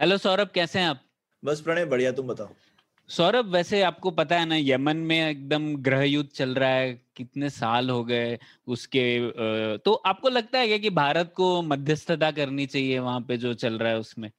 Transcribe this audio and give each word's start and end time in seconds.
Hello 0.00 0.16
Saurabh 0.18 0.50
कैसे 0.54 0.78
हैं 0.78 0.86
आप? 0.86 1.00
बस 1.44 1.60
प्रणय 1.60 1.84
बढ़िया 1.84 2.12
तुम 2.12 2.26
बताओ। 2.26 2.48
सौरभ 3.08 3.46
वैसे 3.46 3.82
आपको 3.82 4.10
पता 4.10 4.38
है 4.38 4.46
ना 4.46 4.56
यमन 4.56 4.96
में 4.96 5.30
एकदम 5.30 5.76
ग्रह 5.76 6.02
युद्ध 6.02 6.30
चल 6.30 6.54
रहा 6.54 6.70
है 6.70 7.02
कितने 7.16 7.50
साल 7.50 7.90
हो 7.90 8.04
गए 8.04 8.38
उसके 8.66 9.32
तो 9.78 9.92
आपको 9.92 10.28
लगता 10.28 10.58
है 10.58 10.66
क्या 10.66 10.78
कि 10.78 10.90
भारत 10.90 11.32
को 11.36 11.62
मध्यस्थता 11.62 12.30
करनी 12.30 12.66
चाहिए 12.66 12.98
वहाँ 12.98 13.20
पे 13.20 13.36
जो 13.36 13.54
चल 13.54 13.78
रहा 13.78 13.92
है 13.92 13.98
उसमें? 13.98 14.30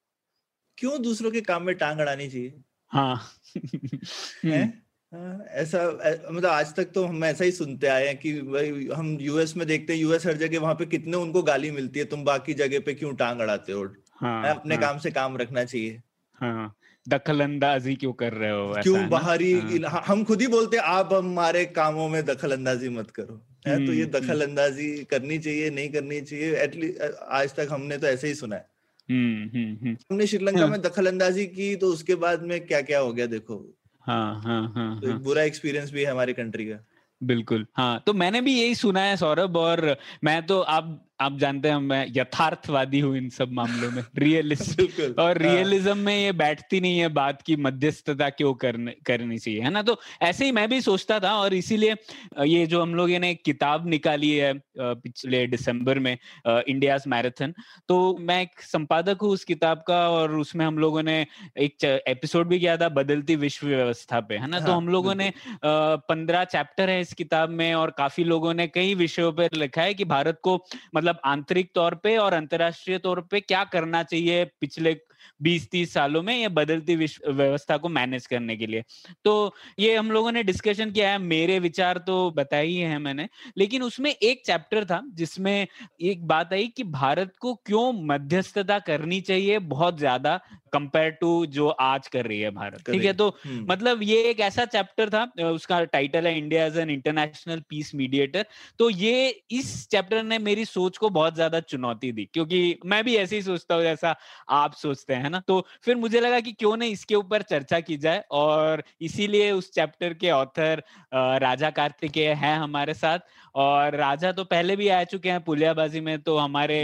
क्यों 0.77 1.02
दूसरों 1.02 1.31
के 1.31 1.41
काम 1.41 1.63
में 1.63 1.75
टांग 1.75 1.99
अड़ानी 1.99 2.30
चाहिए? 2.30 2.53
हाँ। 2.91 3.21
हैं? 4.45 4.83
ऐसा 5.52 5.91
मतलब 6.31 6.45
आज 6.45 6.75
तक 6.75 6.85
तो 6.85 7.05
हम 7.05 7.23
ऐसा 7.25 7.44
ही 7.44 7.52
सुनते 7.52 7.88
आए 7.88 8.08
हैं 8.08 8.17
कि 8.17 8.41
भाई 8.41 8.88
हम 8.95 9.17
यूएस 9.21 9.55
में 9.58 9.67
देखते 9.67 9.94
हैं 9.94 9.99
यूएस 9.99 10.25
हर 10.25 10.38
जगह 10.38 10.59
वहाँ 10.59 10.75
पे 10.75 10.85
कितने 10.85 11.17
उनको 11.17 11.44
गाली 11.44 11.71
मिलती 11.71 11.99
है 11.99 12.05
तुम 12.05 12.23
बाकी 12.23 12.53
जगह 12.53 12.80
पे 12.80 12.94
क्यों 12.94 13.16
टांग 13.16 13.39
अड़ाते 13.39 13.71
हो? 13.71 13.85
हाँ 14.21 14.55
अपने 14.55 14.76
हाँ, 14.76 14.84
काम 14.84 14.98
से 14.98 15.12
काम 15.12 15.38
रखना 15.38 15.63
चाहिए। 15.63 16.02
हाँ 16.41 16.73
दखल 17.09 17.42
अंदाजी 17.42 17.95
क्यों 17.95 18.14
कर 18.14 18.33
रहे 18.33 18.50
हो 18.52 18.73
क्यों 18.83 19.08
बाहरी 19.09 19.52
हाँ, 19.86 20.02
हम 20.08 20.23
खुद 20.23 20.42
ही 20.42 20.47
बोलते 20.47 20.78
हैं 20.78 20.83
आप 20.83 21.14
हमारे 21.14 21.66
कामों 21.66 22.08
में 22.09 22.23
दखल 22.25 22.52
अंदाजी 22.52 22.89
मत 22.89 23.11
करो। 23.11 23.42
है 23.67 23.75
तो 23.86 23.94
ये 23.94 24.03
हम्म, 24.03 24.11
दखल 24.11 24.42
अंदाजी 24.42 24.88
करनी 25.11 25.38
चाहिए 25.39 25.69
नहीं 25.69 25.89
करनी 25.89 26.19
चाहिए 26.22 26.55
एटलीस्ट 26.64 27.02
आज 27.31 27.55
तक 27.55 27.67
हमने 27.72 27.97
तो 27.97 28.08
ऐसे 28.08 28.27
ही 28.27 28.33
सुना 28.36 28.55
है। 28.55 28.66
हम्म 29.09 29.44
हम्म 29.55 29.75
हम्म। 29.81 29.95
हमने 30.11 30.27
श्रीलंका 30.27 30.61
हाँ। 30.61 30.67
में 30.67 30.81
दखल 30.81 31.08
अंदाजी 31.08 31.45
की 31.45 31.75
तो 31.75 31.88
उसके 31.88 32.16
बाद 32.16 32.44
में 32.44 32.59
क्या 32.67 32.81
क्या 32.81 32.99
हो 32.99 33.14
गया 33.14 33.25
देखो। 33.25 33.55
हाँ 34.03 34.42
हाँ 34.42 34.61
हाँ 34.75 34.99
तो 35.02 35.08
हाँ। 35.08 35.16
एक 35.16 35.23
बुरा 35.23 35.44
एक्सपीरियंस 35.44 35.92
भी 35.92 36.03
है 36.03 36.11
हमारी 36.11 36.33
कंट्री 36.33 36.66
का। 36.66 36.80
बिल्कुल 37.22 37.66
हाँ 37.77 38.03
तो 38.05 38.14
मैंने 38.14 38.42
भी 38.42 38.59
यही 38.61 38.75
सुना 38.75 39.02
है 39.02 39.16
सौरभ 39.17 39.58
और 39.58 39.95
मैं 40.23 40.45
तो 40.45 40.59
आप 40.61 41.06
आप 41.20 41.38
जानते 41.38 41.70
हैं 41.70 41.78
मैं 41.78 42.06
यथार्थवादी 42.10 43.00
हूँ 43.00 43.18
इन 43.18 43.30
सब 43.30 43.52
मामलों 43.52 43.92
में। 43.92 44.04
रियलिस्ट 44.18 44.82
और 45.20 45.44
हाँ। 45.44 45.54
रियलिज्म 45.54 45.98
में 45.98 46.23
ये 46.23 46.32
बैठती 46.32 46.82
नहीं 46.82 47.00
है 47.00 47.08
बात 47.08 47.42
की 47.42 47.56
मध्यस्थता 47.56 48.30
क्यों 48.30 48.54
करने 48.54 48.96
करनी 49.06 49.38
चाहिए 49.38 49.62
है 49.62 49.70
ना? 49.70 49.82
तो 49.82 50.00
ऐसे 50.22 50.45
ही 50.45 50.52
मैं 50.52 50.70
भी 50.70 50.82
सोचता 50.82 51.20
था 51.20 51.34
और 51.34 51.54
इसीलिए 51.54 51.95
ये 52.44 52.68
जो 52.68 52.82
हम 52.82 52.95
लोगों 52.95 53.20
ने 53.20 53.36
किताब 53.36 53.88
निकाली 53.88 54.32
है 54.32 54.54
पिछले 54.80 55.48
दिसंबर 55.48 56.00
में 56.00 56.18
इंडियाज 56.48 57.04
मैराथन 57.08 57.54
तो 57.88 58.18
मैं 58.20 58.42
एक 58.42 58.62
संपादक 58.62 59.18
हूँ 59.22 59.30
उस 59.30 59.44
किताब 59.44 59.84
का 59.88 60.10
और 60.10 60.36
उसमें 60.36 60.66
हम 60.66 60.78
लोगों 60.78 61.04
ने 61.04 61.28
एक 61.58 61.84
एपिसोड 62.08 62.48
भी 62.48 62.60
किया 62.60 62.78
था 62.78 62.90
बदलती 62.90 63.36
विश्व 63.36 63.68
व्यवस्था 63.68 64.20
पे 64.20 64.36
है 64.36 64.48
ना? 64.48 64.60
तो 64.60 64.66
हाँ, 64.66 64.78
हम 64.78 64.90
लोगों 64.90 65.16
ने 65.16 65.34
पंद्रह 65.66 66.44
चैप्टर 66.44 66.90
है 66.90 67.02
इस 67.02 67.14
किताब 67.14 67.50
में 67.50 67.73
और 67.73 67.92
काफ़ी 67.92 68.23
लोगों 68.23 68.54
ने 68.54 68.68
कई 68.68 68.95
विषयों 68.95 69.32
पर 69.34 69.50
लिखा 69.54 69.82
है 69.82 69.94
कि 69.94 70.06
भारत 70.06 70.40
को 70.44 70.66
मतलब 70.95 71.06
आंतरिक 71.16 71.72
तौर 71.75 71.95
पे 71.95 72.17
और 72.17 72.33
अंतरराष्ट्रीय 72.33 72.97
तौर 72.97 73.22
पे 73.22 73.39
क्या 73.39 73.63
करना 73.63 74.03
चाहिए 74.03 74.45
पिछले 74.45 74.94
20-30 75.42 75.94
सालों 75.94 76.22
में 76.23 76.36
ये 76.36 76.47
बदलती 76.52 76.95
विश्व 76.95 77.31
व्यवस्था 77.31 77.78
को 77.78 77.89
मैनेज 77.89 78.28
करने 78.28 78.56
के 78.58 78.67
लिए। 78.67 78.83
तो 79.25 79.53
ये 79.80 79.95
हम 79.95 80.11
लोगों 80.11 80.31
ने 80.31 80.44
डिस्कशन 80.44 80.92
किया 80.92 81.09
है 81.11 81.17
मेरे 81.20 81.60
विचार 81.60 81.98
तो 81.98 82.20
बताए 82.32 82.65
ही 82.65 82.77
है 82.77 82.98
मैंने 82.99 83.27
लेकिन 83.58 83.83
उसमें 83.83 84.11
एक 84.11 84.45
चैप्टर 84.45 84.86
था 84.86 85.02
जिसमें 85.14 85.67
एक 86.02 86.27
बात 86.27 86.54
आई 86.54 86.67
कि 86.67 86.83
भारत 86.83 87.33
को 87.39 87.54
क्यों 87.65 87.92
मध्यस्थता 88.08 88.80
करनी 88.82 89.21
चाहिए 89.21 89.60
बहुत 89.60 89.98
ज़्यादा 89.98 90.39
कंपेयर 90.73 91.11
टू 91.11 91.45
जो 91.48 91.67
आज 91.70 92.08
कर 92.08 92.26
रही 92.26 92.39
है 92.39 92.49
भारत। 92.52 92.83
ठीक 92.86 93.04
है 93.04 93.11
तो 93.14 93.27
हम्म, 93.45 93.65
मतलब 93.70 94.02
ये 94.04 94.21
एक 94.23 94.39
ऐसा 94.39 94.65
चैप्टर 94.65 95.09
था 95.09 95.23
उसका 95.48 95.83
टाइटल 95.86 96.27
है 96.27 96.38
India 96.38 96.65
as 96.65 96.77
an 96.77 96.89
international 96.89 97.61
peace 97.70 97.94
mediator. 97.95 98.45
तो 98.80 98.89
ये 98.89 99.27
इस 99.52 99.88
चैप्टर 99.89 100.23
ने 100.23 100.39
मेरी 100.39 100.65
सोच 100.65 100.98
को 100.98 101.09
बहुत 101.11 101.36
ज़्यादा 101.36 101.59
चुनौती 101.61 102.11
दी 102.11 102.26
क्योंकि 102.33 102.77
मैं 102.86 103.04
भी 103.04 103.15
ऐसे 103.17 103.36
ही 103.36 103.42
सोचता 103.42 103.76
हूँ 103.76 103.83
जैसा 103.83 104.15
आप 104.52 104.73
सोचते 104.76 105.14
हैं। 105.14 105.17
ना? 105.23 105.39
तो 105.39 105.66
फिर 105.83 105.95
मुझे 105.95 106.20
लगा 106.20 106.39
कि 106.39 106.52
क्यों 106.54 106.76
नहीं 106.78 106.92
इसके 106.92 107.16
ऊपर 107.16 107.42
चर्चा 107.42 107.80
की 107.80 107.98
जाए 107.98 108.23
और 108.32 108.83
इसीलिए 109.02 109.52
उस 109.52 109.72
चैप्टर 109.73 110.14
के 110.14 110.32
ऑथर 110.32 110.83
राजा 111.14 111.70
कार्तिकेय 111.72 112.32
हैं 112.36 112.58
हमारे 112.58 112.94
साथ। 112.94 113.20
और 113.56 113.95
राजा 113.95 114.32
तो 114.32 114.44
पहले 114.45 114.76
भी 114.76 114.88
आ 114.89 115.04
चुके 115.04 115.30
हैं 115.30 115.44
पुलियाबाजी 115.44 116.00
में 116.02 116.17
तो 116.22 116.38
हमारे 116.38 116.80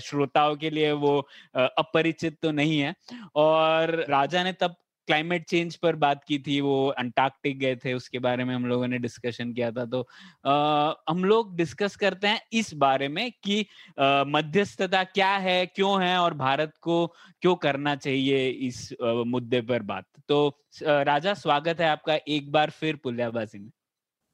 श्रोताओं 0.00 0.56
के 0.56 0.70
लिए 0.70 0.92
वो 0.92 1.18
अपरिचित 1.56 2.38
तो 2.42 2.50
नहीं 2.52 2.78
है। 2.80 2.94
और 3.36 4.04
राजा 4.10 4.44
ने 4.44 4.52
तब 4.52 4.76
क्लाइमेट 5.06 5.44
चेंज 5.44 5.76
पर 5.76 5.96
बात 5.96 6.24
की 6.24 6.38
थी 6.38 6.60
वो 6.60 6.86
अंटार्कटिक 6.88 7.58
गए 7.58 7.76
थे 7.76 7.94
उसके 7.94 8.18
बारे 8.18 8.44
में 8.44 8.54
हम 8.54 8.66
लोगों 8.66 8.88
ने 8.88 8.98
डिस्कशन 8.98 9.52
किया 9.52 9.70
था 9.70 9.84
तो 9.84 10.08
आ, 10.46 10.92
हम 11.08 11.24
लोग 11.24 11.56
डिस्कस 11.56 11.96
करते 11.96 12.26
हैं 12.26 12.40
इस 12.52 12.74
बारे 12.74 13.08
में 13.08 13.30
कि 13.44 13.66
मध्यस्थता 14.00 15.04
क्या 15.04 15.30
है 15.38 15.66
क्यों 15.66 16.02
है 16.02 16.18
और 16.18 16.34
भारत 16.34 16.74
को 16.80 17.06
क्यों 17.42 17.54
करना 17.56 17.96
चाहिए 17.96 18.48
इस 18.48 18.92
अ, 18.92 19.12
मुद्दे 19.26 19.60
पर 19.60 19.82
बात। 19.82 20.04
तो 20.28 20.48
अ, 20.86 21.02
राजा 21.02 21.34
स्वागत 21.34 21.80
है 21.80 21.88
आपका 21.88 22.18
एक 22.28 22.52
बार 22.52 22.70
फिर 22.70 22.96
पुलियाबाजी 22.96 23.58
में। 23.58 23.70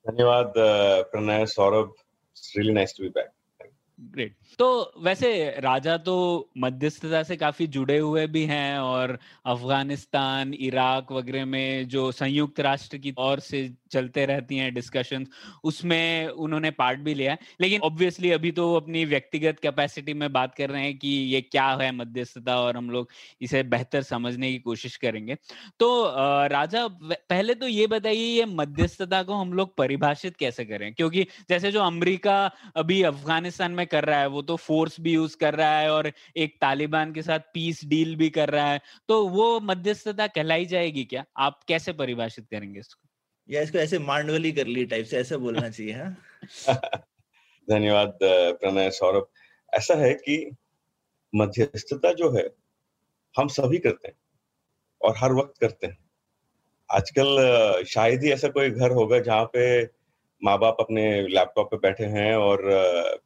धन्यवाद 0.06 0.52
Pranay 1.12 1.46
Saurabh 1.46 1.94
really 2.56 2.72
nice 2.72 2.94
to 2.96 3.02
be 3.02 3.08
back 3.08 3.30
great 3.98 4.34
तो 4.58 4.66
वैसे 5.02 5.28
राजा 5.60 5.96
तो 5.98 6.14
मध्यस्थता 6.58 7.22
से 7.22 7.36
काफ़ी 7.36 7.66
जुड़े 7.66 7.96
हुए 7.98 8.26
भी 8.26 8.44
हैं 8.44 8.78
और 8.78 9.18
अफ़गानिस्तान, 9.46 10.52
इराक 10.54 11.12
वगैरह 11.12 11.44
में 11.46 11.88
जो 11.88 12.10
संयुक्त 12.12 12.60
राष्ट्र 12.60 12.98
की 12.98 13.14
ओर 13.18 13.40
से 13.40 13.68
चलते 13.92 14.24
रहती 14.26 14.56
हैं 14.56 14.72
डिस्कशन 14.74 15.26
उसमें 15.64 16.28
उन्होंने 16.28 16.70
पार्ट 16.70 17.00
भी 17.00 17.14
लिया 17.14 17.36
लेकिन 17.60 17.80
ऑब्वियसली 17.80 18.30
अभी 18.30 18.50
तो 18.52 18.72
अपनी 18.74 19.04
व्यक्तिगत 19.04 19.58
कैपेसिटी 19.62 20.14
में 20.14 20.32
बात 20.32 20.54
कर 20.54 20.70
रहे 20.70 20.82
हैं 20.82 20.96
कि 20.98 21.08
ये 21.08 21.40
क्या 21.42 21.66
है 21.82 21.90
मध्यस्थता 21.92 22.58
और 22.60 22.76
हम 22.76 22.90
लोग 22.90 23.10
इसे 23.42 23.62
बेहतर 23.64 24.02
समझने 24.02 24.50
की 24.52 24.58
कोशिश 24.58 24.96
करेंगे। 24.96 25.34
तो 25.80 25.88
राजा, 26.48 26.86
पहले 26.88 27.54
तो 27.54 27.68
ये 27.68 27.86
बताइए 27.86 28.26
ये 28.28 28.44
मध्यस्थता 28.46 29.22
को 29.22 29.34
हम 29.34 29.52
लोग 29.52 29.76
परिभाषित 29.76 30.36
कैसे 30.36 30.64
करें? 30.64 30.92
क्योंकि 30.94 31.26
जैसे 31.48 31.72
जो 31.72 31.80
अमेरिका 31.82 32.36
अभी 32.76 33.02
अफ़गानिस्तान 33.04 33.72
में 33.72 33.85
कर 33.86 34.04
रहा 34.04 34.20
है 34.20 34.26
वो 34.26 34.42
तो 34.42 34.56
फोर्स 34.56 35.00
भी 35.00 35.12
यूज़ 35.12 35.36
कर 35.36 35.54
रहा 35.54 35.78
है 35.78 35.90
और 35.90 36.12
एक 36.36 36.58
तालिबान 36.60 37.12
के 37.12 37.22
साथ 37.22 37.38
पीस 37.38 37.84
डील 37.84 38.16
भी 38.16 38.30
कर 38.30 38.50
रहा 38.50 38.70
है 38.72 38.80
तो 39.08 39.28
वो 39.28 39.60
मध्यस्थता 39.60 40.26
कहलाई 40.26 40.66
जाएगी 40.66 41.04
क्या? 41.04 41.24
आप 41.36 41.60
कैसे 41.68 41.92
परिभाषित 41.92 42.46
करेंगे 42.50 42.80
इसको? 42.80 43.08
या 43.50 43.62
इसको 43.62 43.78
ऐसे 43.78 43.98
मांडवली 43.98 44.52
कर 44.52 44.66
ली 44.66 44.84
टाइप 44.86 45.06
से 45.06 45.18
ऐसे 45.18 45.36
बोलना 45.36 45.68
चाहिए 45.70 45.92
हाँ? 45.92 46.16
धन्यवाद 47.70 48.18
प्रणय 48.22 48.90
सौरभ। 48.90 49.26
ऐसा 49.74 49.94
है 49.94 50.14
कि 50.14 50.56
मध्यस्थता 51.34 52.12
जो 52.12 52.30
है 52.36 52.50
हम 53.38 53.48
सभी 53.48 53.78
करते 53.78 54.08
हैं 54.08 54.16
और 55.02 55.14
हर 55.18 55.32
वक्त 55.32 55.60
करते 55.60 55.86
हैं। 55.86 55.98
आजकल 56.90 57.84
शायद 57.84 58.22
ही 58.22 58.32
ऐसा 58.32 58.48
कोई 58.48 58.70
घर 58.70 58.90
होगा 58.90 59.18
जहाँ 59.18 59.44
पे 59.44 59.84
माँ 60.44 60.58
बाप 60.58 60.76
अपने 60.80 61.22
लैपटॉप 61.22 61.70
पे 61.70 61.76
बैठे 61.76 62.04
हैं 62.04 62.34
और 62.36 62.58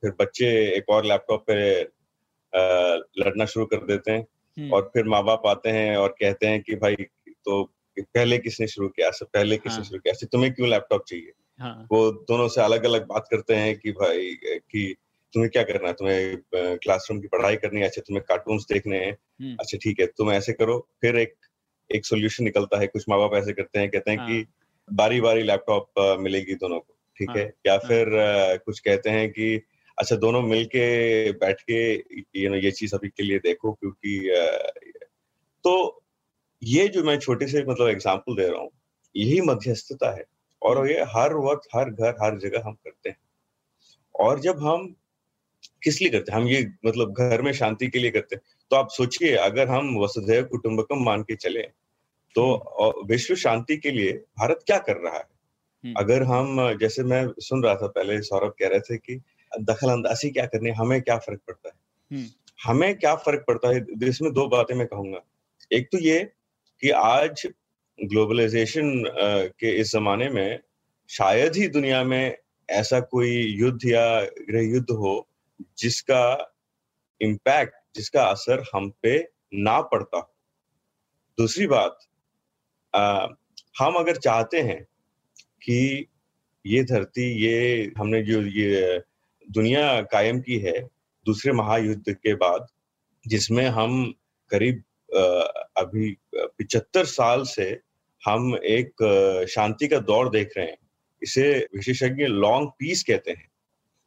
फिर 0.03 0.13
बच्चे 0.21 0.47
एक 0.77 0.89
और 0.89 1.05
लैपटॉप 1.05 1.45
पे 1.51 1.81
लड़ना 3.23 3.45
शुरू 3.45 3.67
कर 3.67 3.77
देते 3.77 4.11
हैं। 4.11 4.27
हम्म, 4.59 4.73
और 4.73 4.91
फिर 4.95 5.05
माँ 5.05 5.25
बाप 5.25 5.47
आते 5.47 5.69
हैं 5.69 5.97
और 5.97 6.09
कहते 6.21 6.47
हैं 6.47 6.63
कि 6.63 6.75
भाई 6.77 6.97
तो 7.29 7.65
पहले 7.99 8.39
किसने 8.39 8.67
शुरू 8.67 8.89
किया? 8.89 9.09
ऐसे 9.09 9.25
पहले 9.25 9.57
किसने 9.57 9.77
हाँ। 9.77 9.85
शुरू 9.85 9.99
किया? 9.99 10.13
ऐसे 10.13 10.27
तुम्हें 10.27 10.53
क्यों 10.55 10.69
लैपटॉप 10.69 11.05
चाहिए? 11.09 11.33
हाँ। 11.59 11.87
वो 11.93 12.11
दोनों 12.13 12.49
से 12.49 12.61
अलग 12.61 12.85
अलग 12.85 13.07
बात 13.07 13.29
करते 13.31 13.55
हैं 13.55 13.79
कि 13.79 13.93
भाई 13.93 14.35
कि 14.45 14.95
तुम्हें 15.35 15.51
क्या 15.51 15.63
करना 15.63 15.89
है? 15.89 15.95
तुम्हें 15.95 16.37
क्लासरूम 16.55 17.21
की 17.21 17.29
पढ़ाई 17.29 17.57
करनी 17.57 17.81
है? 17.81 17.87
अच्छा 17.87 18.03
तुम्हें 18.03 18.25
कार्टून 18.29 18.59
देखने 18.59 18.99
हैं? 18.99 19.13
हम्म, 19.13 19.57
अच्छा 19.61 19.79
ठीक 19.79 20.01
है 20.01 20.07
तुम 20.07 20.33
ऐसे 20.33 20.53
करो। 20.53 20.79
फिर 21.01 21.17
एक 21.17 21.35
एक 21.95 22.07
सोल्यूशन 22.07 22.45
निकलता 22.45 22.79
है। 22.81 22.87
कुछ 22.87 23.05
माँ 23.09 23.19
बाप 23.19 23.35
ऐसे 23.35 23.53
करते 23.53 23.79
हैं 23.79 23.91
कहते 23.91 24.11
हैं 24.11 24.19
हाँ। 24.19 24.29
कि 24.29 24.47
बारी 24.93 25.21
बारी 25.21 25.43
लैपटॉप 25.43 25.93
मिलेगी 26.21 26.55
दोनों 26.55 26.81
को। 26.81 26.97
ठीक 27.21 27.31
है 27.31 27.43
हाँ, 27.43 27.51
या 27.67 27.73
हाँ। 27.73 27.89
फिर 27.89 28.07
कुछ 28.65 28.79
कहते 28.81 29.11
हैं 29.11 29.29
कि 29.31 29.55
अच्छा 29.99 30.17
दोनों 30.17 30.41
मिलके 30.43 30.85
बैठ 31.39 31.61
के 31.61 31.81
यू 32.37 32.51
नो 32.51 32.57
ये 32.57 32.71
चीज़ 32.71 32.95
अभी 32.95 33.09
के 33.09 33.23
लिए 33.23 33.39
देखो 33.39 33.73
क्योंकि 33.73 34.19
तो 35.65 35.73
ये 36.63 36.87
जो 36.89 37.03
मैं 37.05 37.19
छोटे 37.19 37.47
से 37.47 37.65
मतलब 37.65 37.89
एग्ज़ाम्पल 37.89 38.37
दे 38.37 38.47
रहा 38.49 38.61
हूँ 38.61 38.71
यही 39.15 39.41
मध्यस्थता 39.41 40.11
है। 40.17 40.25
और 40.63 40.89
ये 40.91 41.03
हर 41.09 41.35
वक्त 41.45 41.69
हर 41.75 41.91
घर 41.91 42.15
हर 42.23 42.39
जगह 42.39 42.63
हम 42.67 42.73
करते 42.75 43.09
हैं। 43.09 43.17
और 44.15 44.41
जब 44.41 44.59
हम 44.59 44.87
किस 45.83 46.01
लिए 46.03 46.11
करते 46.11 46.33
हैं? 46.33 46.39
हम 46.39 46.49
ये 46.49 46.67
मतलब 46.87 47.15
घर 47.15 47.43
में 47.43 47.53
शांति 47.53 47.89
के 47.89 47.99
लिए 47.99 48.11
करते 48.11 48.37
हैं। 48.37 48.43
तो 48.71 48.77
आप 48.77 48.89
सोचिए 48.91 49.35
अगर 49.39 49.69
हम 49.69 49.97
वसुधैव 49.99 50.45
कुटुंबकम 50.45 51.05
मान 51.05 51.23
के 51.23 51.37
चले 51.37 51.63
तो 52.37 53.05
विश्व 53.09 53.35
शांति 53.35 53.77
के 53.77 53.91
लिए 53.91 54.13
भारत 54.39 54.61
क्या 54.67 54.79
कर 54.81 54.97
रहा 54.97 55.17
है। 55.17 55.25
अगर 55.87 56.23
हम 56.23 56.79
जैसे 56.81 57.03
मैं 57.03 57.29
सुन 57.39 57.63
रहा 57.65 57.75
था 57.75 57.87
पहले 57.87 58.21
सौरभ 58.23 58.55
कह 58.59 58.69
रहे 58.69 58.81
थे 58.81 58.97
कि 58.97 59.21
दखल 59.61 59.89
अंदाजी 59.89 60.31
क्या 60.31 60.47
करनी 60.47 60.69
है 60.71 60.75
हमें 60.77 61.03
क्या 61.03 61.19
फ़र्क 61.19 61.41
पड़ता 61.49 61.69
है? 61.69 61.75
हम्म। 62.11 62.29
हमें 62.65 62.99
क्या 62.99 63.15
फ़र्क 63.15 63.45
पड़ता 63.49 63.69
है? 63.69 63.87
इसमें 64.09 64.33
दो 64.33 64.47
बातें 64.49 64.75
मैं 64.75 64.87
कहूँगा। 64.87 65.21
एक 65.73 65.89
तो 65.93 65.99
ये 65.99 66.33
कि 66.81 66.91
आज 66.91 67.47
ग्लोबलाइजेशन 67.99 69.05
के 69.61 69.71
इस 69.81 69.93
जमाने 69.93 70.29
में 70.29 70.61
शायद 71.09 71.57
ही 71.57 71.69
दुनिया 71.69 72.05
में 72.05 72.37
ऐसा 72.71 73.01
कोई 73.01 73.37
युद्ध 73.37 73.81
या 73.87 74.25
गृह 74.25 74.63
युद्ध 74.63 74.91
हो 74.91 75.29
जिसका 75.79 76.55
इम्पैक्ट 77.21 77.75
जिसका 77.97 78.25
असर 78.25 78.65
हम 78.75 78.93
पे 79.03 79.29
ना 79.55 79.81
पड़ता 79.81 80.17
हो। 80.17 80.35
दूसरी 81.39 81.67
बात 81.67 81.99
आ, 82.95 83.27
हम 83.79 83.95
अगर 83.95 84.17
चाहते 84.17 84.61
हैं 84.61 84.87
कि 85.63 86.07
ये 86.65 86.83
धरती, 86.85 87.23
ये 87.45 87.93
हमने 87.99 88.23
जो 88.23 88.41
ये 88.43 89.01
दुनिया 89.49 90.01
कायम 90.03 90.41
की 90.41 90.59
है, 90.59 90.81
दूसरे 91.27 91.53
महायुद्ध 91.53 92.13
के 92.13 92.35
बाद, 92.35 92.67
जिसमें 93.25 93.67
हम 93.69 94.13
करीब 94.51 94.83
अभी 95.79 96.17
पिचहत्तर 96.35 97.05
साल 97.05 97.45
से 97.45 97.65
हम 98.23 98.55
एक 98.57 99.47
शांति 99.51 99.89
का 99.89 99.99
दौर 100.01 100.29
देख 100.31 100.53
रहे 100.57 100.67
हैं, 100.67 100.77
इसे 101.23 101.49
विशेषज्ञ 101.75 102.25
लॉन्ग 102.25 102.69
पीस 102.79 103.03
कहते 103.05 103.31
हैं। 103.31 103.49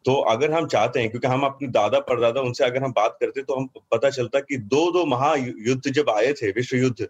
तो 0.05 0.13
अगर 0.29 0.51
हम 0.51 0.67
चाहते 0.67 0.99
हैं, 0.99 1.09
क्योंकि 1.09 1.27
हम 1.27 1.41
अपने 1.41 1.67
दादा 1.69 1.99
परदादा 1.99 2.41
उनसे 2.41 2.63
अगर 2.63 2.83
हम 2.83 2.91
बात 2.91 3.17
करते 3.19 3.41
तो 3.41 3.55
हम 3.55 3.67
पता 3.91 4.09
चलता 4.09 4.39
कि 4.39 4.57
दो 4.57 4.91
दो 4.91 5.05
महायुद्ध 5.05 5.89
जब 5.89 6.09
आए 6.09 6.33
थे 6.33 6.51
विश्व 6.51 6.77
युद्ध 6.77 7.07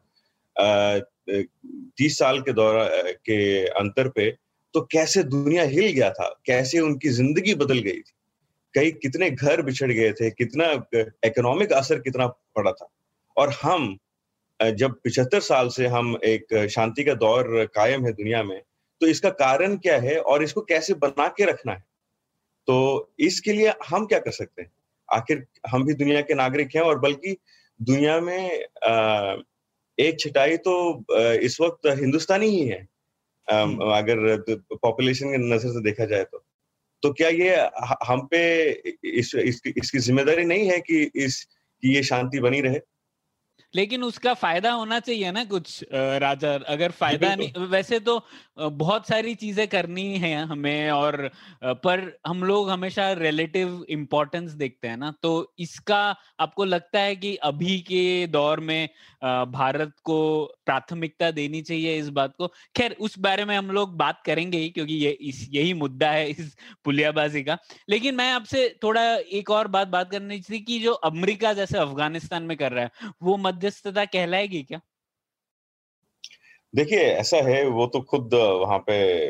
तीस 1.29 2.17
साल 2.17 2.39
के 2.41 2.53
दौरा 2.53 2.85
के 3.25 3.65
अंतर 3.67 4.07
पे 4.09 4.29
तो 4.73 4.81
कैसे 4.91 5.23
दुनिया 5.23 5.63
हिल 5.63 5.87
गया 5.87 6.09
था? 6.11 6.27
कैसे 6.45 6.79
उनकी 6.79 7.09
ज़िंदगी 7.09 7.53
बदल 7.55 7.79
गई 7.79 7.91
थी? 7.91 8.13
कई 8.75 8.91
कितने 8.91 9.29
घर 9.29 9.61
बिछड़ 9.61 9.91
गए 9.91 10.11
थे? 10.11 10.29
कितना 10.31 10.71
इकोनॉमिक 11.25 11.73
असर 11.73 11.99
कितना 11.99 12.27
पड़ा 12.27 12.71
था? 12.71 12.89
और 13.37 13.53
हम 13.61 13.97
जब 14.59 14.93
पिछहत्तर 15.03 15.39
साल 15.41 15.69
से 15.69 15.87
हम 15.87 16.15
एक 16.23 16.67
शांति 16.71 17.03
का 17.03 17.13
दौर 17.15 17.65
कायम 17.75 18.05
है 18.05 18.11
दुनिया 18.13 18.43
में 18.43 18.61
तो 19.01 19.07
इसका 19.07 19.29
कारण 19.31 19.75
क्या 19.77 19.97
है 19.99 20.17
और 20.17 20.43
इसको 20.43 20.61
कैसे 20.61 20.93
बना 20.95 21.27
के 21.37 21.45
रखना 21.45 21.73
है? 21.73 21.83
तो 22.67 23.13
इसके 23.19 23.53
लिए 23.53 23.73
हम 23.89 24.05
क्या 24.05 24.19
कर 24.19 24.31
सकते 24.31 24.61
हैं? 24.61 24.71
आखिर 25.09 25.45
हम 25.69 25.85
भी 25.85 25.93
दुनिया 25.93 26.21
के 26.21 26.33
नागरिक 26.33 26.75
हैं 26.75 26.81
और 26.81 26.99
बल्कि 26.99 27.35
दुनिया 27.79 28.19
में 28.19 28.63
एक 29.99 30.19
छटाई 30.19 30.57
तो 30.57 31.05
इस 31.33 31.57
वक्त 31.61 31.87
हिंदुस्तानी 31.99 32.47
ही 32.47 32.67
है। 32.67 32.87
अगर 33.47 34.43
पॉपुलेशन 34.73 35.31
के 35.31 35.37
नज़र 35.37 35.69
से 35.69 35.81
देखा 35.81 36.05
जाए 36.05 36.23
तो 36.23 36.43
तो 37.03 37.11
क्या 37.13 37.29
ये 37.29 37.55
हम 38.05 38.27
पे 38.31 38.41
इस, 39.03 39.35
इस, 39.35 39.61
इसकी 39.77 39.99
ज़िम्मेदारी 39.99 40.45
नहीं 40.45 40.69
है 40.69 40.79
कि 40.79 41.11
इस 41.15 41.43
कि 41.83 41.95
ये 41.95 42.03
शांति 42.03 42.39
बनी 42.39 42.61
रहे 42.61 42.79
लेकिन 43.73 44.03
उसका 44.03 44.33
फ़ायदा 44.33 44.71
होना 44.71 44.99
चाहिए 44.99 45.31
ना 45.31 45.43
कुछ 45.45 45.83
राजा 45.93 46.53
अगर 46.67 46.91
फ़ायदा 46.91 47.33
नहीं 47.35 47.65
वैसे 47.67 47.99
तो 47.99 48.19
बहुत 48.59 49.07
सारी 49.07 49.33
चीज़ें 49.35 49.67
करनी 49.67 50.05
है 50.17 50.35
हमें 50.45 50.89
और 50.91 51.29
पर 51.83 52.01
हम 52.27 52.43
लोग 52.43 52.69
हमेशा 52.69 53.11
रिलेटिव 53.13 53.83
इम्पोर्टेंस 53.89 54.51
देखते 54.53 54.87
हैं 54.87 54.97
ना 54.97 55.13
तो 55.23 55.31
इसका 55.59 56.01
आपको 56.39 56.65
लगता 56.65 56.99
है 56.99 57.15
कि 57.15 57.35
अभी 57.43 57.79
के 57.81 58.27
दौर 58.27 58.59
में 58.59 58.87
भारत 59.51 59.93
को 60.03 60.19
प्राथमिकता 60.65 61.29
देनी 61.31 61.61
चाहिए 61.61 61.97
इस 61.99 62.09
बात 62.09 62.33
को? 62.37 62.47
खैर 62.75 62.95
उस 62.99 63.17
बारे 63.19 63.45
में 63.45 63.55
हम 63.57 63.71
लोग 63.71 63.95
बात 63.97 64.21
करेंगे 64.25 64.57
ही 64.57 64.69
क्योंकि 64.69 64.93
ये 64.95 65.09
इस 65.23 65.47
यही 65.53 65.73
मुद्दा 65.73 66.09
है 66.11 66.29
इस 66.29 66.55
पुलियाबाजी 66.85 67.43
का। 67.43 67.57
लेकिन 67.89 68.15
मैं 68.15 68.31
आपसे 68.31 68.67
थोड़ा 68.83 69.03
एक 69.33 69.49
और 69.51 69.67
बात 69.67 69.87
बात 69.87 70.11
करनी 70.11 70.39
थी 70.41 70.59
कि 70.61 70.79
जो 70.79 70.91
अमेरिका 71.03 71.53
जैसे 71.53 71.77
अफ़गानिस्तान 71.77 72.43
में 72.43 72.55
कर 72.57 72.71
रहा 72.71 72.83
है 72.83 73.11
वो 73.23 73.37
मध्यस्थता 73.63 74.05
कहलाएगी 74.05 74.63
क्या? 74.63 74.81
देखिए 76.75 76.99
ऐसा 76.99 77.37
है 77.37 77.67
वो 77.67 77.87
तो 77.87 78.01
खुद 78.01 78.33
वहाँ 78.33 78.79
पे 78.79 79.27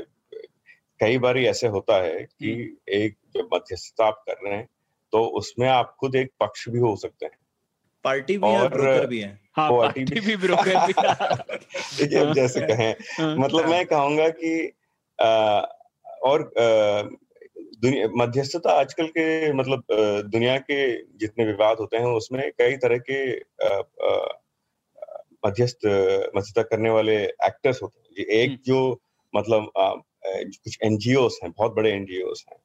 कई 1.00 1.18
बार 1.18 1.38
ऐसे 1.38 1.68
होता 1.68 2.03
है 2.03 2.24
कि 2.24 2.77
एक 2.89 3.18
जब 3.35 3.50
मध्यस्थता 3.53 4.06
आप 4.06 4.24
कर 4.30 4.35
रहे 4.44 4.57
हैं 4.57 4.69
तो 5.12 5.25
उसमें 5.25 5.68
आप 5.68 5.95
खुद 6.00 6.15
एक 6.15 6.31
पक्ष 6.39 6.69
भी 6.69 6.80
हो 6.80 6.95
सकते 6.95 7.25
हैं। 7.25 7.38
पार्टी 8.03 8.38
भी 8.38 8.47
और 8.47 8.62
है 8.62 8.69
ब्रोकर 8.69 9.07
भी 9.07 9.19
है। 9.19 9.39
हाँ, 9.56 9.71
पार्टी 9.71 10.03
भी, 10.03 10.19
भी 10.19 10.36
ब्रोकर 10.36 10.88
भी। 10.88 10.94
देखिए 11.97 12.33
जैसे 12.33 12.62
कहें 12.62 12.95
हाँ। 13.18 13.36
मतलब 13.36 13.65
मैं 13.65 13.86
कहूँगा 13.86 14.29
कि 14.29 14.74
आ, 15.21 15.59
और 16.24 16.41
आ, 16.41 17.15
मध्यस्थता 18.15 18.71
आजकल 18.71 19.07
के 19.07 19.53
मतलब 19.53 19.83
दुनिया 20.25 20.57
के 20.57 20.97
जितने 21.18 21.45
विवाद 21.45 21.77
होते 21.77 21.97
हैं 21.97 22.06
उसमें 22.06 22.51
कई 22.51 22.77
तरह 22.77 22.97
के 23.09 23.35
मध्यस्थ 25.45 25.85
मध्यस्थता 26.35 26.62
करने 26.62 26.89
वाले 26.89 27.24
एक्टर्स 27.24 27.81
होते 27.81 28.21
हैं। 28.21 28.27
एक 28.27 28.50
हम्म। 28.50 28.59
जो 28.65 29.01
मतलब 29.35 29.71
कुछ 30.27 30.77
एनजीओ 30.83 31.27
हैं 31.27 31.51
बहुत 31.51 31.74
बड़े 31.74 31.91
एनजीओ 31.91 32.33
हैं 32.51 32.59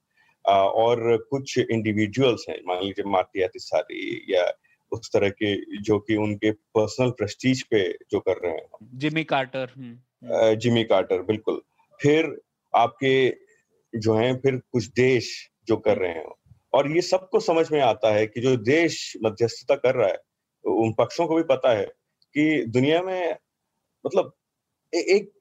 और 0.55 1.17
कुछ 1.31 1.59
इंडिविजुअल्स 1.59 2.47
हैं 2.49 2.61
मान 2.67 2.83
लीजिए 2.83 3.11
मार्टी 3.11 3.47
तिसारी 3.47 4.27
या 4.29 4.53
उस 4.93 5.11
तरह 5.13 5.29
के 5.29 5.81
जो 5.81 5.99
कि 5.99 6.17
उनके 6.17 6.51
पर्सनल 6.51 7.11
प्रेस्टीज 7.11 7.63
पे 7.63 7.93
जो 8.11 8.21
कर 8.21 8.37
रहे 8.37 8.53
हैं। 8.53 8.69
जिमी 8.95 9.25
कार्टर 9.25 9.71
जिमी 10.55 10.85
कार्टर 10.85 11.23
बिल्कुल। 11.23 11.61
फिर 12.03 12.41
आपके 12.75 13.48
जो 13.95 14.15
हैं 14.15 14.41
फिर 14.41 14.57
कुछ 14.57 14.87
देश 14.87 15.51
जो 15.69 15.77
कर 15.77 15.97
रहे 15.97 16.11
हैं। 16.11 16.25
और 16.73 16.93
ये 16.93 17.01
सबको 17.01 17.41
समझ 17.41 17.73
में 17.73 17.81
आता 17.81 18.13
है 18.13 18.27
कि 18.27 18.41
जो 18.41 18.57
देश 18.57 19.17
मध्यस्थता 19.25 19.75
कर 19.75 19.95
रहा 19.95 20.09
है 20.09 20.19
उन 20.65 20.93
पक्षों 20.93 21.27
को 21.27 21.37
भी 21.37 21.43
पता 21.43 21.73
है 21.73 21.85
कि 22.35 22.65
दुनिया 22.69 23.03
में 23.03 23.37
मतलब 24.07 24.33
ए, 24.95 24.99
एक 24.99 25.33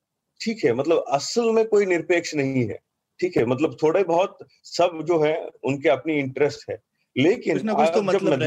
ठीक 0.42 0.66
है 0.66 0.74
मतलब 0.74 1.06
असल 1.08 1.52
में 1.52 1.68
कोई 1.68 1.86
निरपेक्ष 1.86 2.36
नहीं 2.36 2.68
है। 2.68 2.80
ठीक 3.20 3.38
है 3.38 3.46
मतलब 3.46 3.78
थोड़े 3.84 4.04
बहुत 4.04 4.38
सब 4.64 5.02
जो 5.06 5.20
है 5.20 5.50
उनके 5.64 5.90
अपनी 5.90 6.20
इंटरेस्ट 6.20 6.70
है। 6.70 6.82
लेकिन 7.18 7.54
कुछ 7.58 7.76
कुछ 7.76 7.90
तो 7.94 8.02
मतलब 8.02 8.44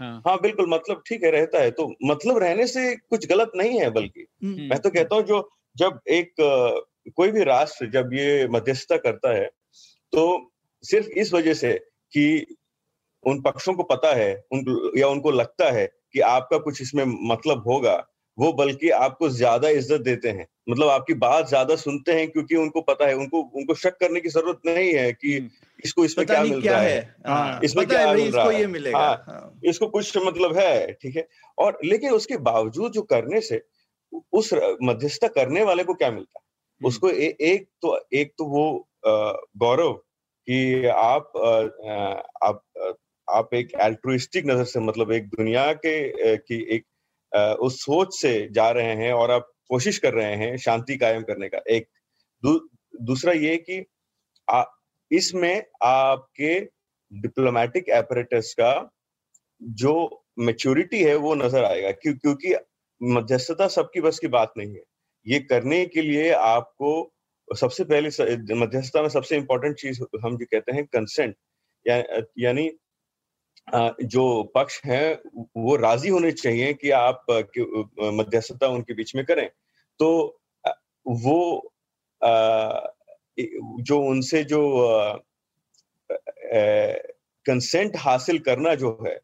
हाँ।, 0.00 0.22
हाँ 0.26 0.40
बिल्कुल 0.40 0.66
मतलब 0.68 1.02
ठीक 1.08 1.24
है 1.24 1.30
रहता 1.30 1.58
है। 1.58 1.70
तो 1.70 1.94
मतलब 2.04 2.38
रहने 2.38 2.66
से 2.66 2.96
कुछ 2.96 3.26
गलत 3.26 3.52
नहीं 3.56 3.80
है 3.80 3.90
बल्कि। 3.90 4.26
हम्म। 4.44 4.62
मैं 4.62 4.78
तो 4.78 4.90
कहता 4.90 5.16
हूँ 5.16 5.22
जो 5.22 5.50
जब 5.76 6.00
एक 6.08 6.34
कोई 7.08 7.30
भी 7.30 7.42
राष्ट्र 7.44 7.86
जब 7.86 8.10
ये 8.12 8.48
मध्यस्थता 8.48 8.96
करता 8.96 9.34
है 9.34 9.50
तो 10.12 10.52
सिर्फ़ 10.84 11.08
इस 11.08 11.32
वजह 11.32 11.54
से 11.54 11.72
कि 12.12 12.56
उन 13.24 13.40
पक्षों 13.40 13.74
को 13.74 13.82
पता 13.82 14.14
है 14.14 14.34
उन 14.52 14.92
या 14.96 15.08
उनको 15.08 15.30
लगता 15.30 15.70
है 15.70 15.86
कि 16.12 16.20
आपका 16.20 16.58
कुछ 16.58 16.82
इसमें 16.82 17.04
मतलब 17.28 17.64
होगा 17.66 17.96
वो 18.38 18.52
बल्कि 18.52 18.90
आपको 18.90 19.28
ज़्यादा 19.28 19.68
इज़्ज़त 19.68 20.00
देते 20.00 20.28
हैं 20.28 20.46
मतलब 20.68 20.88
आपकी 20.88 21.14
बात 21.14 21.48
ज़्यादा 21.48 21.76
सुनते 21.76 22.12
हैं 22.12 22.28
क्योंकि 22.30 22.56
उनको 22.56 22.80
पता 22.80 23.06
है 23.06 23.14
उनको 23.14 23.40
उनको 23.54 23.74
शक 23.74 23.96
करने 24.00 24.20
की 24.20 24.28
ज़रूरत 24.28 24.60
नहीं 24.66 24.92
है 24.94 25.12
कि 25.12 25.36
हम्म। 25.38 25.50
इसको 25.84 26.04
इसमें 26.04 26.26
क्या 26.26 26.42
मिल 26.42 26.62
क्या 26.62 26.72
रहा 26.72 26.82
है, 26.82 26.90
है। 26.90 27.16
हाँ, 27.26 27.60
इसमें 27.64 27.86
क्या 27.86 28.12
मिल 28.12 28.32
रहा 28.32 28.50
है 28.50 28.66
मिलेगा 28.66 28.98
हाँ, 28.98 29.24
हाँ, 29.28 29.60
इसको 29.64 29.86
कुछ 29.86 30.16
मतलब 30.16 30.56
है 30.56 30.92
ठीक 30.92 31.16
है 31.16 31.28
और 31.58 31.78
लेकिन 31.84 32.10
उसके 32.10 32.36
बावजूद 32.36 32.92
जो 32.92 33.02
करने 33.02 33.40
से 33.40 33.62
उस 34.32 34.52
मध्यस्थता 34.82 35.28
करने 35.28 35.62
वाले 35.62 35.84
को 35.84 35.94
क्या 35.94 36.10
मिलता 36.10 36.40
है। 36.40 36.46
उसको 36.80 37.10
ए, 37.10 37.36
एक 37.40 37.68
तो 37.82 37.98
एक 38.14 38.32
तो 38.38 38.44
वो 38.46 38.88
गौरव 39.04 39.92
कि 40.48 40.86
आप 40.86 41.32
आप 42.42 42.62
आप 43.28 43.54
एक 43.54 43.72
एल्ट्रुइस्टिक 43.80 44.46
नज़र 44.46 44.64
से 44.64 44.80
मतलब 44.80 45.12
एक 45.12 45.26
दुनिया 45.28 45.72
के 45.74 46.36
की 46.38 46.60
एक 46.76 46.84
उस 47.60 47.80
सोच 47.80 48.14
से 48.14 48.32
जा 48.52 48.70
रहे 48.70 48.94
हैं 48.96 49.12
और 49.12 49.30
आप 49.30 49.50
कोशिश 49.70 49.98
कर 49.98 50.14
रहे 50.14 50.34
हैं 50.36 50.56
शांति 50.56 50.96
कायम 50.96 51.22
करने 51.22 51.48
का। 51.48 51.58
एक 51.70 51.88
दू, 52.42 52.58
दूसरा 53.02 53.32
ये 53.32 53.56
कि 53.68 53.84
इसमें 55.10 55.62
आपके 55.84 56.58
डिप्लोमेटिक 57.12 57.88
एपरेटस 57.88 58.54
का 58.60 58.72
जो 59.80 59.94
मेच्योरिटी 60.38 61.02
है 61.02 61.14
वो 61.16 61.34
नज़र 61.34 61.64
आएगा। 61.64 61.90
क्यों 61.92 62.14
क्योंकि 62.14 62.54
मध्यस्थता 63.00 63.66
सबकी 63.68 64.00
बस 64.00 64.18
की 64.18 64.28
बात 64.28 64.52
नहीं 64.58 64.74
है। 64.74 64.82
ये 65.28 65.38
करने 65.40 65.84
के 65.86 66.02
लिए 66.02 66.30
आपको 66.32 66.90
सबसे 67.48 67.84
पहले 67.84 68.54
मध्यस्थता 68.56 69.02
में 69.02 69.08
सबसे 69.08 69.36
इंपॉर्टेंट 69.36 69.76
चीज़ 69.76 70.02
हम 70.24 70.36
जो 70.38 70.46
कहते 70.52 70.72
हैं 70.72 70.84
कंसेंट 70.86 71.34
या, 71.86 71.96
यानी 72.38 72.70
जो 74.06 74.42
पक्ष 74.54 74.80
हैं 74.84 75.18
वो 75.58 75.76
राज़ी 75.76 76.08
होने 76.08 76.32
चाहिए 76.32 76.72
कि 76.74 76.90
आप 76.92 77.26
मध्यस्थता 78.14 78.68
उनके 78.68 78.94
बीच 78.94 79.14
में 79.16 79.24
करें। 79.24 79.48
तो 80.00 80.10
वो 81.06 81.70
जो 83.82 84.00
उनसे 84.02 84.42
जो 84.44 84.62
कंसेंट 87.46 87.96
हासिल 87.96 88.38
करना 88.40 88.74
जो 88.76 88.98
है 89.06 89.18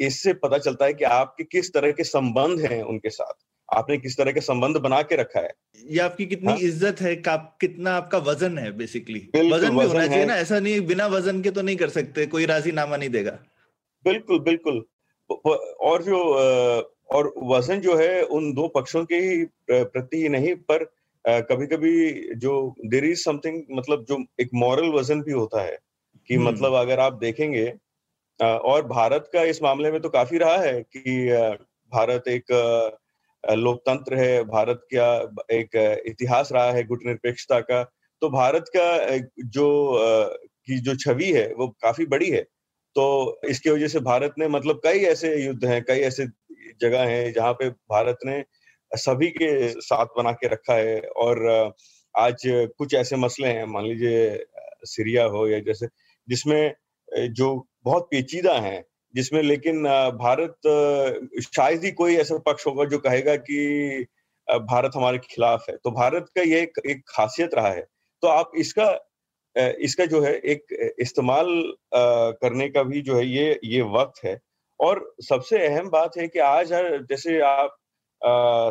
इससे 0.00 0.32
पता 0.34 0.58
चलता 0.58 0.86
है 0.86 0.94
कि 0.94 1.04
आपके 1.04 1.44
किस 1.44 1.72
तरह 1.74 1.92
के 1.92 2.04
संबंध 2.04 2.60
हैं 2.62 2.82
उनके 2.84 3.10
साथ। 3.10 3.43
आपने 3.68 3.96
किस 3.98 4.16
तरह 4.16 4.32
के 4.32 4.40
संबंध 4.42 4.76
बना 4.78 5.00
के 5.02 5.16
रखा 5.16 5.40
है? 5.40 5.50
ये 5.84 5.98
आपकी 6.00 6.26
कितनी 6.26 6.48
हाँ? 6.48 6.58
इज़्ज़त 6.58 7.00
है 7.00 7.14
का, 7.16 7.36
कितना 7.60 7.92
आपका 7.92 8.18
वज़न 8.20 8.58
है 8.58 8.70
बेसिकली 8.72 9.18
वज़न 9.34 9.78
भी 9.78 9.86
होना 9.86 10.06
चाहिए 10.06 10.24
ना 10.24 10.34
ऐसा 10.36 10.58
नहीं 10.58 10.80
बिना 10.86 11.06
वज़न 11.08 11.42
के 11.42 11.50
तो 11.50 11.62
नहीं 11.62 11.76
कर 11.76 11.88
सकते 11.90 12.26
कोई 12.26 12.46
राज़ी 12.46 12.72
नामा 12.72 12.96
नहीं 12.96 13.10
देगा। 13.10 13.38
बिल्कुल 14.04 14.38
बिल्कुल। 14.40 14.84
और 15.30 16.02
जो 16.02 16.18
और 17.10 17.32
वज़न 17.44 17.80
जो 17.80 17.96
है 17.96 18.22
उन 18.32 18.52
दो 18.54 18.66
पक्षों 18.68 19.04
के 19.04 19.16
ही 19.16 19.44
प्रति 19.70 20.16
ही 20.16 20.28
नहीं 20.28 20.54
पर 20.70 20.84
कभी 21.24 21.66
कभी 21.66 21.92
जो 22.36 22.52
देर 22.86 23.04
इज़ 23.04 23.22
समथिंग 23.22 23.62
मतलब 23.70 24.04
जो 24.08 24.24
एक 24.40 24.50
मॉरल 24.54 24.88
वज़न 24.90 25.22
भी 25.22 25.32
होता 25.32 25.62
है 25.62 25.78
कि 26.28 26.34
हम्म। 26.34 26.48
मतलब 26.48 26.74
अगर 26.74 27.00
आप 27.00 27.12
देखेंगे 27.18 27.72
और 28.40 28.86
भारत 28.86 29.30
का 29.32 29.42
इस 29.44 29.62
मामले 29.62 29.90
में 29.90 30.00
तो 30.00 30.08
काफ़ी 30.08 30.38
रहा 30.38 30.56
है 30.56 30.80
कि 30.96 31.28
भारत 31.92 32.28
एक 32.28 32.52
लोकतंत्र 33.50 34.16
है, 34.16 34.42
भारत 34.44 34.80
का 34.94 35.46
एक 35.52 36.02
इतिहास 36.06 36.52
रहा 36.52 36.70
है 36.72 36.84
गुटनिरपेक्षता 36.84 37.60
का 37.60 37.82
तो 38.22 38.28
भारत 38.30 38.64
का 38.76 39.16
जो 39.48 39.66
की 40.66 40.78
जो 40.80 40.94
छवि 40.96 41.30
है, 41.32 41.46
वो 41.54 41.66
काफ़ी 41.82 42.06
बड़ी 42.06 42.30
है। 42.30 42.40
तो 42.96 43.40
इसकी 43.48 43.70
वजह 43.70 43.88
से 43.88 44.00
भारत 44.00 44.34
ने 44.38 44.48
मतलब 44.48 44.80
कई 44.84 44.98
ऐसे 45.04 45.34
युद्ध 45.36 45.64
हैं, 45.64 45.82
कई 45.84 46.00
ऐसे 46.00 46.26
जगह 46.80 47.04
हैं 47.04 47.32
जहाँ 47.32 47.52
पे 47.52 47.68
भारत 47.70 48.18
ने 48.26 48.42
सभी 48.92 49.28
के 49.32 49.68
साथ 49.80 50.06
बना 50.18 50.32
के 50.32 50.48
रखा 50.48 50.74
है 50.74 51.00
और 51.00 51.74
आज 52.14 52.42
कुछ 52.78 52.94
ऐसे 52.94 53.16
मसले 53.16 53.48
हैं, 53.48 53.64
मान 53.66 53.86
लीजिए 53.86 54.44
सीरिया 54.86 55.24
हो 55.26 55.46
या 55.48 55.58
जैसे, 55.60 55.86
जिसमें 56.28 56.74
जो 57.32 57.66
बहुत 57.84 58.08
पेचीदा 58.10 58.52
हैं 58.60 58.82
जिसमें 59.14 59.42
लेकिन 59.42 59.82
भारत 60.18 60.56
शायद 61.46 61.84
ही 61.84 61.90
कोई 61.92 62.16
ऐसा 62.16 62.38
पक्ष 62.46 62.66
होगा 62.66 62.84
जो 62.84 62.98
कहेगा 62.98 63.36
कि 63.38 64.06
भारत 64.48 64.92
हमारे 64.96 65.18
खिलाफ 65.18 65.64
है। 65.68 65.76
तो 65.76 65.90
भारत 65.90 66.26
का 66.36 66.42
ये 66.42 66.60
एक, 66.60 66.78
एक 66.86 67.02
खासियत 67.08 67.54
रहा 67.54 67.68
है। 67.68 67.86
तो 68.22 68.28
आप 68.28 68.52
इसका 68.56 68.88
इसका 69.56 70.04
जो 70.06 70.20
है 70.22 70.32
एक 70.34 70.94
इस्तेमाल 71.00 71.46
करने 71.94 72.68
का 72.68 72.82
भी 72.82 73.00
जो 73.02 73.16
है 73.16 73.26
ये 73.26 73.60
ये 73.64 73.82
वक्त 73.92 74.24
है। 74.24 74.38
और 74.80 75.14
सबसे 75.22 75.66
अहम 75.66 75.88
बात 75.90 76.16
है 76.18 76.26
कि 76.28 76.38
आज 76.38 76.72
जैसे 76.72 77.40
आप 77.40 77.76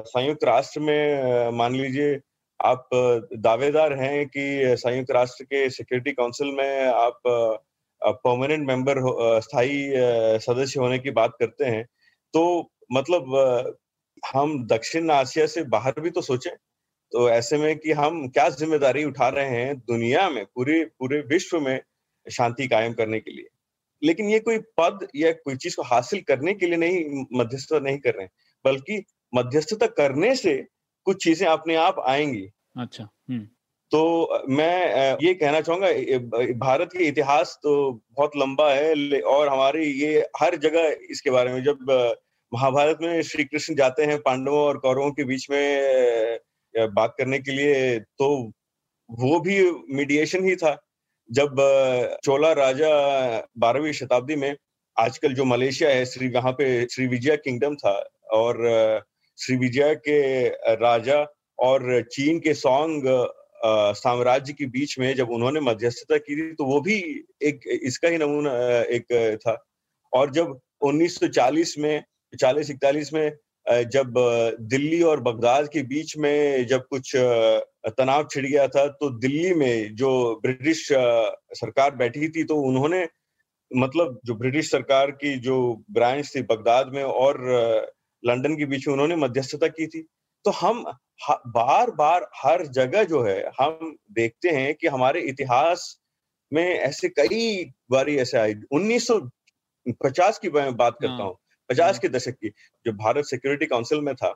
संयुक्त 0.08 0.44
राष्ट्र 0.44 0.80
में 0.80 1.52
मान 1.58 1.76
लीजिए 1.76 2.20
आप 2.60 2.90
दावेदार 3.40 3.94
हैं 3.94 4.26
कि 4.28 4.76
संयुक्त 4.78 5.12
राष्ट्र 5.12 5.44
के 5.44 5.70
सिक्योरिटी 5.70 6.12
काउंसिल 6.12 6.52
में 6.58 6.86
आप 6.88 7.22
परमानेंट 8.06 8.68
मेंबर 8.68 9.00
स्थायी 9.42 9.92
सदस्य 10.42 10.80
होने 10.80 11.00
की 11.00 11.12
बात 11.12 11.36
करते 11.40 11.66
हैं 11.66 11.84
तो 12.34 12.44
मतलब 12.94 13.76
हम 14.24 14.66
दक्षिण 14.68 15.12
एशिया 15.12 15.46
से 15.48 15.64
बाहर 15.70 16.00
भी 16.02 16.10
तो 16.10 16.22
सोचें 16.22 16.52
तो 17.12 17.30
ऐसे 17.30 17.58
में 17.58 17.78
कि 17.80 17.92
हम 17.92 18.28
क्या 18.30 18.50
ज़िम्मेदारी 18.50 19.04
उठा 19.06 19.30
रहे 19.30 19.50
हैं 19.50 19.76
दुनिया 19.78 20.30
में, 20.30 20.46
पूरे 20.46 20.84
पूरे 21.00 21.20
विश्व 21.30 21.60
में 21.60 21.80
शांति 22.28 22.68
कायम 22.68 22.94
करने 22.94 23.20
के 23.20 23.32
लिए 23.32 23.48
लेकिन 24.02 24.30
ये 24.30 24.40
कोई 24.40 24.58
पद 24.80 25.08
या 25.16 25.32
कोई 25.34 25.56
चीज़ 25.58 25.76
को 25.76 25.84
हासिल 25.84 26.22
करने 26.22 26.54
के 26.54 26.68
लिए 26.68 26.78
नहीं 26.78 27.26
मध्यस्थता 27.34 27.80
नहीं 27.80 28.00
कर 28.00 28.14
रहे 28.16 28.24
हैं, 28.24 28.32
बल्कि 28.66 29.04
मध्यस्थता 29.34 29.88
करने 29.88 30.36
से 30.36 30.58
कुछ 31.08 31.24
चीज़ें 31.24 31.48
अपने 31.48 31.76
आप 31.78 32.04
आएँगी 32.08 32.48
अच्छा। 32.80 33.10
तो 33.94 34.44
मैं 34.50 35.18
ये 35.22 35.34
कहना 35.34 35.60
चाहूँगा 35.62 35.88
भारत 36.60 36.90
के 36.94 37.04
इतिहास 37.06 37.58
तो 37.64 37.72
बहुत 38.18 38.32
लंबा 38.38 38.70
है 38.74 39.20
और 39.22 39.48
हमारी 39.48 39.86
ये 39.86 40.20
हर 40.38 40.56
जगह 40.58 40.96
इसके 41.12 41.30
बारे 41.32 41.52
में, 41.54 41.64
जब 41.64 41.78
महाभारत 42.52 42.98
में 43.02 43.22
श्री 43.24 43.44
कृष्ण 43.44 43.76
जाते 43.76 44.04
हैं 44.04 44.18
पांडवों 44.22 44.60
और 44.60 44.78
कौरवों 44.78 45.12
के 45.12 45.24
बीच 45.24 45.50
में 45.52 46.40
बात 46.94 47.14
करने 47.18 47.40
के 47.40 47.52
लिए 47.52 48.00
तो 48.00 48.30
वो 49.10 49.40
भी 49.40 49.60
मीडिएशन 49.96 50.46
ही 50.46 50.56
था। 50.56 50.76
जब 51.30 51.56
चोला 52.26 52.52
राजा 52.54 52.90
बारहवीं 53.58 53.92
शताब्दी 53.94 54.36
में, 54.36 54.56
आजकल 54.98 55.34
जो 55.34 55.46
मलेशिया 55.46 55.90
है, 55.90 56.06
श्री, 56.06 56.28
वहाँ 56.30 56.52
पे 56.52 56.66
श्री 56.92 57.08
विजया 57.08 57.36
किंगडम 57.36 57.76
था, 57.76 57.94
और 58.32 59.04
श्री 59.38 59.58
विजया 59.58 59.94
के 60.08 60.48
राजा 60.82 61.22
और 61.60 62.02
चीन 62.12 62.40
के 62.40 62.54
सॉन्ग 62.56 63.08
साम्राज्य 63.66 64.54
के 64.54 64.66
बीच 64.66 64.98
में 65.00 65.14
जब 65.16 65.30
उन्होंने 65.32 65.60
मध्यस्थता 65.60 66.18
की 66.18 66.36
थी 66.36 66.54
तो 66.54 66.66
वो 66.66 66.80
भी 66.82 66.96
एक, 67.42 67.60
इसका 67.84 68.08
ही 68.08 68.18
नमूना 68.18 68.52
एक 68.90 69.38
था। 69.38 69.58
और 70.14 70.32
जब 70.32 70.60
1940 70.84 71.78
में 71.78 72.04
40 72.34 72.70
इकतालीस 72.72 73.14
में 73.14 73.32
जब 73.66 74.14
दिल्ली 74.62 75.02
और 75.02 75.20
बगदाद 75.22 75.68
के 75.74 75.82
बीच 75.84 76.16
में 76.18 76.66
जब 76.68 76.86
कुछ 76.90 77.12
तनाव 77.16 78.28
छिड़ 78.32 78.46
गया 78.46 78.68
था 78.68 78.88
तो 78.88 79.10
दिल्ली 79.20 79.54
में 79.54 79.96
जो 79.96 80.12
ब्रिटिश 80.44 80.88
सरकार 80.92 81.96
बैठी 81.96 82.30
थी 82.30 82.44
तो 82.44 82.56
उन्होंने 82.62 83.08
मतलब 83.72 84.20
जो 84.26 84.36
ब्रिटिश 84.36 84.72
सरकार 84.72 85.12
की 85.12 85.36
जो 85.40 85.56
ब्रांच 85.92 86.32
थी 86.36 86.42
बगदाद 86.42 86.92
में 86.94 87.04
और 87.04 87.40
लंदन 88.24 88.56
के 88.56 88.66
बीच 88.66 88.88
में 88.88 88.94
उन्होंने 88.94 89.16
मध्यस्थता 89.16 89.68
की 89.68 89.88
थी। 89.88 90.02
तो 90.46 90.52
हम 90.52 90.84
बार 91.48 91.92
बार 91.92 92.30
हर 92.36 92.66
जगह 92.68 93.04
जो 93.04 93.22
है 93.24 93.40
हम 93.60 93.96
देखते 94.12 94.50
हैं 94.50 94.74
कि 94.76 94.88
हमारे 94.88 95.22
इतिहास 95.22 96.00
में 96.52 96.66
ऐसे 96.66 97.10
कई 97.10 97.72
बारी 97.92 98.16
ऐसे 98.18 98.38
आई 98.38 98.54
1950 98.74 100.38
की 100.38 100.50
मैं 100.50 100.76
बात 100.78 100.98
करता 101.02 101.14
हाँ। 101.14 101.26
हूँ 101.26 101.38
पचास 101.70 102.00
के 102.00 102.10
दशक 102.10 102.34
की 102.34 102.50
जो 102.86 102.92
भारत 102.94 103.26
सिक्योरिटी 103.26 103.66
काउंसिल 103.66 104.02
में 104.02 104.14
था 104.16 104.34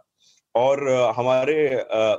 और 0.56 0.88
हमारे 1.18 1.58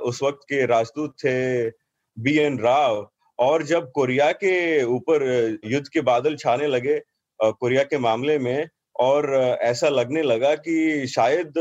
उस 0.03 0.23
वक्त 0.23 0.39
के 0.49 0.65
राजदूत 0.65 1.15
थे 1.25 1.69
बी 2.17 2.37
एन 2.37 2.59
राव 2.59 3.09
और 3.39 3.63
जब 3.63 3.91
कोरिया 3.91 4.31
के 4.31 4.83
ऊपर 4.83 5.23
युद्ध 5.65 5.87
के 5.87 6.01
बादल 6.01 6.35
छाने 6.35 6.67
लगे 6.67 6.99
कोरिया 7.39 7.83
के 7.83 7.97
मामले 7.97 8.37
में 8.39 8.67
और 8.99 9.33
ऐसा 9.63 9.89
लगने 9.89 10.21
लगा 10.23 10.53
कि 10.57 11.07
शायद 11.07 11.53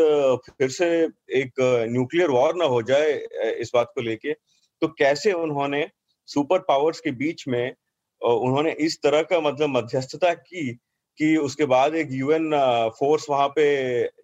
फिर 0.49 0.69
से 0.71 0.87
एक 1.39 1.61
न्यूक्लियर 1.91 2.31
वॉर 2.31 2.55
ना 2.57 2.65
हो 2.65 2.81
जाए 2.83 3.13
इस 3.53 3.71
बात 3.75 3.93
को 3.95 4.01
लेके। 4.01 4.33
तो 4.83 4.89
कैसे 4.89 5.33
उन्होंने 5.35 5.87
सुपर 6.29 6.59
पावर्स 6.69 7.01
के 7.01 7.11
बीच 7.13 7.47
में 7.49 7.75
उन्होंने 8.23 8.73
इस 8.81 8.99
तरह 9.03 9.23
का 9.23 9.41
मतलब 9.41 9.69
मध्यस्थता 9.69 10.33
की 10.35 10.71
कि 11.19 11.37
उसके 11.37 11.65
बाद 11.67 11.95
एक 11.95 12.09
यूएन 12.13 12.51
फोर्स 12.99 13.27
वहाँ 13.31 13.49
पे 13.49 13.69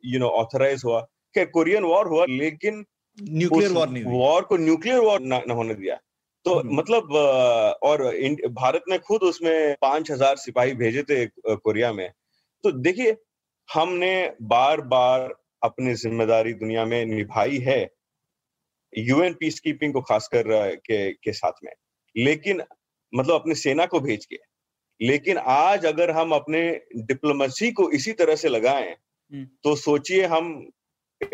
यू 0.04 0.18
नो 0.18 0.28
ऑथराइज 0.40 0.82
हुआ। 0.84 1.00
क्या 1.34 1.44
कोरियन 1.44 1.84
वॉर 1.84 2.06
हुआ 2.06 2.24
लेकिन 2.30 2.84
न्यूक्लियर 3.18 3.70
वॉर 3.72 3.88
नहीं 3.88 4.04
वॉर 4.04 4.42
को 4.42 4.56
न्यूक्लियर 4.56 4.98
वॉर 5.00 5.20
न 5.22 5.50
होने 5.50 5.74
दिया। 5.74 5.98
तो 6.46 6.54
हम्म। 6.54 6.76
मतलब 6.76 7.12
और 7.82 8.02
भारत 8.52 8.84
ने 8.88 8.98
खुद 9.00 9.22
उसमें 9.22 9.74
पाँच 9.82 10.10
हज़ार 10.10 10.36
सिपाही 10.36 10.72
भेजे 10.74 11.02
थे 11.02 11.24
कोरिया 11.48 11.92
में। 11.92 12.10
तो 12.64 12.70
देखिए 12.72 13.16
हमने 13.68 14.32
बार 14.42 14.80
बार 14.80 15.34
अपनी 15.62 15.94
ज़िम्मेदारी 15.94 16.52
दुनिया 16.52 16.84
में 16.84 17.04
निभाई 17.06 17.58
है 17.58 17.80
यूएन 18.92 19.32
पीस 19.32 19.60
कीपिंग 19.60 19.92
को 19.92 20.00
खासकर 20.00 20.74
के 20.76 21.12
के 21.12 21.32
साथ 21.32 21.52
में। 21.64 21.72
लेकिन 22.16 22.62
मतलब 23.12 23.34
अपनी 23.34 23.54
सेना 23.54 23.86
को 23.86 24.00
भेज 24.00 24.24
के। 24.24 24.38
लेकिन 25.00 25.38
आज 25.38 25.86
अगर 25.86 26.10
हम 26.10 26.32
अपने 26.32 26.80
डिप्लोमेसी 26.96 27.70
को 27.72 27.90
इसी 27.90 28.12
तरह 28.12 28.36
से 28.36 28.48
लगाएँ 28.48 28.90
हम्म। 28.90 29.46
तो 29.64 29.76
सोचिए 29.76 30.26
हम 30.26 30.68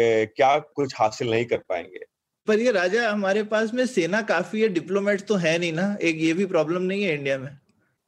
ए, 0.00 0.26
क्या 0.36 0.58
कुछ 0.58 0.94
हासिल 0.98 1.30
नहीं 1.30 1.44
कर 1.44 1.58
पाएँगे। 1.58 2.04
पर 2.46 2.60
ये 2.60 2.72
राजा 2.72 3.10
हमारे 3.10 3.42
पास 3.42 3.74
में 3.74 3.86
सेना 3.86 4.22
काफ़ी 4.22 4.60
है 4.60 4.68
डिप्लोमेट 4.68 5.20
तो 5.20 5.34
है 5.34 5.58
नहीं 5.58 5.72
ना? 5.72 5.96
एक 6.02 6.16
ये 6.16 6.32
भी 6.32 6.46
प्रॉब्लम 6.46 6.82
नहीं 6.82 7.04
है 7.04 7.14
इंडिया 7.14 7.38
में। 7.38 7.50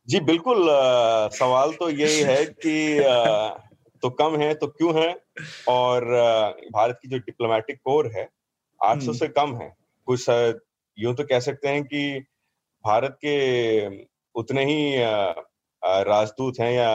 जी 0.09 0.21
बिल्कुल 0.21 0.71
आ, 0.71 1.29
सवाल 1.29 1.73
तो 1.73 1.91
यही 1.91 2.21
है 2.21 2.45
कि 2.47 2.99
आ, 2.99 3.49
तो 4.03 4.11
कम 4.11 4.37
है 4.37 4.55
तो 4.55 4.67
क्यों 4.67 4.95
है 5.01 5.11
और 5.69 6.05
भारत 6.73 6.99
की 7.03 7.09
जो 7.09 7.19
डिप्लोमेटिक 7.19 7.79
कोर 7.85 8.07
है 8.17 8.29
800 8.81 9.03
हम्म। 9.03 9.13
से 9.13 9.29
कम 9.29 9.55
है 9.57 9.77
कुछ 10.07 10.29
यूँ 10.99 11.15
तो 11.15 11.25
कह 11.25 11.41
सकते 11.41 11.69
हैं 11.69 11.85
कि 11.85 12.21
भारत 12.85 13.19
के 13.25 13.37
उतने 14.35 14.65
ही 14.65 14.97
राजदूत 15.83 16.61
हैं 16.61 16.73
या 16.73 16.91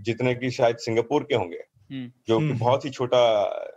जितने 0.00 0.34
की 0.34 0.50
शायद 0.50 0.76
सिंगापुर 0.76 1.22
के 1.22 1.34
होंगे 1.34 1.64
हम्म। 1.90 2.12
जो 2.28 2.38
कि 2.38 2.44
हम्म। 2.44 2.58
बहुत 2.58 2.84
ही 2.84 2.90
छोटा 2.90 3.22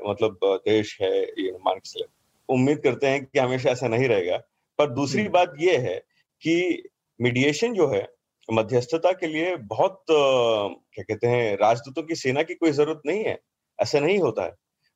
मतलब 0.10 0.40
देश 0.44 0.98
है 1.02 1.24
ये 1.24 1.52
मान 1.66 1.80
के 1.80 2.04
उम्मीद 2.50 2.80
करते 2.80 3.08
हैं 3.08 3.26
कि 3.26 3.40
हमेशा 3.40 3.70
ऐसा 3.70 3.88
नहीं 3.88 4.08
रहेगा 4.08 4.38
पर 4.80 4.90
दूसरी। 4.90 5.28
बात 5.28 5.54
यह 5.60 5.80
है 5.80 5.98
कि 6.42 6.84
मीडिएशन 7.22 7.74
जो 7.74 7.88
है 7.88 8.14
मध्यस्थता 8.52 9.12
के 9.12 9.28
लिए 9.28 9.56
बहुत 9.56 10.04
क्या 10.10 11.04
कहते 11.04 11.28
हैं 11.28 11.56
राजदूतों 11.58 12.04
की 12.04 12.16
सेना 12.16 12.44
की 12.44 12.54
कोई 12.54 12.72
ज़रूरत 12.72 13.02
नहीं 13.06 13.24
है। 13.24 13.40
ऐसा 13.80 14.00
नहीं 14.00 14.18
होता 14.20 14.44
है। 14.44 14.54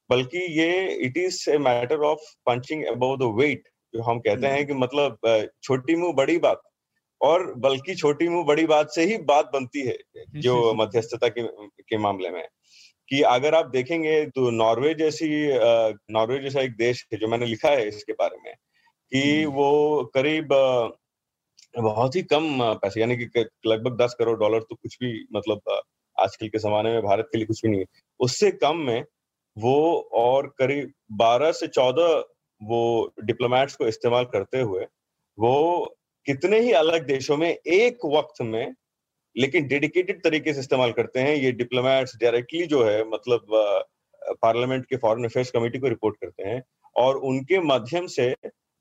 बल्कि 0.10 0.38
ये 0.60 0.94
it 1.06 1.18
is 1.18 1.50
a 1.50 1.58
matter 1.58 2.00
of 2.00 2.20
punching 2.46 2.86
above 2.86 3.18
the 3.18 3.24
weight 3.40 3.64
जो 3.94 4.02
हम 4.02 4.20
कहते 4.20 4.48
हैं 4.48 4.66
कि 4.68 4.74
मतलब 4.74 5.18
छोटी 5.64 5.96
मुँह 5.96 6.14
बड़ी 6.14 6.38
बात। 6.38 6.62
और 7.22 7.54
बल्कि 7.54 7.96
छोटी 7.96 8.28
मुँह 8.30 8.46
बड़ी 8.46 8.66
बात 8.66 8.90
से 8.90 9.04
ही 9.04 9.18
बात 9.18 9.50
बनती 9.54 9.82
है 9.82 9.98
जो 10.36 10.74
मध्यस्थता 10.74 11.28
के 11.28 11.44
के 11.82 11.98
मामले 11.98 12.30
में। 12.30 12.48
कि 13.10 13.22
अगर 13.22 13.56
आप 13.56 13.66
देखेंगे 13.66 14.26
तो 14.26 14.50
नॉर्वे 14.52 14.94
जैसी 14.94 15.28
नॉर्वे 16.14 16.40
जैसा 16.40 16.62
एक 16.62 16.76
देश 16.78 17.06
है 17.14 17.20
जो 17.20 17.28
मैंने 17.28 17.46
लिखा 17.46 17.70
है 17.70 17.88
इसके 17.88 18.14
बारे 18.14 18.38
में 18.46 18.54
कि 19.12 19.44
हम्म। 19.44 19.54
वो 19.56 20.04
करीब 20.14 20.48
बहुत 21.78 22.16
ही 22.16 22.22
कम 22.24 22.46
पैसे, 22.76 23.00
यानी 23.02 23.16
कि 23.18 23.46
लगभग 23.66 23.98
दस 23.98 24.16
करोड़ 24.20 24.38
डॉलर 24.40 24.60
तो 24.60 24.76
कुछ 24.76 24.98
भी 25.02 25.12
मतलब 25.34 25.62
आजकल 26.18 26.48
के 26.48 26.60
जमाने 26.60 26.92
में 26.92 27.02
भारत 27.04 27.28
के 27.32 27.38
लिए 27.38 27.48
कुछ 27.48 27.62
भी 27.64 27.70
नहीं 27.70 27.80
है। 27.82 27.86
उससे 28.20 28.52
कम 28.54 28.78
में 28.80 29.04
वो 29.58 29.76
और 30.16 30.48
करीब 30.60 30.92
बारह 31.18 31.52
से 31.52 31.68
चौदह 31.70 32.24
वो 32.62 33.14
डिप्लोमेट्स 33.22 33.76
को 33.76 33.88
इस्तेमाल 33.88 34.26
करते 34.28 34.62
हुए 34.62 34.86
वो 35.38 35.54
कितने 36.28 36.60
ही 36.60 36.72
अलग 36.74 37.06
देशों 37.08 37.38
में 37.38 37.50
एक 37.50 38.06
वक्त 38.08 38.42
में, 38.44 38.74
लेकिन 39.36 39.68
डेडिकेटेड 39.68 40.24
तरीके 40.24 40.54
से 40.54 40.60
इस्तेमाल 40.60 40.92
करते 40.92 41.20
हैं। 41.20 41.36
ये 41.36 41.52
डिप्लोमेट्स 41.54 42.16
डायरेक्टली 42.22 42.66
जो 42.68 42.84
है 42.84 43.04
मतलब 43.10 43.46
पार्लियामेंट 44.42 44.86
के 44.86 44.98
फॉरेन 44.98 45.26
अफेयर्स 45.26 45.52
कमेटी 45.52 45.80
को 45.80 45.88
रिपोर्ट 45.88 46.16
करते 46.22 46.44
हैं 46.44 46.62
और 46.96 47.18
उनके 47.26 47.60
माध्यम 47.64 48.08
से 48.10 48.34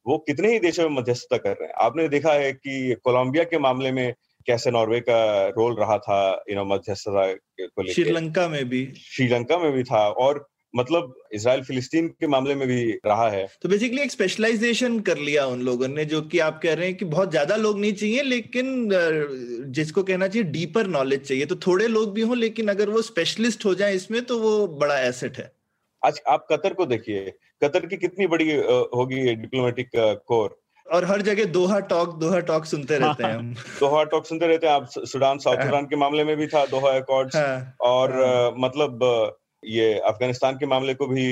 वो 0.07 0.19
कितने 0.27 0.53
ही 0.53 0.59
देशों 0.61 0.89
में 0.89 0.97
मध्यस्थता 0.97 1.37
कर 1.37 1.51
रहे 1.51 1.69
हैं। 1.69 1.75
आपने 1.81 2.09
देखा 2.09 2.33
है 2.35 2.53
कि 2.53 2.97
कोलंबिया 3.05 3.45
के 3.45 3.59
मामले 3.61 3.93
में 3.93 4.13
कैसे 4.47 4.71
नॉर्वे 4.71 5.01
का 5.01 5.23
रोल 5.53 5.75
रहा 5.77 5.97
था 6.01 6.19
यू 6.51 6.57
नो 6.57 6.65
मध्यस्थता 6.67 7.33
को 7.33 7.83
लेकर 7.83 7.93
श्रीलंका 7.95 8.49
में 8.49 8.65
भी। 8.69 8.85
श्रीलंका 9.07 9.59
में 9.59 9.73
भी 9.73 9.83
था 9.85 10.09
और 10.09 10.47
मतलब 10.75 11.15
इसराइल 11.33 11.63
फिलिस्तीन 11.63 12.09
के 12.11 12.27
मामले 12.27 12.55
में 12.55 12.67
भी 12.69 12.81
रहा 13.07 13.29
है। 13.31 13.47
तो 13.63 13.69
बेसिकली 13.69 14.03
एक 14.03 14.11
स्पेशलाइजेशन 14.11 14.99
कर 15.01 15.19
लिया 15.19 15.47
उन 15.47 15.61
लोगों 15.63 15.89
ने 15.89 16.05
जो 16.05 16.21
कि 16.23 16.39
आप 16.39 16.61
कह 16.63 16.75
रहे 16.75 16.87
हैं 16.87 16.97
कि 16.97 17.05
बहुत 17.07 17.31
ज़्यादा 17.31 17.57
लोग 17.57 17.79
नहीं 17.81 17.93
चाहिए 17.93 18.23
लेकिन 18.23 18.89
जिसको 19.73 20.03
कहना 20.03 20.29
चाहिए 20.29 20.49
डीपर 20.51 20.87
नॉलेज 20.89 21.21
चाहिए। 21.23 21.47
तो 21.47 21.57
थोड़े 21.67 21.87
लोग 21.89 22.13
भी 22.15 22.23
हों 22.23 22.37
लेकिन 22.37 22.69
अगर 22.69 22.91
वो 22.91 23.03
स्पेशलिस्ट 23.03 23.65
हो 23.65 23.75
जाए 23.75 23.95
इसमें 23.95 24.25
तो 24.25 24.39
वो 24.39 24.67
बड़ा 24.77 24.99
एसेट 25.01 25.39
है। 25.39 25.51
आज 26.03 26.21
आप 26.29 26.47
कतर 26.51 26.75
को 26.75 26.87
देखिए 26.87 27.33
कतर 27.63 27.87
की 27.87 27.97
कितनी 27.97 28.27
बड़ी 28.27 28.51
होगी 28.95 29.35
डिप्लोमेटिक 29.37 29.91
कोर 30.27 30.59
और 30.87 31.05
हर 31.05 31.23
जगह 31.23 31.45
दोहा 31.53 31.79
टॉक 31.91 32.15
दोहा 32.17 32.41
टॉक 32.41 32.65
सुनते 32.65 32.99
रहते 32.99 33.25
हैं 33.25 33.37
हम 33.37 33.55
दोहा 33.81 34.03
टॉक 34.05 34.27
सुनते 34.27 34.47
रहते 34.47 34.67
हैं 34.67 34.75
आप 34.75 34.89
सुडान 35.07 35.39
साउथ 35.39 35.57
हाँ। 35.57 35.65
सुडान 35.65 35.87
के 35.87 35.97
मामले 35.97 36.25
में 36.25 36.37
भी 36.37 36.47
था 36.47 36.65
दोहा 36.67 36.91
अकॉर्ड्स 36.97 37.37
हाँ। 37.37 37.77
और 37.83 38.13
हाँ। 38.15 38.53
मतलब 38.59 39.05
ये 39.63 39.93
अफ़गानिस्तान 40.01 40.59
के 40.59 40.67
मामले 40.67 40.95
को 40.95 41.07
भी 41.07 41.27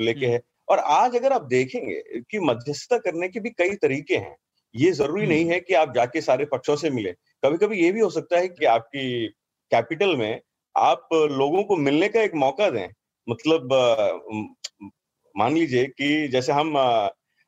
लेके 0.00 0.26
हम्म। 0.26 0.32
है 0.32 0.40
और 0.68 0.78
आज 0.92 1.16
अगर 1.16 1.32
आप 1.32 1.42
देखेंगे 1.46 2.20
कि 2.22 2.38
मध्यस्थता 2.42 2.98
करने 2.98 3.28
के 3.28 3.40
भी 3.40 3.50
कई 3.58 3.74
तरीके 3.82 4.16
हैं 4.16 4.36
ये 4.74 4.90
ज़रूरी 4.92 5.26
नहीं 5.26 5.42
हम्म। 5.42 5.52
है 5.52 5.60
कि 5.60 5.74
आप 5.74 5.94
जाके 5.94 6.20
सारे 6.20 6.44
पक्षों 6.44 6.76
से 6.76 6.90
मिले 6.90 7.12
कभी 7.44 7.56
कभी 7.56 7.82
ये 7.82 7.92
भी 7.92 8.00
हो 8.00 8.10
सकता 8.10 8.38
है 8.38 8.48
कि 8.48 8.64
आपकी 8.68 9.26
कैपिटल 9.72 10.16
में 10.16 10.40
आप 10.74 11.08
लोगों 11.12 11.62
को 11.62 11.76
मिलने 11.78 12.08
का 12.08 12.20
एक 12.20 12.34
मौका 12.36 12.70
दें 12.70 12.86
मतलब 13.28 13.72
मान 15.34 15.54
लीजिए 15.54 15.86
कि 15.88 16.28
जैसे 16.28 16.52
हम 16.52 16.72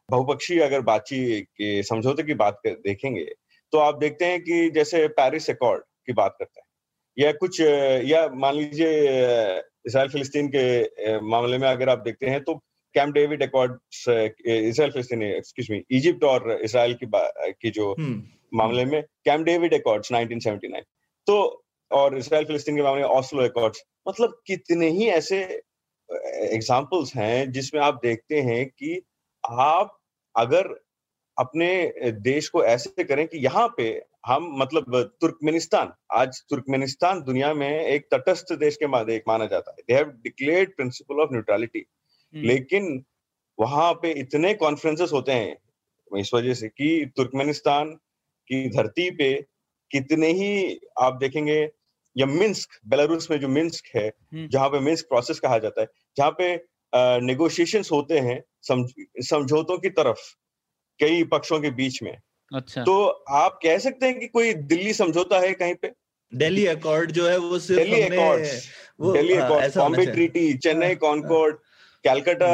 बहुपक्षीय 0.09 0.61
अगर 0.61 0.81
बातचीत 0.83 1.47
के 1.53 1.83
समझौते 1.83 2.23
की 2.23 2.35
बात 2.37 2.61
कर, 2.65 2.71
देखेंगे 2.71 3.25
तो 3.73 3.79
आप 3.79 3.99
देखते 3.99 4.25
हैं 4.25 4.41
कि 4.41 4.71
जैसे 4.71 5.07
पेरिस 5.15 5.51
अकॉर्ड 5.51 5.83
की 6.07 6.13
बात 6.13 6.37
करते 6.39 6.61
हैं 6.61 6.67
या 7.17 7.33
कुछ 7.35 7.61
या 8.07 8.29
मान 8.35 8.55
लीजिए 8.55 8.91
इसराइल 9.87 10.09
फिलिस्तीन 10.09 10.49
के 10.55 11.19
मामले 11.29 11.59
में 11.59 11.69
अगर 11.69 11.89
आप 11.89 11.99
देखते 11.99 12.27
हैं 12.27 12.43
तो 12.45 12.55
कैम्प 12.95 13.15
डेविड 13.15 13.43
अकॉर्ड 13.43 13.79
इसराइल 13.99 14.91
फिलिस्तीन 14.91 15.23
एक्सक्यूज 15.23 15.71
मी 15.71 15.83
इजिप्ट 15.91 16.25
और 16.25 16.51
इसराइल 16.55 16.95
की 16.95 17.07
की 17.15 17.71
जो 17.71 17.93
हम्म। 17.93 18.23
मामले 18.55 18.85
में 18.85 19.03
कैम्प 19.25 19.45
डेविड 19.47 19.75
अकॉर्ड्स 19.75 20.13
1979 20.13 20.83
तो 21.27 21.37
और 21.91 22.17
इसराइल 22.19 22.45
फिलिस्तीन 22.45 22.77
के 22.77 22.83
मामले 22.83 23.03
में 23.03 23.09
ऑस्लो 23.11 23.43
अकॉर्ड्स 23.45 23.85
मतलब 24.09 24.41
कितने 24.47 24.89
ही 24.91 25.09
ऐसे 25.11 25.43
एग्जांपल्स 26.11 27.15
हैं 27.17 27.53
जिसमें 27.53 27.81
आप 27.81 28.01
देखते 28.03 28.41
हैं 28.41 28.65
कि 28.67 29.01
आप 29.45 29.99
अगर 30.37 30.67
अपने 31.39 31.93
देश 32.13 32.49
को 32.49 32.65
ऐसे 32.65 33.05
करें 33.05 33.27
कि 33.29 33.39
यहाँ 33.39 33.75
पे 33.77 34.03
हम 34.27 34.49
मतलब 34.59 35.17
तुर्कमेनिस्तान 35.21 35.93
आज 36.13 36.43
तुर्कमेनिस्तान 36.51 37.23
दुनिया 37.23 37.55
में 37.55 37.69
एक 37.69 38.09
तटस्थ 38.15 38.53
देश 38.53 38.77
के 38.83 39.15
एक 39.15 39.23
माना 39.29 39.47
जाता 39.47 39.71
है। 39.71 39.83
They 39.89 39.95
have 39.95 40.07
declared 40.23 40.77
principle 40.77 41.21
of 41.21 41.33
neutrality 41.33 41.85
लेकिन 42.35 43.05
वहाँ 43.59 43.93
पे 43.93 44.11
इतने 44.13 44.55
कॉन्फ्रेंसेस 44.55 45.13
होते 45.13 45.33
हैं 45.33 45.57
इस 46.11 46.31
वजह 46.35 46.55
से 46.55 46.69
कि 46.69 47.13
तुर्कमेनिस्तान 47.17 47.91
की 48.51 48.69
धरती 48.69 49.11
पे 49.11 49.33
कितने 49.91 50.27
ही 50.33 50.81
आप 51.01 51.15
देखेंगे 51.15 51.71
या 52.17 52.27
मिन्स्क 52.27 52.69
बेलारूस 52.87 53.31
में 53.31 53.41
जो 53.41 53.49
मिन्स्क 53.49 53.85
है 53.97 54.07
हम्म। 54.09 54.49
जहाँ 54.49 54.69
पे 54.69 54.81
मिन्स्क 54.81 55.07
प्रोसेस 55.09 55.39
कहा 55.39 55.59
जाता 55.59 55.81
है 55.81 55.87
जहाँ 56.17 56.31
पे 56.31 56.65
नेगोशिएशंस 57.27 57.93
होते 57.93 58.19
हैं 58.19 58.43
समझौतों 59.23 59.79
की 59.79 59.91
तरफ़ 59.91 60.19
कई 61.01 61.25
पक्षों 61.25 61.61
के 61.61 61.71
बीच 61.71 62.03
में। 62.03 62.17
अच्छा। 62.55 62.83
तो 62.85 63.05
आप 63.31 63.59
कह 63.63 63.79
सकते 63.79 64.07
हैं 64.07 64.19
कि 64.21 64.27
कोई 64.27 64.55
दिल्ली 64.55 64.93
समझौता 64.93 65.39
है 65.39 65.53
कहीं 65.53 65.75
पे? 65.75 65.93
दिल्ली 66.35 66.67
अकॉर्ड 66.67 67.11
जो 67.11 67.29
है 67.29 67.37
वो 67.39 67.59
सिर्फ़ 67.59 67.83
Delhi 67.83 68.03
accord 68.03 68.43
Delhi 69.13 69.35
accord 69.35 69.77
Bombay 69.77 70.07
treaty 70.07 70.55
Chennai 70.55 70.95
concord 70.95 71.57
Calcutta 72.05 72.51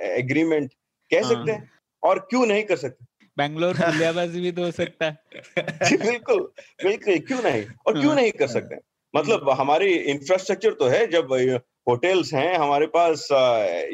agreement 0.00 0.72
कह 1.10 1.22
हाँ। 1.22 1.30
सकते 1.32 1.52
हैं 1.52 1.70
और 2.02 2.18
क्यों 2.18 2.46
नहीं 2.46 2.64
कर 2.64 2.76
सकते? 2.76 3.04
बैंगलोर 3.38 3.74
भी 4.42 4.52
तो 4.52 4.64
हो 4.64 4.70
सकता 4.70 5.06
है। 5.06 5.18
बिल्कुल 5.96 6.40
बिल्कुल 6.84 7.18
क्यों 7.18 7.42
नहीं? 7.42 7.64
और 7.86 7.92
क्यों 7.92 8.06
हाँ। 8.06 8.14
नहीं 8.14 8.32
कर 8.32 8.46
सकते? 8.46 8.76
मतलब 9.16 9.50
हमारी 9.52 9.92
इंफ्रास्ट्रक्चर 10.06 10.72
तो 10.74 10.86
है, 10.86 11.06
जब 11.06 11.32
होटल्स 11.88 12.32
हैं 12.34 12.56
हमारे 12.56 12.86
पास 12.94 13.28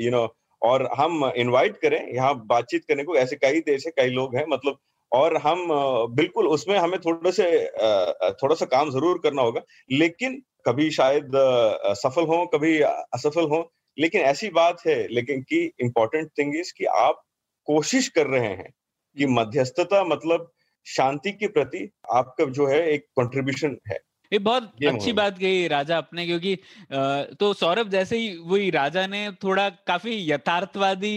यू 0.01 0.11
नो 0.11 0.23
और 0.63 0.89
हम 0.97 1.25
इनवाइट 1.37 1.77
करें, 1.77 2.13
यहाँ 2.15 2.35
बातचीत 2.47 2.85
करने 2.85 3.05
को, 3.05 3.17
ऐसे 3.17 3.37
कई 3.37 3.61
देश 3.63 3.87
है, 3.87 3.93
कई 3.97 4.11
लोग 4.11 4.37
हैं 4.37 4.45
मतलब 4.49 4.79
और 5.13 5.37
हम 5.39 5.67
बिल्कुल 6.17 6.47
उसमें 6.49 6.77
हमें 6.79 6.99
थोड़ा 7.01 7.31
से 7.31 7.45
थोड़ा 8.35 8.55
सा 8.55 8.67
काम 8.67 8.91
ज़रूर 8.91 9.19
करना 9.23 9.43
होगा, 9.43 9.63
लेकिन 9.91 10.43
कभी 10.67 10.91
शायद 10.91 11.31
सफल 11.97 12.27
हो, 12.27 12.45
कभी 12.47 12.79
असफल 12.81 13.49
हो, 13.49 13.71
लेकिन 13.99 14.21
ऐसी 14.23 14.49
बात 14.51 14.87
है, 14.87 15.07
लेकिन 15.09 15.43
की 15.43 15.65
इम्पोर्टेंट 15.81 16.31
थिंग 16.39 16.57
इज़ 16.57 16.73
कि 16.79 16.85
आप 16.85 17.23
कोशिश 17.69 18.09
कर 18.09 18.27
रहे 18.27 18.49
हैं 18.49 18.71
कि। 19.17 19.27
मध्यस्थता 19.29 20.03
मतलब 20.05 20.51
शांति 20.87 21.33
के 21.33 21.47
प्रति 21.49 21.89
आपका 22.13 22.45
जो 22.53 22.67
है 22.67 22.81
एक 22.91 23.05
कंट्रीब्यूशन 23.17 23.77
है 23.89 23.99
ये 24.33 24.39
बहुत 24.39 24.85
अच्छी 24.85 25.13
बात 25.13 25.39
कही 25.39 25.67
राजा 25.69 25.97
अपने 25.99 26.27
क्योंकि 26.27 26.57
तो 27.37 27.53
सौरभ 27.55 27.89
जैसे 27.89 28.19
ही 28.19 28.37
वही 28.39 28.71
राजा 28.71 29.07
ने 29.07 29.31
थोड़ा 29.43 29.69
काफ़ी 29.87 30.17
यथार्थवादी 30.31 31.15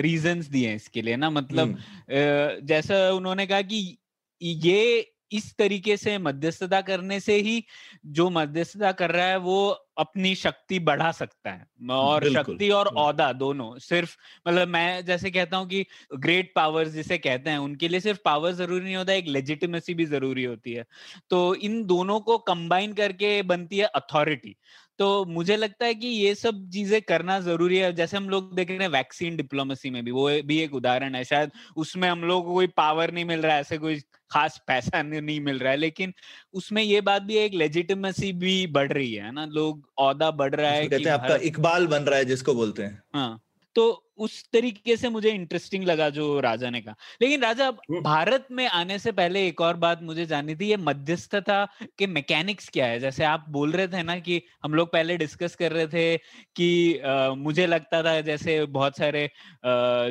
रीजंस 0.00 0.46
दिए 0.46 0.74
इसके 0.74 1.02
लिए 1.02 1.16
ना 1.16 1.30
मतलब 1.30 1.68
हम्म। 1.68 2.66
जैसा 2.66 3.10
उन्होंने 3.12 3.46
कहा 3.46 3.62
कि 3.62 3.98
ये 4.40 5.12
इस 5.32 5.54
तरीके 5.58 5.96
से 5.96 6.16
मध्यस्थता 6.18 6.80
करने 6.82 7.18
से 7.20 7.36
ही 7.38 7.62
जो 8.08 8.28
मध्यस्थता 8.30 8.92
कर 8.92 9.10
रहा 9.10 9.26
है 9.26 9.36
वो 9.38 9.68
अपनी 9.98 10.34
शक्ति 10.34 10.78
बढ़ा 10.80 11.10
सकता 11.12 11.50
है। 11.50 11.66
और 11.90 12.24
शक्ति 12.24 12.68
और 12.70 12.86
औदा 12.98 13.32
दोनों 13.32 13.78
सिर्फ़ 13.78 14.16
मतलब 14.48 14.68
मैं 14.68 15.04
जैसे 15.04 15.30
कहता 15.30 15.56
हूँ 15.56 15.66
कि 15.68 15.84
ग्रेट 16.16 16.52
पावर्स 16.56 16.88
जिसे 16.88 17.18
कहते 17.18 17.50
हैं 17.50 17.58
उनके 17.58 17.88
लिए 17.88 18.00
सिर्फ़ 18.00 18.20
पावर 18.24 18.52
ज़रूरी 18.52 18.84
नहीं 18.84 18.96
होता 18.96 19.12
एक 19.12 19.26
लेजिटिमेसी 19.28 19.94
भी 19.94 20.04
ज़रूरी 20.06 20.44
होती 20.44 20.72
है। 20.72 20.84
तो 21.30 21.54
इन 21.56 21.84
दोनों 21.86 22.20
को 22.20 22.38
कंबाइन 22.44 22.92
करके 22.94 23.40
बनती 23.44 23.78
है 23.78 23.86
अथॉरिटी 23.96 24.56
तो 24.98 25.24
मुझे 25.26 25.56
लगता 25.56 25.86
है 25.86 25.94
कि 25.94 26.06
ये 26.08 26.34
सब 26.34 26.68
चीज़ें 26.72 27.00
करना 27.02 27.38
ज़रूरी 27.40 27.78
है। 27.78 27.92
जैसे 27.92 28.16
हम 28.16 28.28
लोग 28.30 28.54
देख 28.56 28.68
रहे 28.70 28.78
हैं 28.78 28.88
वैक्सीन 28.88 29.36
डिप्लोमेसी 29.36 29.90
में 29.90 30.02
भी 30.04 30.10
वो 30.10 30.28
भी 30.46 30.58
एक 30.60 30.74
उदाहरण 30.74 31.14
है। 31.14 31.22
शायद 31.24 31.50
उसमें 31.76 32.08
हम 32.08 32.22
लोग 32.24 32.44
को 32.44 32.54
कोई 32.54 32.66
पावर 32.76 33.12
नहीं 33.12 33.24
मिल 33.24 33.40
रहा 33.42 33.54
है 33.54 33.60
ऐसे 33.60 33.78
कोई 33.78 34.00
खास 34.30 34.60
पैसा 34.68 35.02
नहीं 35.02 35.40
मिल 35.40 35.58
रहा 35.58 35.70
है। 35.72 35.76
लेकिन 35.78 36.12
उसमें 36.54 36.82
ये 36.82 37.00
बात 37.02 37.22
भी 37.22 37.36
एक 37.36 37.54
लेजिटिमेसी 37.54 38.32
भी 38.34 38.66
बढ़ 38.68 38.92
रही 38.92 39.12
है 39.14 39.32
ना? 39.32 39.44
लोग 39.46 39.88
औदा 39.98 40.30
बढ़ 40.32 40.54
रहा 40.54 40.70
है 40.70 40.86
कहते 40.88 41.08
हैं 41.08 41.14
आपका 41.14 41.36
इकबाल 41.44 41.86
बन 41.86 42.02
रहा 42.02 42.18
है 42.18 42.24
जिसको 42.24 42.54
बोलते 42.54 42.82
हैं। 42.82 43.02
हाँ। 43.14 43.38
तो 43.76 44.12
उस 44.18 44.42
तरीके 44.52 44.96
से 44.96 45.08
मुझे 45.10 45.30
इंटरेस्टिंग 45.30 45.84
लगा 45.84 46.08
जो 46.10 46.40
राजा 46.40 46.70
ने 46.70 46.80
कहा। 46.80 46.94
लेकिन 47.22 47.42
राजा। 47.42 47.70
भारत 48.02 48.46
में 48.52 48.66
आने 48.68 48.98
से 48.98 49.12
पहले 49.12 49.46
एक 49.48 49.60
और 49.60 49.76
बात 49.76 50.02
मुझे 50.02 50.24
जाननी 50.26 50.54
थी 50.56 50.66
ये 50.68 50.76
मध्यस्थता 50.78 51.64
के 51.98 52.06
मैकेनिक्स 52.06 52.68
क्या 52.68 52.86
है? 52.86 52.98
जैसे 53.00 53.24
आप 53.24 53.44
बोल 53.50 53.72
रहे 53.72 53.88
थे 53.88 54.02
ना 54.02 54.18
कि 54.20 54.42
हम 54.64 54.74
लोग 54.74 54.92
पहले 54.92 55.16
डिस्कस 55.16 55.54
कर 55.56 55.72
रहे 55.72 55.86
थे 55.88 56.16
कि 56.56 56.98
आ, 57.00 57.30
मुझे 57.34 57.66
लगता 57.66 58.02
था 58.04 58.20
जैसे 58.22 58.64
बहुत 58.68 58.96
सारे 58.98 59.24
आ, 59.26 59.30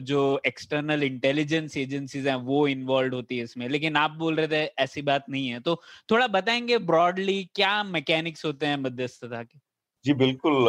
जो 0.01 0.41
एक्सटर्नल 0.47 1.03
इंटेलिजेंस 1.03 1.77
एजेंसीज 1.77 2.27
हैं 2.27 2.35
वो 2.45 2.67
इन्वॉल्व 2.67 3.15
होती 3.15 3.37
है 3.37 3.43
इसमें। 3.43 3.67
लेकिन 3.69 3.95
आप 3.97 4.11
बोल 4.17 4.35
रहे 4.35 4.47
थे 4.47 4.63
ऐसी 4.83 5.01
बात 5.03 5.25
नहीं 5.29 5.47
है। 5.49 5.59
तो 5.61 5.81
थोड़ा 6.11 6.27
बताएँगे 6.29 6.77
ब्रॉडली 6.87 7.43
क्या 7.55 7.81
मैकेनिक्स 7.85 8.45
होते 8.45 8.65
हैं 8.65 8.77
मध्यस्थता 8.79 9.43
के? 9.43 9.59
जी 10.05 10.13
बिल्कुल 10.13 10.67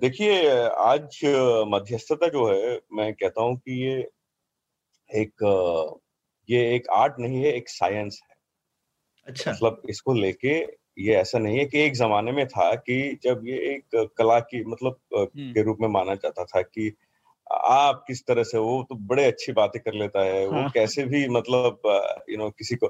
देखिए 0.00 0.58
आज 0.68 1.20
मध्यस्थता 1.68 2.28
जो 2.28 2.46
है 2.48 2.80
मैं 2.92 3.14
कहता 3.14 3.42
हूँ 3.42 3.56
कि 3.56 3.84
ये 3.84 4.08
एक 5.10 5.32
ये 6.50 6.74
एक 6.74 6.88
आर्ट 6.90 7.14
नहीं 7.18 7.42
है 7.42 7.52
एक 7.52 7.68
साइंस 7.68 8.20
है 8.22 8.36
अच्छा 9.26 9.50
मतलब 9.50 9.82
इसको 9.90 10.14
लेके 10.14 10.58
ये 10.98 11.14
ऐसा 11.16 11.38
नहीं 11.38 11.58
है 11.58 11.64
कि 11.64 11.78
एक 11.78 11.94
जमाने 11.94 12.32
में 12.32 12.46
था 12.46 12.74
कि 12.74 13.18
जब 13.22 13.42
ये 13.44 13.56
एक 13.56 14.14
कला 14.18 14.40
की 14.40 14.64
मतलब। 14.64 14.98
के 15.14 15.62
रूप 15.62 15.78
में 15.80 15.88
माना 15.88 16.14
जाता 16.14 16.44
था 16.44 16.62
कि 16.62 16.96
आप 17.52 18.04
किस 18.06 18.26
तरह 18.26 18.42
से 18.42 18.58
वो 18.58 18.82
तो 18.82 18.94
बड़े 18.94 19.24
अच्छी 19.24 19.52
बातें 19.52 19.82
कर 19.82 19.94
लेता 19.94 20.20
है 20.20 20.50
हाँ। 20.50 20.62
वो। 20.62 20.70
कैसे 20.70 21.04
भी 21.04 21.28
मतलब 21.28 21.80
यू 22.30 22.36
नो 22.38 22.50
किसी 22.50 22.76
को 22.76 22.86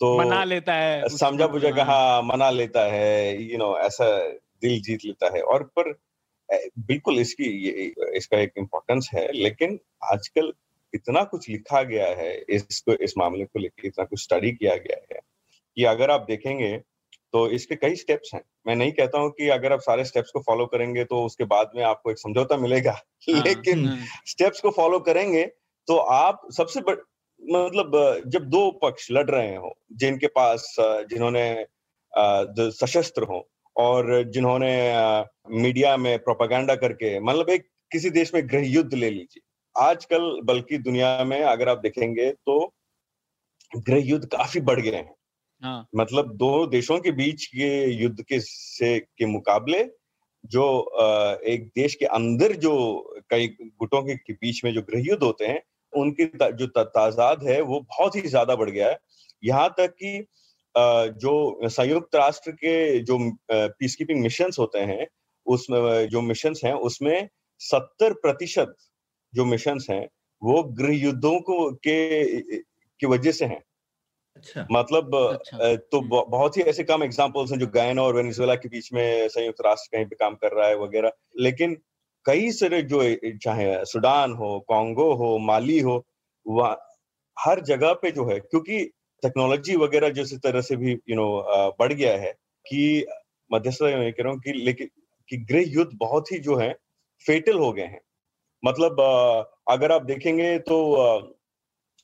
तो 0.00 0.18
मना 0.18 0.44
लेता 0.44 0.74
है 0.74 1.08
समझा 1.08 1.46
बुझा 1.46 1.68
हाँ। 1.68 1.84
हाँ 1.84 2.22
मना 2.22 2.50
लेता 2.50 2.80
है 2.92 3.42
यू 3.42 3.58
नो 3.58 3.78
ऐसा 3.78 4.32
दिल 4.62 4.80
जीत 4.80 5.04
लेता 5.04 5.36
है। 5.36 5.42
और 5.42 5.62
पर 5.62 5.94
बिल्कुल 6.78 7.18
इसकी 7.18 7.44
ये 7.44 7.92
इसका 8.16 8.38
एक 8.38 8.52
इम्पोर्टेंस 8.58 9.10
है 9.14 9.32
लेकिन 9.32 9.78
आजकल 10.12 10.52
इतना 10.94 11.24
कुछ 11.24 11.48
लिखा 11.48 11.82
गया 11.82 12.06
है 12.06 12.44
इसको 12.48 12.92
इस 12.92 13.14
मामले 13.18 13.44
को 13.44 13.58
लेकर 13.58 13.86
इतना 13.86 14.04
कुछ 14.04 14.22
स्टडी 14.22 14.52
किया 14.52 14.76
गया 14.76 15.14
है 15.14 15.20
कि 15.76 15.84
अगर 15.84 16.10
आप 16.10 16.24
देखेंगे 16.28 16.76
तो 17.32 17.48
इसके 17.50 17.76
कई 17.76 17.94
स्टेप्स 17.94 18.30
हैं। 18.34 18.40
मैं 18.66 18.76
नहीं 18.76 18.92
कहता 18.92 19.18
हूँ 19.18 19.30
कि 19.30 19.48
अगर 19.48 19.72
आप 19.72 19.80
सारे 19.80 20.04
स्टेप्स 20.04 20.30
को 20.30 20.40
फॉलो 20.40 20.66
करेंगे 20.66 21.04
तो 21.04 21.24
उसके 21.24 21.44
बाद 21.44 21.70
में 21.76 21.84
आपको 21.84 22.10
एक 22.10 22.18
समझौता 22.18 22.56
मिलेगा। 22.56 22.92
हाँ, 23.30 23.42
लेकिन 23.44 23.86
हाँ, 23.86 23.98
स्टेप्स 24.26 24.60
को 24.60 24.70
फॉलो 24.70 25.00
करेंगे 25.00 25.44
तो 25.86 25.96
आप 25.96 26.48
सबसे 26.56 26.80
बड़ 26.80 26.96
मतलब 27.42 28.22
जब 28.26 28.44
दो 28.44 28.70
पक्ष 28.70 29.08
लड़ 29.10 29.30
रहे 29.30 29.56
हो 29.56 29.78
जिनके 29.92 30.26
पास 30.26 30.76
जिन्होंने 30.80 31.66
सशस्त्र 32.70 33.22
हो 33.22 33.48
और 33.76 34.22
जिन्होंने 34.24 34.72
मीडिया 35.52 35.96
में 35.96 36.18
प्रोपागेंडा 36.20 36.74
करके 36.76 37.18
मतलब 37.20 37.50
एक 37.50 37.68
किसी 37.92 38.10
देश 38.10 38.34
में 38.34 38.46
गृह 38.48 38.66
युद्ध 38.68 38.92
ले 38.94 39.10
लीजिए। 39.10 39.42
आजकल 39.76 40.40
बल्कि 40.44 40.78
दुनिया 40.80 41.24
में 41.24 41.40
अगर 41.42 41.68
आप 41.68 41.78
देखेंगे 41.78 42.30
तो 42.30 42.60
गृह 43.72 44.06
युद्ध 44.06 44.24
काफ़ी 44.26 44.60
बढ़ 44.62 44.80
गए 44.80 44.96
हैं। 44.96 45.14
हाँ, 45.62 45.88
मतलब 45.96 46.32
दो 46.36 46.66
देशों 46.66 46.98
के 47.00 47.10
बीच 47.12 47.44
के 47.46 47.68
युद्ध 47.92 48.22
के 48.22 48.40
से 48.40 48.98
के 49.00 49.26
मुकाबले 49.26 49.84
जो 50.44 50.66
एक 51.46 51.66
देश 51.76 51.94
के 51.94 52.06
अंदर 52.06 52.52
जो 52.56 52.72
कई 53.30 53.48
गुटों 53.48 54.02
के, 54.02 54.14
के 54.16 54.32
बीच 54.32 54.64
में 54.64 54.72
जो 54.74 54.82
गृह 54.82 55.02
युद्ध 55.06 55.22
होते 55.22 55.46
हैं 55.46 55.60
उनकी 55.92 56.24
जो 56.34 56.66
तादाद 56.68 57.44
है 57.44 57.60
वो 57.62 57.80
बहुत 57.80 58.16
ही 58.16 58.20
ज़्यादा 58.22 58.56
बढ़ 58.56 58.70
गया 58.70 58.88
है। 58.88 58.98
यहाँ 59.42 59.74
तक 59.78 59.94
कि 59.94 60.26
जो 60.78 61.68
संयुक्त 61.68 62.14
राष्ट्र 62.14 62.52
के 62.52 62.98
जो 62.98 63.18
पीस 63.52 63.96
कीपिंग 63.96 64.22
मिशंस 64.22 64.58
होते 64.58 64.78
हैं 64.78 65.06
उसमें 65.46 66.08
जो 66.08 66.20
मिशन 66.20 66.54
हैं 66.64 66.72
उसमें 66.72 67.28
सत्तर 67.58 68.12
प्रतिशत 68.12 68.76
जो 69.34 69.44
मिशंस 69.44 69.86
हैं 69.90 70.08
वो 70.42 70.62
गृह 70.62 70.96
युद्धों 70.96 71.40
को 71.40 71.70
के 71.72 72.24
की 73.00 73.06
वजह 73.06 73.32
से 73.32 73.44
हैं। 73.44 73.62
अच्छा। 74.36 74.66
मतलब 74.72 75.16
अच्छा, 75.16 75.74
तो 75.76 76.00
हम्म। 76.00 76.30
बहुत 76.30 76.56
ही 76.56 76.62
ऐसे 76.62 76.84
कम 76.84 77.02
एग्जांपल्स 77.02 77.52
हैं 77.52 77.58
जो 77.58 77.66
गायना 77.66 78.02
और 78.02 78.14
वेनेजुएला 78.14 78.54
के 78.54 78.68
बीच 78.68 78.92
में 78.92 79.28
संयुक्त 79.28 79.60
राष्ट्र 79.66 79.96
कहीं 79.96 80.06
पे 80.06 80.16
काम 80.16 80.34
कर 80.34 80.52
रहा 80.52 80.68
है 80.68 80.78
वगैरह। 80.78 81.12
लेकिन 81.38 81.76
कई 82.24 82.50
सारे 82.50 82.82
जो 82.82 83.02
चाहे 83.42 83.84
सुडान 83.84 84.32
हो 84.32 84.64
कॉन्गो 84.68 85.12
हो 85.14 85.38
माली 85.38 85.80
हो 85.80 86.06
वह 86.46 86.76
हर 87.38 87.60
जगह 87.60 87.92
पे 87.92 88.10
जो 88.10 88.24
है 88.24 88.40
क्योंकि 88.40 88.90
टेक्नोलॉजी 89.22 89.76
वगैरह 89.76 90.08
जिस 90.10 90.34
तरह 90.34 90.60
से 90.60 90.76
भी 90.76 90.92
यू 90.92 91.16
नो 91.16 91.26
बढ़ 91.80 91.92
गया 91.92 92.12
है 92.18 92.32
कि 92.66 93.06
मध्यस्थता 93.50 93.96
मैं 93.98 94.12
कह 94.12 94.22
रहा 94.22 94.32
हूँ 94.32 94.40
कि 94.40 94.52
लेकिन 94.52 94.88
कि 95.28 95.36
गृह 95.50 95.64
युद्ध 95.68 95.90
बहुत 95.94 96.32
ही 96.32 96.38
जो 96.38 96.56
है 96.56 96.72
फेटल 97.26 97.58
हो 97.58 97.72
गए 97.72 97.82
हैं। 97.82 98.00
मतलब 98.62 99.00
अगर 99.70 99.92
आप 99.92 100.04
देखेंगे 100.04 100.58
तो 100.58 100.78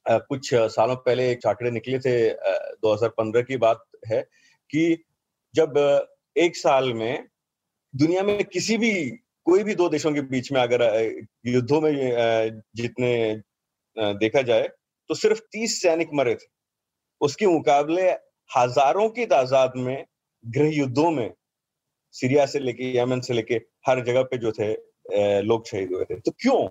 कुछ 0.06 0.50
सालों 0.54 0.96
पहले 0.96 1.30
एक 1.32 1.46
आंकड़े 1.46 1.70
निकले 1.70 1.98
थे 1.98 2.28
अ, 2.28 2.74
2015 2.82 3.42
की 3.42 3.56
बात 3.56 3.84
है 4.08 4.22
कि 4.70 5.04
जब 5.54 5.78
एक 6.36 6.56
साल 6.56 6.92
में 6.94 7.26
दुनिया 7.94 8.22
में 8.22 8.44
किसी 8.44 8.76
भी 8.78 8.92
कोई 9.46 9.62
भी 9.64 9.74
दो 9.74 9.88
देशों 9.88 10.12
के 10.14 10.20
बीच 10.20 10.52
में 10.52 10.60
अगर 10.60 10.82
युद्धों 11.46 11.80
में 11.80 12.62
जितने 12.76 13.12
देखा 13.96 14.42
जाए 14.42 14.68
तो 15.10 15.14
सिर्फ़ 15.14 15.40
30 15.52 15.82
सैनिक 15.82 16.10
मरे 16.14 16.34
थे। 16.34 16.55
उसके 17.20 17.46
मुकाबले 17.46 18.10
हज़ारों 18.50 19.08
की 19.10 19.26
तादाद 19.26 19.72
में 19.76 20.04
गृह 20.44 20.76
युद्धों 20.76 21.10
में 21.10 21.32
सीरिया 22.14 22.44
से 22.46 22.58
लेके 22.60 22.96
यमन 22.96 23.20
से 23.20 23.34
लेके 23.34 23.54
हर 23.88 24.04
जगह 24.04 24.22
पे 24.24 24.38
जो 24.38 24.52
थे 24.52 24.72
लोग 25.42 25.66
शहीद 25.68 25.92
हुए 25.92 26.04
थे। 26.04 26.18
तो 26.20 26.30
क्यों? 26.32 26.68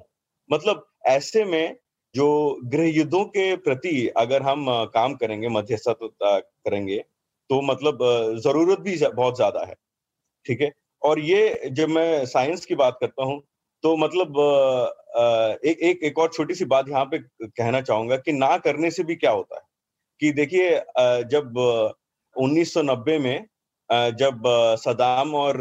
मतलब 0.49 0.85
ऐसे 1.07 1.43
में 1.45 1.75
जो 2.15 2.27
गृह 2.65 2.89
युद्धों 2.89 3.23
के 3.27 3.55
प्रति 3.57 4.07
अगर 4.17 4.41
हम 4.43 4.65
काम 4.93 5.15
करेंगे, 5.15 5.49
मध्यस्थता 5.49 6.39
करेंगे 6.39 6.97
तो 7.49 7.61
मतलब 7.63 7.97
ज़रूरत 8.43 8.79
भी 8.79 8.97
बहुत 9.07 9.35
ज़्यादा 9.35 9.65
है। 9.65 9.75
ठीक 10.45 10.61
है? 10.61 10.71
और 11.01 11.19
ये 11.21 11.69
जब 11.71 11.89
मैं 11.89 12.25
साइंस 12.25 12.65
की 12.65 12.75
बात 12.75 12.97
करता 13.01 13.23
हूँ 13.23 13.41
तो 13.83 13.95
मतलब 13.97 14.37
एक 15.65 15.79
एक 15.81 16.03
एक 16.03 16.19
और 16.19 16.29
छोटी 16.33 16.53
सी 16.55 16.65
बात 16.67 16.89
यहाँ 16.89 17.05
पे 17.05 17.17
कहना 17.41 17.81
चाहूँगा 17.81 18.17
कि 18.17 18.33
ना 18.33 18.57
करने 18.59 18.91
से 18.91 19.03
भी 19.03 19.15
क्या 19.15 19.31
होता 19.31 19.55
है? 19.55 19.61
कि 20.21 20.31
देखिए 20.33 20.69
जब 21.31 21.57
अ, 21.59 21.93
1990 22.35 23.17
में 23.19 23.45
जब 24.19 24.43
सदाम 24.79 25.33
और 25.35 25.57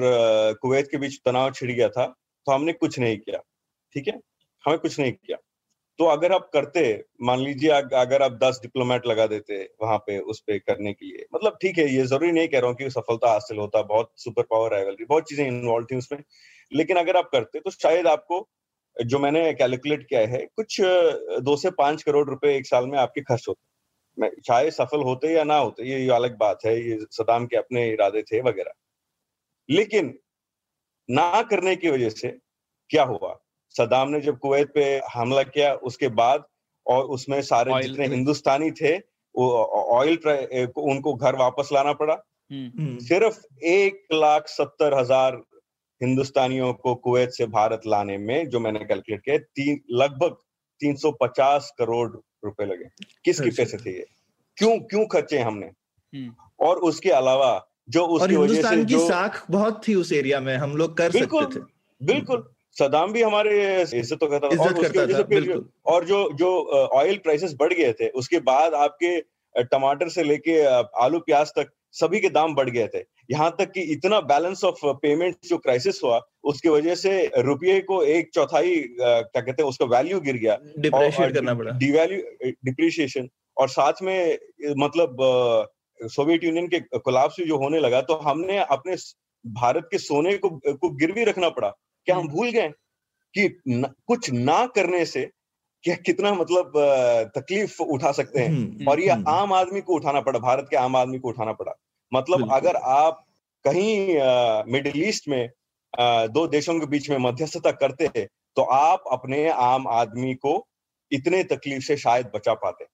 कुवैत 0.62 0.88
के 0.90 0.98
बीच 0.98 1.20
तनाव 1.24 1.50
छिड़ 1.52 1.70
गया 1.72 1.88
था 1.90 2.06
तो 2.46 2.52
हमने 2.52 2.72
कुछ 2.74 2.98
नहीं 2.98 3.18
किया 3.18 3.38
ठीक 3.94 4.08
है? 4.08 4.18
हमें 4.64 4.78
कुछ 4.78 4.98
नहीं 5.00 5.12
किया। 5.12 5.36
तो 5.98 6.04
अगर 6.08 6.32
आप 6.32 6.48
करते 6.54 6.82
मान 7.22 7.40
लीजिए 7.40 7.70
अगर 7.96 8.22
आप 8.22 8.32
दस 8.42 8.60
डिप्लोमेट 8.62 9.06
लगा 9.06 9.26
देते 9.28 9.62
वहाँ 9.82 9.98
पे 10.06 10.18
उस 10.26 10.40
पे 10.42 10.58
करने 10.60 10.92
के 10.94 11.06
लिए 11.06 11.26
मतलब 11.34 11.58
ठीक 11.62 11.78
है 11.78 11.88
ये 11.90 12.04
ज़रूरी 12.06 12.32
नहीं 12.32 12.48
कह 12.48 12.58
रहा 12.60 12.68
हूँ 12.68 12.76
कि 12.76 12.90
सफलता 12.90 13.30
हासिल 13.30 13.58
होता 13.58 13.82
बहुत 13.84 14.12
सुपर 14.18 14.42
पावर 14.50 14.72
राइवलरी 14.72 15.04
बहुत 15.06 15.28
चीज़ें 15.28 15.46
इन्वॉल्व 15.48 15.86
थी 15.92 15.96
उसमें 15.98 16.22
लेकिन 16.72 16.96
अगर 16.98 17.16
आप 17.16 17.30
करते 17.32 17.60
तो 17.60 17.70
शायद 17.72 18.06
आपको 18.08 18.46
जो 18.96 19.18
मैंने 19.20 19.52
कैलकुलेट 19.54 20.06
किया 20.08 20.20
है 20.28 20.46
कुछ 20.56 20.80
दो 21.42 21.56
से 21.58 21.70
पाँच 21.78 22.02
करोड़ 22.02 22.28
रुपए 22.30 22.56
एक 22.56 22.66
साल 22.66 22.86
में 22.88 22.98
आपके 22.98 23.20
खर्च 23.22 23.46
होते। 23.48 23.73
चाहे 24.20 24.70
सफल 24.70 25.02
होते 25.02 25.32
या 25.32 25.44
ना 25.44 25.56
होते 25.56 25.82
ये 25.82 26.00
ये 26.00 26.10
अलग 26.10 26.36
बात 26.38 26.58
है 26.66 26.74
ये 26.88 26.98
सदाम 27.10 27.46
के 27.46 27.56
अपने 27.56 27.88
इरादे 27.90 28.22
थे 28.22 28.40
वगैरह। 28.40 28.72
लेकिन 29.70 30.18
ना 31.08 31.42
करने 31.42 31.76
की 31.76 31.90
वजह 31.90 32.08
से 32.08 32.28
क्या 32.90 33.04
हुआ? 33.04 33.38
सदाम 33.74 34.08
ने 34.08 34.20
जब 34.20 34.38
कुवैत 34.38 34.72
पे 34.74 34.84
हमला 35.14 35.42
किया 35.42 35.74
उसके 35.74 36.08
बाद 36.08 36.44
और 36.86 37.04
उसमें 37.04 37.42
सारे 37.42 37.82
जितने 37.82 38.06
हिंदुस्तानी 38.06 38.70
थे 38.70 38.96
ऑयल 39.34 40.16
उनको 40.76 41.14
घर 41.14 41.36
वापस 41.36 41.68
लाना 41.72 41.92
पड़ा। 41.92 42.14
हम्म, 42.52 42.82
हम्म, 42.82 42.98
सिर्फ़ 42.98 43.64
एक 43.64 44.06
लाख 44.12 44.48
सत्तर 44.48 44.94
हज़ार 44.94 45.42
हिंदुस्तानियों 46.00 46.72
को 46.74 46.94
कुवैत 46.94 47.30
से 47.30 47.46
भारत 47.46 47.80
लाने 47.86 48.18
में 48.18 48.48
जो 48.48 48.60
मैंने 48.60 48.78
कैलकुलेट 48.78 49.20
किया 49.20 49.38
तीन 49.38 49.80
लगभग 49.90 50.36
350 50.80 51.72
करोड़ 51.78 52.16
रुपए 52.44 52.64
लगे। 52.64 52.88
किसके 53.24 53.44
खर्चे 53.44 53.62
पैसे 53.62 53.76
थे 53.78 53.90
ये? 53.90 54.06
क्यों 54.56 54.78
क्यों 54.80 55.04
खर्चे 55.06 55.38
हमने? 55.40 55.66
हम्म, 55.66 56.34
और 56.60 56.78
उसके 56.88 57.10
अलावा 57.12 57.52
जो 57.88 58.04
उसकी 58.08 58.36
वजह 58.36 58.62
से 58.62 58.76
की 58.76 58.84
जो 58.84 59.06
साख 59.08 59.44
बहुत 59.50 59.80
थी 59.88 59.94
उस 59.94 60.12
एरिया 60.12 60.40
में 60.40 60.56
हम 60.56 60.76
लोग 60.76 60.96
कर 60.96 61.12
बिल्कुल 61.12 61.44
सकते 61.44 61.60
थे। 61.60 62.06
बिल्कुल। 62.06 62.44
सदाम 62.76 63.12
भी 63.12 63.22
हमारे 63.22 63.82
इज़्ज़त 63.82 64.18
तो 64.20 64.26
करता 64.26 64.48
था। 64.48 64.62
और 64.62 64.72
उसकी 64.72 64.82
करता 64.82 65.02
वजह 65.02 65.22
था 65.22 65.40
से 65.40 65.58
और 65.86 66.04
जो 66.04 66.28
जो 66.34 66.48
ऑयल 66.94 67.18
प्राइसेस 67.18 67.54
बढ़ 67.58 67.72
गए 67.72 67.92
थे 67.92 68.08
उसके 68.14 68.38
बाद 68.42 68.74
आपके 68.76 69.20
टमाटर 69.64 70.08
से 70.08 70.22
लेके 70.22 70.60
आलू 71.00 71.18
प्याज 71.20 71.52
तक 71.58 71.70
सभी 71.94 72.20
के 72.20 72.28
दाम 72.30 72.54
बढ़ 72.54 72.70
गए 72.70 72.86
थे। 72.94 73.02
यहाँ 73.30 73.54
तक 73.58 73.70
कि 73.72 73.80
इतना 73.92 74.20
बैलेंस 74.22 74.64
ऑफ़ 74.64 74.80
पेमेंट 75.02 75.36
जो 75.44 75.58
क्राइसिस 75.58 76.02
हुआ 76.04 76.20
उसकी 76.44 76.68
वजह 76.68 76.94
से 76.94 77.12
रुपये 77.38 77.80
को 77.80 78.02
एक 78.04 78.30
चौथाई 78.34 78.74
क्या 79.00 79.40
कहते 79.40 79.62
हैं 79.62 79.68
उसका 79.68 79.86
वैल्यू 79.86 80.20
गिर 80.20 80.36
गया। 80.36 80.58
डिप्रेशिएट 80.78 81.34
करना 81.34 81.54
पड़ा। 81.54 81.72
डिवैल्यू 81.78 82.50
डिप्रिशिएशन 82.64 83.28
और 83.56 83.68
साथ 83.68 84.02
में 84.02 84.38
मतलब 84.78 85.16
सोवियत 86.00 86.44
यूनियन 86.44 86.66
के 86.68 86.80
कोलाप्स 86.98 87.40
जो 87.46 87.56
होने 87.56 87.80
लगा 87.80 88.00
तो 88.02 88.14
हमने 88.24 88.58
अपने 88.58 88.96
भारत 89.44 89.88
के 89.90 89.98
सोने 89.98 90.36
को 90.38 90.48
को 90.50 90.90
गिरवी 90.96 91.24
रखना 91.24 91.48
पड़ा। 91.50 91.68
क्या 92.06 92.16
हम 92.16 92.22
हम्म। 92.22 92.32
भूल 92.32 92.50
गए 92.50 92.68
कि 93.34 93.48
न, 93.68 93.88
कुछ 94.06 94.30
ना 94.32 94.64
करने 94.66 95.04
से 95.04 95.30
क्या 95.84 95.94
कितना 95.96 96.32
मतलब 96.34 96.72
तकलीफ़ 97.36 97.82
उठा 97.82 98.12
सकते 98.12 98.40
हैं? 98.40 98.48
हम्म, 98.48 98.88
और 98.88 99.00
ये 99.00 99.08
हम्म, 99.08 99.24
आम 99.28 99.52
आदमी 99.52 99.80
को 99.80 99.94
उठाना 99.94 100.20
पड़ा 100.20 100.38
भारत 100.38 100.66
के 100.70 100.76
आम 100.76 100.96
आदमी 100.96 101.18
को 101.18 101.28
उठाना 101.28 101.52
पड़ा। 101.52 101.72
मतलब 102.14 102.52
अगर 102.52 102.76
आप 102.76 103.24
कहीं 103.64 104.72
मिडिल 104.72 105.08
ईस्ट 105.08 105.28
में 105.28 105.48
अ, 105.94 106.26
दो 106.26 106.46
देशों 106.46 106.78
के 106.80 106.86
बीच 106.86 107.08
में 107.10 107.16
मध्यस्थता 107.18 107.70
करते 107.72 108.06
हैं 108.16 108.26
तो 108.56 108.62
आप 108.62 109.04
अपने 109.12 109.48
आम 109.48 109.86
आदमी 109.88 110.34
को 110.34 110.54
इतने 111.10 111.42
तकलीफ़ 111.44 111.82
से 111.84 111.96
शायद 111.96 112.30
बचा 112.34 112.54
पाते। 112.54 112.86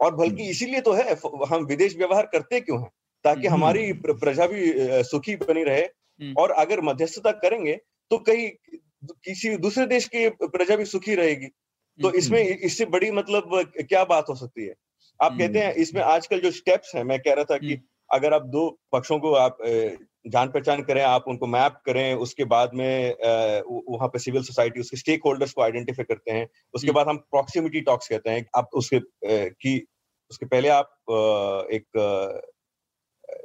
और 0.00 0.14
बल्कि 0.16 0.42
हम्म। 0.42 0.50
इसीलिए 0.50 0.80
तो 0.80 0.92
है 0.92 1.14
हम 1.48 1.64
विदेश 1.64 1.96
व्यवहार 1.96 2.26
करते 2.26 2.60
क्यों 2.60 2.80
हैं? 2.80 2.90
ताकि 3.24 3.46
हम्म। 3.46 3.56
हमारी 3.56 3.92
प्रजा 4.02 4.46
भी 4.46 4.72
सुखी 5.04 5.36
बनी 5.36 5.62
रहे 5.64 5.80
हम्म। 5.80 6.34
और 6.38 6.50
अगर 6.50 6.80
मध्यस्थता 6.80 7.30
करेंगे 7.38 7.74
तो 8.10 8.18
कहीं 8.18 8.48
किसी 9.24 9.56
दूसरे 9.56 9.86
देश 9.86 10.08
की 10.14 10.28
प्रजा 10.44 10.76
भी 10.76 10.84
सुखी 10.84 11.14
रहेगी। 11.14 11.46
तो 11.98 12.12
इसमें 12.12 12.40
इससे 12.42 12.84
बड़ी 12.86 13.10
मतलब 13.10 13.72
क्या 13.88 14.04
बात 14.04 14.28
हो 14.28 14.34
सकती 14.34 14.66
है? 14.66 14.74
आप 15.20 15.36
कहते 15.38 15.58
हैं 15.58 15.72
इसमें 15.74 16.02
आजकल 16.02 16.40
जो 16.40 16.50
स्टेप्स 16.50 16.94
हैं 16.94 17.04
मैं 17.04 17.18
कह 17.20 17.34
रहा 17.34 17.44
था 17.44 17.56
कि 17.58 17.74
अगर 18.12 18.34
आप 18.34 18.42
दो 18.42 18.80
पक्षों 18.92 19.18
को 19.18 19.32
आप 19.32 19.58
जान 20.26 20.48
पहचान 20.48 20.82
करें 20.82 21.02
आप 21.02 21.24
उनको 21.28 21.46
मैप 21.46 21.80
करें 21.86 22.14
उसके 22.14 22.44
बाद 22.44 22.70
में 22.74 23.16
वहाँ 23.90 24.08
पे 24.08 24.18
सिविल 24.18 24.42
सोसाइटी 24.42 24.80
उसके 24.80 24.96
स्टेक 24.96 25.20
होल्डर्स 25.26 25.52
को 25.52 25.62
आइडेंटिफाई 25.62 26.04
करते 26.04 26.30
हैं 26.30 26.48
उसके 26.74 26.90
बाद 26.90 27.08
हम 27.08 27.16
प्रॉक्सिमिटी 27.16 27.80
टॉक्स 27.80 28.08
कहते 28.08 28.30
हैं 28.30 28.46
आप 28.56 28.68
उसके 28.74 29.00
की 29.50 29.86
उसके 30.30 30.46
पहले 30.46 30.68
आप 30.68 30.96
एक 31.72 31.98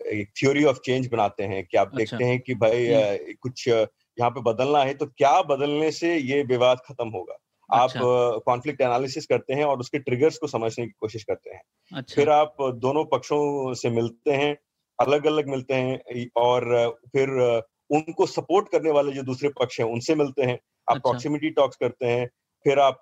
एक 0.07 0.31
थ्योरी 0.39 0.63
ऑफ़ 0.63 0.79
चेंज 0.85 1.07
बनाते 1.07 1.43
हैं 1.43 1.65
कि 1.65 1.77
आप 1.77 1.87
अच्छा। 1.87 1.97
देखते 1.97 2.25
हैं 2.25 2.39
कि 2.39 2.55
भाई 2.55 2.87
कुछ 3.41 3.67
यहाँ 3.67 4.29
पे 4.29 4.41
बदलना 4.41 4.79
है 4.79 4.93
तो 4.93 5.05
क्या 5.05 5.41
बदलने 5.41 5.91
से 5.91 6.15
ये 6.17 6.43
विवाद 6.43 6.77
खत्म 6.85 7.09
होगा। 7.09 7.37
आप 7.69 7.91
कॉन्फ्लिक्ट 8.45 8.81
एनालिसिस 8.81 9.25
करते 9.25 9.53
हैं 9.53 9.63
और 9.63 9.79
उसके 9.79 9.99
ट्रिगर्स 9.99 10.37
को 10.37 10.47
समझने 10.47 10.85
की 10.85 10.91
कोशिश 10.99 11.23
करते 11.23 11.49
हैं 11.49 11.61
अच्छा। 11.91 12.15
फिर 12.15 12.29
आप 12.29 12.55
दोनों 12.75 13.03
पक्षों 13.05 13.73
से 13.73 13.89
मिलते 13.89 14.33
हैं 14.33 14.55
अलग 14.99 15.25
अलग 15.25 15.47
मिलते 15.47 15.73
हैं 15.73 16.25
और 16.37 16.65
फिर 17.07 17.29
उनको 17.89 18.25
सपोर्ट 18.25 18.69
करने 18.69 18.91
वाले 18.91 19.11
जो 19.11 19.23
दूसरे 19.23 19.49
पक्ष 19.59 19.79
हैं 19.79 19.87
उनसे 19.87 20.15
मिलते 20.15 20.43
हैं 20.43 20.57
आप 20.87 20.97
प्रॉक्सिमिटी 20.97 21.47
अच्छा। 21.47 21.61
टॉक्स 21.61 21.77
करते 21.77 22.05
हैं 22.05 22.27
फिर 22.65 22.79
आप 22.79 23.01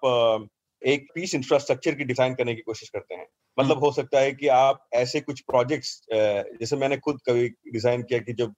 एक 0.82 1.08
पीस 1.16 1.36
इंफ्रास्ट्रक्चर 1.36 1.96
की 1.96 2.04
डिफाइन 2.04 2.34
करने 2.36 2.56
की 2.56 2.62
कोशिश 2.62 2.90
करते 2.90 3.16
हैं 3.16 3.28
मतलब 3.58 3.72
हम्म। 3.72 3.86
हो 3.86 3.92
सकता 3.92 4.20
है 4.20 4.32
कि 4.34 4.48
आप 4.48 4.88
ऐसे 4.94 5.20
कुछ 5.22 5.42
प्रोजेक्ट्स 5.42 6.02
जैसे 6.12 6.76
मैंने 6.76 6.98
खुद 6.98 7.20
कभी 7.30 7.48
डिज़ाइन 7.48 8.04
किया 8.04 8.20
कि 8.20 8.34
जब 8.34 8.54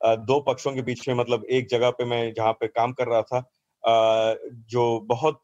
दो 0.00 0.40
पक्षों 0.40 0.72
के 0.72 0.82
बीच 0.82 1.08
में 1.08 1.14
मतलब 1.14 1.44
एक 1.50 1.68
जगह 1.68 1.90
पे 1.90 2.04
मैं 2.04 2.32
जहाँ 2.32 2.52
पे 2.52 2.66
काम 2.68 2.92
कर 2.92 3.08
रहा 3.08 3.22
था 3.22 3.40
जो 3.84 4.84
बहुत 5.06 5.40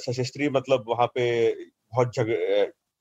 सशस्त्री 0.00 0.48
मतलब 0.50 0.84
वहाँ 0.88 1.06
पे 1.14 1.26
बहुत 1.92 2.12
जग 2.16 2.30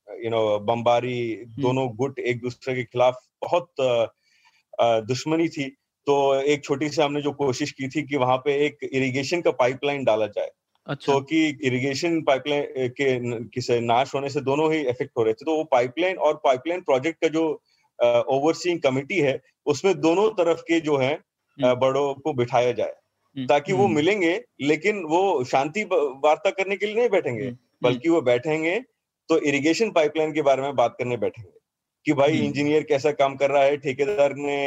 यू 0.07 0.29
नो 0.29 0.59
बमबारी 0.61 1.19
दोनों 1.59 1.87
गुट 1.97 2.19
एक 2.21 2.41
दूसरे 2.41 2.75
के 2.75 2.83
खिलाफ 2.83 3.19
बहुत 3.41 3.73
दुश्मनी 5.07 5.47
थी। 5.49 5.69
तो 6.07 6.15
एक 6.43 6.63
छोटी 6.65 6.89
सी 6.89 7.01
हमने 7.01 7.21
जो 7.21 7.31
कोशिश 7.33 7.71
की 7.71 7.87
थी 7.89 8.03
कि 8.03 8.17
वहाँ 8.17 8.37
पे 8.45 8.53
एक 8.65 8.77
इरिगेशन 8.93 9.41
का 9.41 9.51
पाइपलाइन 9.59 10.03
डाला 10.05 10.27
जाए। 10.29 10.49
अच्छा। 10.87 11.07
तो 11.07 11.21
कि 11.23 11.47
इरिगेशन 11.65 12.21
पाइपलाइन 12.23 12.89
के 12.99 13.09
किसे 13.49 13.79
नाश 13.81 14.13
होने 14.15 14.29
से 14.29 14.41
दोनों 14.41 14.71
ही 14.73 14.79
इफ़ेक्ट 14.81 15.11
हो 15.17 15.23
रहे 15.23 15.33
थे। 15.33 15.45
तो 15.45 15.55
वो 15.57 15.63
पाइपलाइन 15.71 16.17
और 16.19 16.35
पाइपलाइन 16.45 16.81
प्रोजेक्ट 16.83 17.21
का 17.21 17.27
जो 17.29 17.45
ओवरसीइंग 17.99 18.81
कमिटी 18.81 19.19
है 19.21 19.39
उसमें 19.67 19.93
दोनों 20.01 20.29
तरफ़ 20.35 20.61
के 20.69 20.79
जो 20.81 20.97
है 20.97 21.13
बड़ों 21.59 22.13
को 22.15 22.33
बिठाया 22.35 22.71
जाए। 22.73 22.93
ताकि 23.35 23.73
वो 23.73 23.85
हम्म। 23.85 23.95
मिलेंगे 23.95 24.33
लेकिन 24.61 25.03
वो 25.03 25.43
शांति 25.43 25.83
वार्ता 25.83 26.49
करने 26.49 26.75
के 26.75 26.85
लिए 26.85 26.95
नहीं 26.95 27.09
बैठेंगे 27.09 27.45
हम्म, 27.45 27.57
बल्कि 27.83 28.09
वो 28.09 28.21
बैठेंगे 28.21 28.79
तो 29.29 29.37
इरिगेशन 29.39 29.91
पाइपलाइन 29.91 30.33
के 30.33 30.41
बारे 30.41 30.61
में 30.61 30.75
बात 30.75 30.95
करने 30.99 31.17
बैठेंगे 31.17 31.51
कि 32.05 32.13
भाई 32.13 32.37
इंजीनियर 32.39 32.83
कैसा 32.83 33.11
काम 33.11 33.35
कर 33.35 33.49
रहा 33.51 33.63
है 33.63 33.77
ठेकेदार 33.77 34.33
ने 34.35 34.57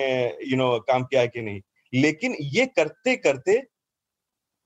यू 0.46 0.56
नो 0.56 0.78
काम 0.88 1.04
किया 1.04 1.20
है 1.20 1.28
कि 1.28 1.40
नहीं। 1.42 1.60
लेकिन 1.92 2.36
ये 2.40 2.66
करते 2.66 3.16
करते 3.16 3.62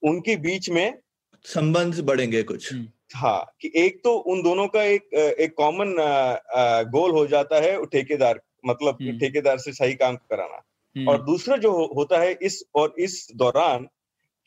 उनके 0.03 0.37
बीच 0.37 0.69
में 0.71 0.99
संबंध 1.45 2.01
बढ़ेंगे 2.01 2.43
कुछ। 2.43 2.73
हाँ 3.15 3.53
कि 3.61 3.71
एक 3.77 4.01
तो 4.05 4.15
उन 4.33 4.43
दोनों 4.43 4.67
का 4.69 4.83
एक 4.83 5.15
एक 5.15 5.55
कॉमन 5.57 5.95
गोल 6.93 7.11
हो 7.11 7.27
जाता 7.27 7.61
है 7.63 7.85
ठेकेदार 7.87 8.41
मतलब 8.67 8.99
ठेकेदार 9.21 9.59
से 9.59 9.73
सही 9.73 9.95
काम 9.95 10.17
कराना। 10.17 10.63
और 10.99 11.15
हम्म। 11.15 11.27
दूसरा 11.27 11.57
जो 11.57 11.73
होता 11.97 12.19
है 12.19 12.39
इस 12.43 12.63
और 12.75 12.95
इस 12.99 13.27
दौरान 13.37 13.89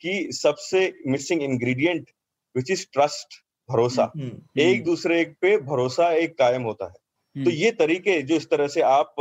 कि 0.02 0.28
सबसे 0.32 0.92
missing 1.06 1.42
ingredient 1.42 2.10
which 2.54 2.70
is 2.70 2.86
trust 2.92 3.34
भरोसा। 3.68 4.10
हम्म, 4.16 4.26
हम्म, 4.26 4.60
एक 4.60 4.84
दूसरे 4.84 5.24
पे 5.40 5.56
भरोसा 5.62 6.10
एक 6.12 6.36
कायम 6.38 6.62
होता 6.62 6.84
है। 6.84 7.44
तो 7.44 7.50
ये 7.50 7.70
तरीके 7.70 8.20
जो 8.22 8.36
इस 8.36 8.48
तरह 8.50 8.68
से 8.68 8.80
आप 8.80 9.14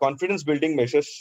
कॉन्फिडेंस 0.00 0.44
बिल्डिंग 0.46 0.76
मेजर्स 0.76 1.20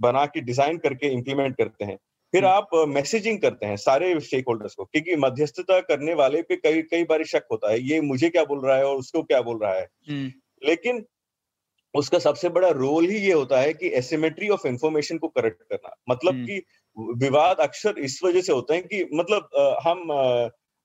बना 0.00 0.24
के 0.26 0.40
डिज़ाइन 0.40 0.78
करके 0.78 1.08
इम्प्लीमेंट 1.08 1.56
करते 1.56 1.84
हैं। 1.84 1.96
फिर 2.32 2.44
आप 2.44 2.70
मैसेजिंग 2.88 3.38
करते 3.40 3.66
हैं 3.66 3.76
सारे 3.76 4.08
स्टेक 4.20 4.44
होल्डर्स 4.48 4.74
को 4.74 4.84
क्योंकि 4.84 5.16
मध्यस्थता 5.16 5.78
करने 5.80 6.14
वाले 6.14 6.42
पे 6.42 6.56
कई 6.56 6.82
कई 6.82 7.04
बार 7.04 7.24
शक 7.24 7.46
होता 7.52 7.70
है 7.70 7.80
ये 7.80 8.00
मुझे 8.00 8.28
क्या 8.30 8.44
बोल 8.44 8.60
रहा 8.66 8.76
है 8.76 8.84
और 8.84 8.96
उसको 8.96 9.22
क्या 9.22 9.40
बोल 9.42 9.58
रहा 9.62 9.74
है। 9.74 9.86
लेकिन 10.62 11.04
उसका 11.94 12.18
सबसे 12.18 12.48
बड़ा 12.48 12.68
रोल 12.68 13.08
ही 13.08 13.18
ये 13.18 13.32
होता 13.32 13.60
है 13.60 13.72
कि 13.72 13.88
एसिमेट्री 13.88 14.48
ऑफ़ 14.48 14.66
इंफॉर्मेशन 14.66 15.18
को 15.18 15.28
करेक्ट 15.28 15.62
करना 15.62 15.94
मतलब 16.10 16.34
हम्म। 16.34 16.46
कि 16.46 16.62
विवाद 17.18 17.60
अक्सर 17.60 17.98
इस 17.98 18.20
वजह 18.24 18.40
से 18.40 18.52
होते 18.52 18.74
हैं 18.74 18.86
कि 18.86 19.04
मतलब 19.14 19.78
हम 19.82 20.06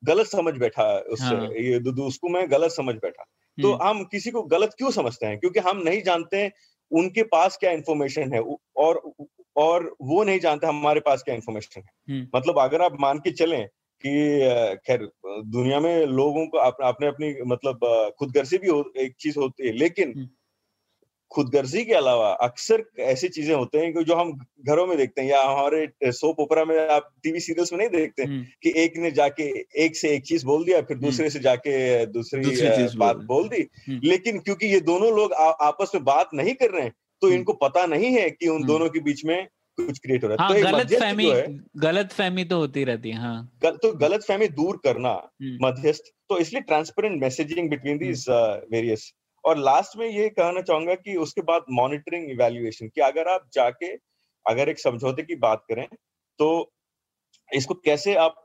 गलत 0.03 0.27
समझ 0.27 0.53
बैठा 0.53 0.85
उससे 0.99 1.25
हाँ। 1.25 1.49
ये 1.49 1.77
उसको 2.01 2.29
मैं 2.29 2.49
गलत 2.51 2.71
समझ 2.71 2.95
बैठा 2.95 3.23
तो 3.57 3.71
हम्म। 3.73 3.87
हम 3.87 4.03
किसी 4.03 4.31
को 4.31 4.43
गलत 4.43 4.73
क्यों 4.77 4.91
समझते 4.91 5.25
हैं 5.25 5.39
क्योंकि 5.39 5.59
हम 5.59 5.81
नहीं 5.83 6.01
जानते 6.01 6.49
उनके 6.91 7.23
पास 7.23 7.57
क्या 7.57 7.71
इन्फॉर्मेशन 7.71 8.33
है 8.33 8.41
और 8.77 9.01
और 9.55 9.95
वो 10.01 10.23
नहीं 10.23 10.39
जानते 10.39 10.67
हमारे 10.67 10.99
पास 10.99 11.23
क्या 11.23 11.35
इन्फॉर्मेशन 11.35 11.81
है 11.81 11.91
हम्म। 12.09 12.27
मतलब 12.35 12.59
अगर 12.59 12.81
आप 12.81 12.97
मान 12.99 13.19
के 13.19 13.31
चलें 13.31 13.65
कि 14.03 14.79
खैर 14.87 15.07
दुनिया 15.47 15.79
में 15.79 16.05
लोगों 16.05 16.45
को 16.47 16.57
अपने 16.57 17.07
अपनी 17.07 17.33
मतलब 17.47 18.13
खुदगर्जी 18.19 18.57
भी 18.57 18.67
हो, 18.67 18.93
एक 18.97 19.15
चीज़ 19.19 19.39
होती 19.39 19.67
है 19.67 19.73
लेकिन 19.73 20.13
खुदगर्जी 21.33 21.83
के 21.85 21.93
अलावा 21.93 22.29
अक्सर 22.41 22.83
ऐसी 22.99 23.27
चीज़ें 23.27 23.53
होते 23.55 23.77
हैं 23.77 24.03
जो 24.03 24.15
हम 24.15 24.31
घरों 24.67 24.85
में 24.87 24.97
देखते 24.97 25.21
हैं 25.21 25.29
या 25.29 25.41
हमारे 25.43 26.11
सोप 26.11 26.39
ओपरा 26.39 26.65
में 26.65 26.77
आप 26.87 27.09
टीवी 27.23 27.39
सीरियल्स 27.39 27.73
में 27.73 27.79
नहीं 27.79 27.89
देखते 27.89 28.23
हम्म। 28.23 28.43
कि 28.63 28.73
एक 28.77 28.97
ने 28.97 29.11
जाके 29.11 29.43
एक 29.85 29.95
से 29.95 30.09
एक 30.09 30.25
चीज़ 30.25 30.45
बोल 30.45 30.65
दिया 30.65 30.81
फिर 30.81 30.97
हम्म। 30.97 31.05
दूसरे 31.05 31.29
से 31.29 31.39
जाके 31.39 32.05
दूसरी, 32.05 32.41
दूसरी 32.41 32.97
बात 32.97 33.17
बोल 33.25 33.49
दी। 33.49 33.67
हम्म। 33.87 33.99
लेकिन 34.03 34.39
क्योंकि 34.39 34.67
ये 34.67 34.79
दोनों 34.79 35.15
लोग 35.15 35.33
आ, 35.33 35.49
आपस 35.49 35.91
में 35.95 36.03
बात 36.03 36.29
नहीं 36.33 36.53
कर 36.53 36.71
रहे 36.71 36.83
हैं 36.83 36.93
तो 37.21 37.29
इनको 37.29 37.53
पता 37.53 37.85
नहीं 37.85 38.13
है 38.13 38.29
कि 38.29 38.47
उन 38.47 38.63
दोनों 38.63 38.89
के 38.89 38.99
बीच 38.99 39.25
में 39.25 39.47
कुछ 39.77 39.99
क्रिएट 39.99 40.23
हो 40.23 40.29
रहा 40.29 40.47
है। 40.47 40.61
हाँ, 40.61 40.71
तो 40.71 40.77
गलत 40.77 40.93
फहमी 40.99 41.31
गलत 41.77 42.11
फहमी 42.11 42.43
तो 42.43 42.57
होती 42.57 42.83
रहती 42.83 43.09
है 43.09 43.17
हाँ। 43.17 43.51
गल, 43.63 43.71
तो 43.71 43.91
गलत 43.93 44.23
फहमी 44.23 44.47
दूर 44.47 44.79
करना 44.83 45.13
मध्यस्थ। 45.61 46.11
तो 46.29 46.37
इसलिए 46.39 46.61
transparent 46.61 47.21
messaging 47.21 47.69
between 47.69 47.97
these 47.97 48.25
various 48.71 49.11
और 49.43 49.57
लास्ट 49.59 49.97
में 49.97 50.07
ये 50.07 50.27
कहना 50.31 50.61
चाहूँगा 50.61 50.95
कि 50.97 51.15
उसके 51.17 51.41
बाद 51.41 51.65
मॉनिटरिंग 51.71 52.29
इवेल्युएशन 52.31 52.87
कि 52.87 53.01
अगर 53.01 53.27
आप 53.27 53.49
जाके 53.53 53.93
अगर 54.45 54.69
एक 54.69 54.79
समझौते 54.79 55.23
की 55.23 55.35
बात 55.37 55.65
करें 55.69 55.87
तो 56.39 56.49
इसको 57.49 57.73
कैसे 57.85 58.15
आप 58.17 58.43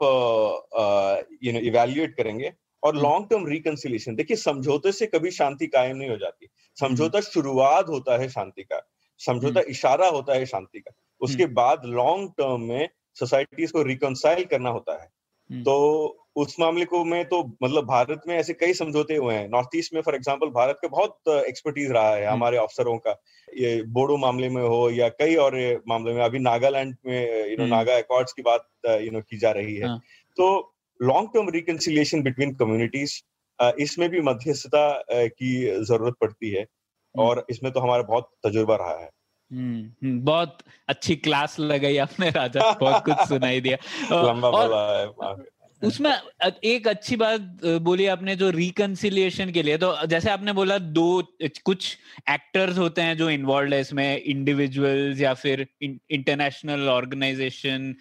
यू 1.43 1.53
नो 1.53 1.59
इवेल्युएट 1.69 2.17
करेंगे 2.17 2.53
और 2.83 2.97
लॉन्ग 2.97 3.29
टर्म 3.31 3.47
रिकन्सिलेशन 3.47 4.15
देखिए 4.15 4.37
समझौते 4.37 4.93
से 4.93 5.07
कभी 5.07 5.31
शांति 5.31 5.67
कायम 5.67 5.97
नहीं 5.97 6.11
हो 6.11 6.17
जाती 6.17 6.49
समझौता 6.77 7.19
हम्म। 7.19 7.31
शुरुआत 7.31 7.89
होता 7.89 8.19
है 8.19 8.29
शांति 8.29 8.63
का 8.63 8.81
समझौता 9.21 9.61
हम्म। 9.61 9.71
इशारा 9.71 10.09
होता 10.09 10.35
है 10.35 10.47
शांति 10.47 10.81
का 10.81 10.91
उसके 11.21 11.43
हम्म। 11.43 11.55
बाद 11.55 11.85
लॉन्ग 11.87 12.31
टर्म 12.39 12.63
में 12.63 12.89
सोसाइटीज 13.17 13.71
को 13.71 13.83
रिकनसाइल 13.83 14.45
करना 14.45 14.71
होता 14.71 15.01
है 15.03 15.63
तो 15.63 15.75
उस 16.39 16.55
मामले 16.61 16.85
को 16.85 17.05
में 17.05 17.25
तो 17.29 17.43
मतलब 17.63 17.87
भारत 17.87 18.23
में 18.29 18.35
ऐसे 18.37 18.53
कई 18.53 18.73
समझौते 18.75 19.15
हुए 19.17 19.35
हैं। 19.35 19.49
नॉर्थ 19.49 19.77
ईस्ट 19.77 19.95
में 19.95 20.01
फॉर 20.03 20.15
एग्जांपल 20.15 20.49
भारत 20.51 20.79
का 20.83 20.89
बहुत 20.89 21.29
एक्सपर्टीज 21.29 21.91
रहा 21.91 22.15
है 22.15 22.27
हमारे 22.27 22.59
अफसरों 22.59 22.97
का। 22.99 23.17
ये 23.49 23.83
बोडो 23.89 24.17
मामले 24.17 24.49
में 24.49 24.63
हो 24.63 24.91
या 24.91 25.09
कई 25.09 25.35
और 25.37 25.57
मामले 25.89 26.13
में 26.13 26.23
अभी 26.25 26.39
नागालैंड 26.39 26.97
में 27.07 27.51
यू 27.51 27.57
नो 27.57 27.67
नागा 27.67 27.97
अकॉर्ड्स 27.97 28.33
की 28.33 28.43
बात 28.43 28.69
यू 28.87 29.11
नो 29.11 29.21
की 29.21 29.39
जा 29.39 29.51
रही 29.51 29.77
है। 29.77 29.87
हाँ. 29.87 29.99
तो 30.37 30.77
long 31.01 31.29
term 31.35 31.49
reconciliation 31.49 32.23
between 32.23 32.55
communities 32.55 33.23
इसमें 33.81 34.09
भी 34.11 34.21
मध्यस्थता 34.21 34.87
की 35.13 35.55
ज़रूरत 35.85 36.15
पड़ती 36.21 36.51
है 36.51 36.67
और 37.15 37.45
इसमें 37.51 37.73
तो 37.73 37.81
हमारा 37.81 38.03
बहुत 38.03 38.31
तजुर्बा 38.47 38.77
रहा 38.77 38.99
है। 39.01 39.11
हम्म 39.51 40.21
बहुत 40.25 40.59
अच्छी 40.89 41.17
क्लास 41.17 41.59
लगाई 41.61 41.97
आपने 41.97 42.31
राजा 42.31 42.73
बहुत 42.73 43.05
कुछ 43.05 43.29
सुनाई 43.29 43.61
दिया। 43.61 43.77
लंबा 44.25 44.49
और, 44.49 45.47
उसमें 45.83 46.11
एक 46.65 46.87
अच्छी 46.89 47.17
बात 47.17 47.41
बोली 47.83 48.07
आपने 48.07 48.35
जो 48.37 48.49
रिकन्सिलियेशन 48.51 49.51
के 49.53 49.63
लिए। 49.63 49.77
तो 49.79 49.95
जैसे 50.07 50.31
आपने 50.31 50.53
बोला, 50.53 50.79
दो, 50.79 51.23
कुछ 51.65 51.97
एक्टर्स 52.31 52.79
होते 52.79 53.03
हैं 53.03 53.17
जो 53.17 53.29
इन्वॉल्व 53.31 53.75
है 53.75 53.81
इसमें 53.81 54.23
इंडिविजुअल्स 54.23 55.21
या 55.21 55.35
फिर 55.35 55.67
इंटरनेशनल 55.83 56.89
ऑर्गेनाइजेशन 56.89 57.95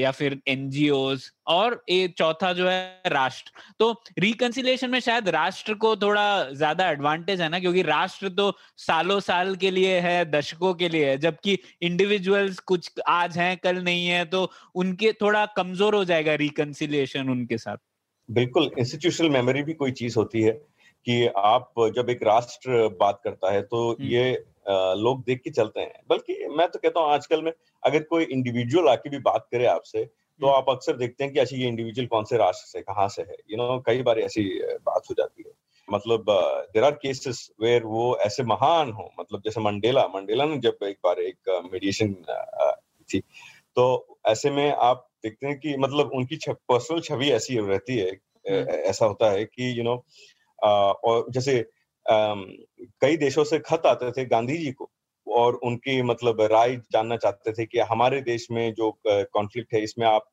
या 0.00 0.10
फिर 0.10 0.40
एनजीओज 0.48 1.30
और 1.46 1.82
एक 1.90 2.14
चौथा 2.18 2.52
जो 2.52 2.68
है, 2.68 3.02
राष्ट्र। 3.06 3.52
तो 3.78 3.90
रिकन्सिलेशन 4.18 4.90
में 4.90 4.98
शायद 5.00 5.28
राष्ट्र 5.28 5.74
को 5.74 5.94
थोड़ा 5.96 6.50
ज़्यादा 6.52 6.88
एडवांटेज 6.90 7.40
है 7.40 7.48
ना, 7.48 7.58
क्योंकि 7.60 7.82
राष्ट्र 7.82 8.28
तो 8.30 8.50
सालों 8.78 9.18
साल 9.20 9.54
के 9.56 9.70
लिए 9.70 9.98
है, 10.00 10.24
दशकों 10.30 10.72
के 10.74 10.88
लिए 10.88 11.10
है, 11.10 11.18
जबकि 11.18 11.58
इंडिविजुअल्स 11.82 12.58
कुछ 12.60 12.90
आज 13.08 13.38
हैं, 13.38 13.56
कल 13.58 13.82
नहीं 13.82 14.06
है 14.06 14.24
तो 14.26 14.50
उनके 14.74 15.12
थोड़ा 15.20 15.44
कमज़ोर 15.56 15.94
हो 15.94 16.04
जाएगा 16.04 16.34
रिकन्सिलेशन 16.96 17.30
उनके 17.30 17.58
साथ? 17.58 17.76
बिल्कुल 18.30 18.70
इंस्टीट्यूशनल 18.78 19.30
मेमोरी 19.30 19.62
भी 19.62 19.72
कोई 19.72 19.90
चीज़ 19.90 20.18
होती 20.18 20.42
है 20.42 20.52
कि 21.06 21.26
आप 21.26 21.92
जब 21.96 22.10
एक 22.10 22.22
राष्ट्र 22.22 22.88
बात 22.88 23.20
करता 23.24 23.52
है 23.52 23.62
तो 23.62 23.92
हम्म। 23.92 24.08
ये 24.08 24.44
लोग 24.70 25.24
देख 25.24 25.40
के 25.40 25.50
चलते 25.50 25.80
हैं। 25.80 26.00
बल्कि 26.10 26.46
मैं 26.48 26.68
तो 26.68 26.78
कहता 26.78 27.00
हूँ 27.00 27.08
आजकल 27.08 27.42
में 27.42 27.52
अगर 27.84 28.02
कोई 28.02 28.24
इंडिविजुअल 28.24 28.88
आके 28.88 29.10
भी 29.10 29.18
बात 29.18 29.48
करे 29.52 29.66
आपसे 29.66 30.04
तो 30.40 30.46
आप 30.46 30.66
अक्सर 30.68 30.96
देखते 30.96 31.24
हैं 31.24 31.32
कि 31.32 31.40
अच्छा 31.40 31.56
ये 31.56 31.68
इंडिविजुअल 31.68 32.06
कौन 32.06 32.24
से 32.24 32.36
राष्ट्र 32.36 32.66
से 32.66 32.80
कहाँ 32.82 33.08
से 33.08 33.22
है? 33.22 33.36
यू 33.50 33.56
you 33.56 33.66
नो 33.66 33.72
know, 33.72 33.82
कई 33.86 34.02
बार 34.02 34.18
ऐसी 34.18 34.42
बात 34.62 35.02
हो 35.10 35.14
जाती 35.18 35.44
है। 35.46 35.52
मतलब 35.92 36.24
देर 36.74 36.84
आर 36.84 36.90
केसेस 36.90 37.50
वेयर 37.60 37.82
वो 37.82 38.16
ऐसे 38.16 38.42
महान 38.42 38.92
हो 38.92 39.10
मतलब 39.20 39.42
जैसे 39.44 39.60
मंडेला 39.60 40.06
मंडेला 40.06 40.44
ने 40.44 40.56
जब 40.56 40.76
एक 40.84 40.98
बार 41.04 41.18
एक 41.18 41.68
मेडिएशन 41.72 42.14
थी 43.14 43.20
तो 43.76 44.13
ऐसे 44.26 44.50
में 44.50 44.70
आप 44.72 45.06
देखते 45.22 45.46
हैं 45.46 45.58
कि 45.58 45.76
मतलब 45.76 46.10
उनकी 46.14 46.38
पर्सनल 46.52 47.00
छवि 47.00 47.30
ऐसी 47.30 47.58
रहती 47.58 47.98
है। 47.98 48.18
ऐसा 48.70 49.06
होता 49.06 49.30
है 49.30 49.44
कि 49.44 49.68
यू 49.68 49.74
you 49.74 49.84
नो 49.84 49.90
know, 49.90 50.04
और 51.04 51.26
जैसे 51.30 51.64
कई 53.00 53.16
देशों 53.16 53.44
से 53.44 53.58
खत 53.58 53.82
आते 53.86 54.10
थे 54.12 54.24
गांधी 54.24 54.56
जी 54.56 54.72
को 54.72 54.90
और 55.26 55.54
उनकी 55.54 56.02
मतलब 56.02 56.40
राय 56.40 56.76
जानना 56.92 57.16
चाहते 57.16 57.52
थे 57.52 57.66
कि 57.66 57.78
हमारे 57.78 58.20
देश 58.20 58.46
में 58.50 58.72
जो 58.74 58.90
कॉन्फ्लिक्ट 59.06 59.74
है 59.74 59.82
इसमें 59.82 60.06
आप 60.06 60.30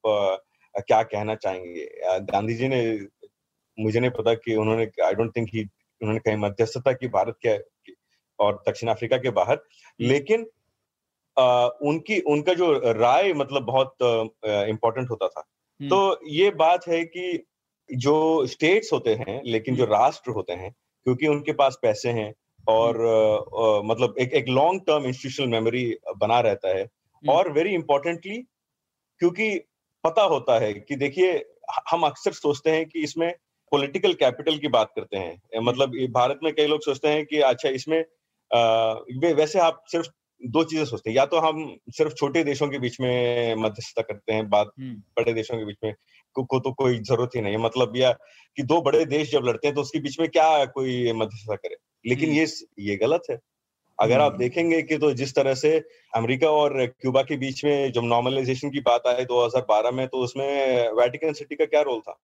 क्या 0.77 1.01
कहना 1.03 1.35
चाहेंगे 1.35 1.87
गांधी 2.19 2.53
जी 2.53 2.67
ने 2.67 2.81
मुझे 3.79 3.99
नहीं 3.99 4.11
पता 4.11 4.33
कि 4.33 4.55
उन्होंने 4.55 4.87
आई 5.05 5.13
डोंट 5.13 5.35
थिंक 5.35 5.49
ही 5.53 5.63
उन्होंने 6.01 6.19
कहीं 6.19 6.37
मध्यस्थता 6.37 6.91
की 6.91 7.07
भारत 7.07 7.37
के 7.45 7.57
और 8.39 8.63
दक्षिण 8.69 8.89
अफ्रीका 8.89 9.17
के 9.17 9.29
बाहर। 9.29 9.59
लेकिन 9.99 10.45
उनकी 11.37 12.19
उनका 12.27 12.53
जो 12.53 12.71
राय 12.93 13.33
मतलब 13.33 13.63
बहुत 13.63 13.95
इम्पोर्टेंट 14.45 15.09
होता 15.09 15.27
था 15.27 15.39
हम्म। 15.39 15.89
तो 15.89 16.19
ये 16.29 16.49
बात 16.55 16.87
है 16.87 17.03
कि 17.05 17.43
जो 17.89 18.45
स्टेट्स 18.45 18.93
होते 18.93 19.13
हैं 19.15 19.41
लेकिन 19.45 19.75
जो 19.75 19.83
हम्म। 19.83 19.93
राष्ट्र 19.93 20.31
होते 20.31 20.53
हैं 20.53 20.71
क्योंकि 20.71 21.27
उनके 21.27 21.51
पास 21.53 21.77
पैसे 21.81 22.09
हैं 22.09 22.33
और 22.67 22.95
आ, 22.95 23.81
मतलब 23.81 24.15
एक 24.19 24.33
एक 24.33 24.49
लॉन्ग 24.49 24.81
टर्म 24.87 25.05
इंस्टीट्यूशनल 25.05 25.47
मेमोरी 25.47 25.85
बना 26.17 26.39
रहता 26.39 26.77
है 26.77 26.87
और 27.23 27.51
वेरी 27.51 27.73
इंपॉर्टेंटली 27.73 28.37
क्योंकि 29.21 29.49
पता 30.03 30.21
होता 30.23 30.59
है 30.59 30.73
कि 30.73 30.95
देखिए 30.95 31.33
हम 31.91 32.03
अक्सर 32.03 32.33
सोचते 32.33 32.71
हैं 32.71 32.85
कि 32.85 32.99
इसमें 32.99 33.31
पॉलिटिकल 33.71 34.13
कैपिटल 34.13 34.57
की 34.57 34.67
बात 34.67 34.91
करते 34.95 35.17
हैं 35.17 35.59
मतलब 35.61 35.95
भारत 36.11 36.39
में 36.43 36.53
कई 36.53 36.67
लोग 36.67 36.81
सोचते 36.81 37.07
हैं 37.07 37.25
कि 37.25 37.41
अच्छा 37.41 37.69
इसमें 37.69 37.99
आ, 38.51 38.93
वैसे 39.33 39.59
आप 39.59 39.83
सिर्फ़ 39.87 40.07
दो 40.43 40.63
चीज़ें 40.63 40.85
सोचते 40.85 41.09
हैं 41.09 41.15
या 41.17 41.25
तो 41.25 41.39
हम 41.39 41.75
सिर्फ़ 41.89 42.13
छोटे 42.13 42.43
देशों 42.43 42.67
के 42.67 42.79
बीच 42.79 42.99
में 43.01 43.55
मध्यस्थता 43.55 44.01
करते 44.01 44.33
हैं 44.33 44.49
बात 44.49 44.71
हम्म। 44.79 44.93
बड़े 45.17 45.33
देशों 45.33 45.57
के 45.57 45.65
बीच 45.65 45.77
में 45.83 45.93
को, 46.35 46.43
को 46.43 46.59
तो 46.59 46.71
कोई 46.73 46.99
ज़रूरत 46.99 47.35
ही 47.35 47.41
नहीं 47.41 47.53
है 47.53 47.59
मतलब 47.59 47.95
या 47.95 48.11
कि 48.57 48.63
दो 48.63 48.81
बड़े 48.81 49.05
देश 49.05 49.31
जब 49.31 49.45
लड़ते 49.45 49.67
हैं 49.67 49.75
तो 49.75 49.81
उसके 49.81 49.99
बीच 49.99 50.19
में 50.19 50.29
क्या 50.29 50.65
कोई 50.67 51.13
मध्यस्थता 51.13 51.55
करे 51.55 51.75
लेकिन 52.05 52.29
हम्म। 52.29 52.39
ये 52.39 52.45
ये 52.79 52.95
गलत 52.95 53.23
है 53.31 53.39
अगर 53.99 54.19
आप 54.19 54.31
हम्म। 54.31 54.39
देखेंगे 54.39 54.81
कि 54.81 54.97
तो 54.97 55.11
जिस 55.13 55.35
तरह 55.35 55.53
से 55.53 55.77
अमेरिका 56.15 56.49
और 56.51 56.85
क्यूबा 56.85 57.21
के 57.21 57.37
बीच 57.37 57.63
में 57.65 57.91
जब 57.91 58.03
नॉर्मलाइजेशन 58.03 58.69
की 58.69 58.79
बात 58.79 59.07
आई 59.07 59.25
2012 59.25 59.91
में 59.91 60.07
तो 60.07 60.17
उसमें 60.17 60.91
वेटिकन 60.93 61.33
सिटी 61.33 61.55
का 61.55 61.65
क्या 61.65 61.81
रोल 61.81 61.99
था 61.99 62.17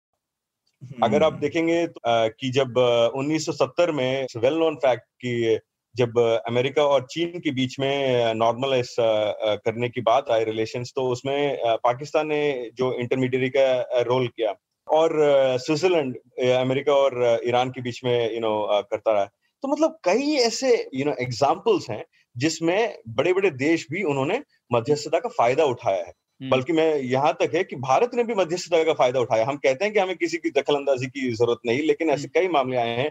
अगर 1.02 1.22
आप 1.22 1.32
देखेंगे 1.34 1.86
तो, 1.86 2.00
कि 2.06 2.50
जब 2.50 2.74
1970 3.16 3.90
में 3.90 4.26
वेल 4.36 4.54
नोन 4.54 4.74
फैक्ट 4.76 5.04
कि 5.24 5.58
जब 5.98 6.18
अमेरिका 6.48 6.84
और 6.86 7.06
चीन 7.10 7.38
के 7.40 7.50
बीच 7.52 7.78
में 7.80 8.34
नॉर्मलाइज 8.36 8.94
करने 9.00 9.88
की 9.88 10.00
बात 10.02 10.30
आई 10.30 10.44
रिलेशंस 10.44 10.92
तो 10.96 11.08
उसमें 11.10 11.58
पाकिस्तान 11.84 12.26
ने 12.26 12.70
जो 12.78 12.92
इंटरमीडिएट 13.00 13.52
का 13.56 14.02
रोल 14.08 14.26
किया 14.28 14.54
और 14.88 15.16
स्विट्जरलैंड 15.60 16.16
अमेरिका 16.52 16.94
और 16.96 17.40
ईरान 17.46 17.70
के 17.70 17.80
बीच 17.82 18.00
में 18.04 18.34
यू 18.34 18.40
नो 18.40 18.54
करता 18.90 19.12
रहा। 19.12 19.24
तो 19.64 19.68
मतलब 19.68 19.98
कई 20.04 20.34
ऐसे 20.42 20.70
यू 20.94 21.04
नो 21.04 21.14
एग्जाम्पल्स 21.20 21.90
हैं 21.90 22.04
जिसमें 22.36 22.96
बड़े 23.16 23.32
बड़े 23.32 23.50
देश 23.58 23.86
भी 23.90 24.02
उन्होंने 24.04 24.40
मध्यस्थता 24.72 25.18
का 25.18 25.28
फ़ायदा 25.28 25.64
उठाया 25.66 25.96
है। 25.98 26.12
हम्म। 26.40 26.50
बल्कि 26.50 26.72
मैं 26.72 26.88
यहाँ 26.96 27.32
तक 27.40 27.54
है 27.54 27.62
कि 27.64 27.76
भारत 27.78 28.10
ने 28.14 28.24
भी 28.24 28.34
मध्यस्थता 28.34 28.82
का 28.84 28.92
फ़ायदा 28.94 29.20
उठाया। 29.20 29.46
हम 29.46 29.56
कहते 29.56 29.84
हैं 29.84 29.92
कि 29.94 30.00
हमें 30.00 30.16
किसी 30.16 30.38
की 30.38 30.50
दखल 30.50 30.74
अंदाजी 30.74 31.06
की 31.08 31.30
ज़रूरत 31.32 31.60
नहीं 31.66 31.82
लेकिन 31.86 32.10
ऐसे 32.10 32.22
हम्म। 32.22 32.40
कई 32.40 32.48
मामले 32.48 32.76
आए 32.76 32.96
हैं 32.96 33.10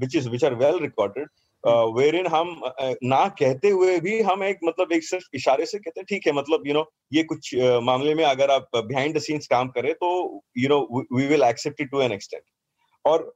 which 0.00 0.16
is 0.16 0.28
which 0.30 0.44
are 0.44 0.54
well 0.56 0.78
recorded 0.82 1.28
where 1.64 2.14
in 2.16 2.26
हम 2.26 2.48
ना 3.04 3.26
कहते 3.38 3.68
हुए 3.70 3.98
भी 4.00 4.20
हम 4.22 4.42
एक 4.44 4.58
मतलब 4.64 4.92
एक 4.92 5.04
सिर्फ़ 5.04 5.24
इशारे 5.34 5.66
से 5.66 5.78
कहते 5.78 6.00
हैं, 6.00 6.06
ठीक 6.08 6.26
है 6.26 6.32
मतलब 6.32 6.66
यू 6.66 6.74
नो 6.74 6.84
ये 7.12 7.22
कुछ 7.24 7.54
मामले 7.82 8.14
में 8.14 8.24
अगर 8.24 8.50
आप 8.50 8.68
बिहाइंड 8.76 9.16
द 9.16 9.20
सीन्स 9.20 9.46
काम 9.46 9.68
करें 9.68 9.92
तो 9.94 10.10
you 10.58 10.68
know 10.68 10.80
we 11.12 11.26
will 11.26 11.42
accept 11.42 11.80
it 11.80 11.90
to 11.90 12.00
an 12.02 12.12
extent 12.12 12.42
और 13.04 13.32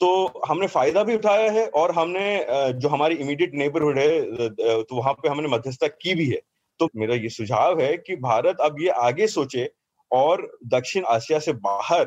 तो 0.00 0.10
हमने 0.48 0.66
फ़ायदा 0.66 1.02
भी 1.04 1.14
उठाया 1.14 1.50
है 1.50 1.66
और 1.80 1.90
हमने 1.94 2.24
जो 2.74 2.88
हमारी 2.88 3.14
इमीडिएट 3.16 3.54
नेबरहुड 3.54 3.98
है 3.98 4.20
तो 4.82 4.96
वहाँ 4.96 5.12
पे 5.12 5.28
हमने 5.28 5.48
मध्यस्थता 5.48 5.86
की 5.86 6.14
भी 6.14 6.28
है 6.30 6.40
तो 6.80 6.88
मेरा 6.96 7.14
ये 7.14 7.28
सुझाव 7.28 7.80
है 7.80 7.96
कि 7.96 8.16
भारत 8.22 8.60
अब 8.60 8.80
ये 8.80 8.88
आगे 9.02 9.26
सोचे 9.26 9.68
और 10.10 10.42
दक्षिण 10.68 11.04
एशिया 11.12 11.38
से 11.38 11.52
बाहर 11.66 12.04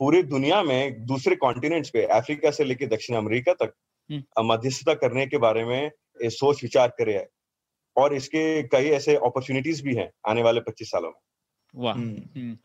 पूरी 0.00 0.22
दुनिया 0.22 0.62
में 0.62 1.06
दूसरे 1.06 1.36
कॉन्टिनेंट्स 1.36 1.90
पे, 1.90 2.02
अफ्रीका 2.02 2.50
से 2.50 2.64
लेकर 2.64 2.86
दक्षिण 2.86 3.16
अमेरिका 3.16 3.52
तक। 3.54 3.72
मध्यस्थता 4.40 4.94
करने 4.94 5.26
के 5.26 5.38
बारे 5.38 5.64
में 5.64 5.90
सोच 6.24 6.62
विचार 6.62 6.88
करे 6.88 7.14
है। 7.14 7.28
और 7.96 8.14
इसके 8.14 8.62
कई 8.62 8.84
ऐसे 8.84 9.16
अपॉर्चुनिटीज़ 9.16 9.82
भी 9.82 9.94
हैं 9.94 10.12
आने 10.28 10.42
वाले 10.42 10.60
25 10.60 10.88
सालों 10.90 11.08
में। 11.08 11.20
वाह। 11.74 11.94
हम्म। 11.94 12.40
हम्म। 12.40 12.58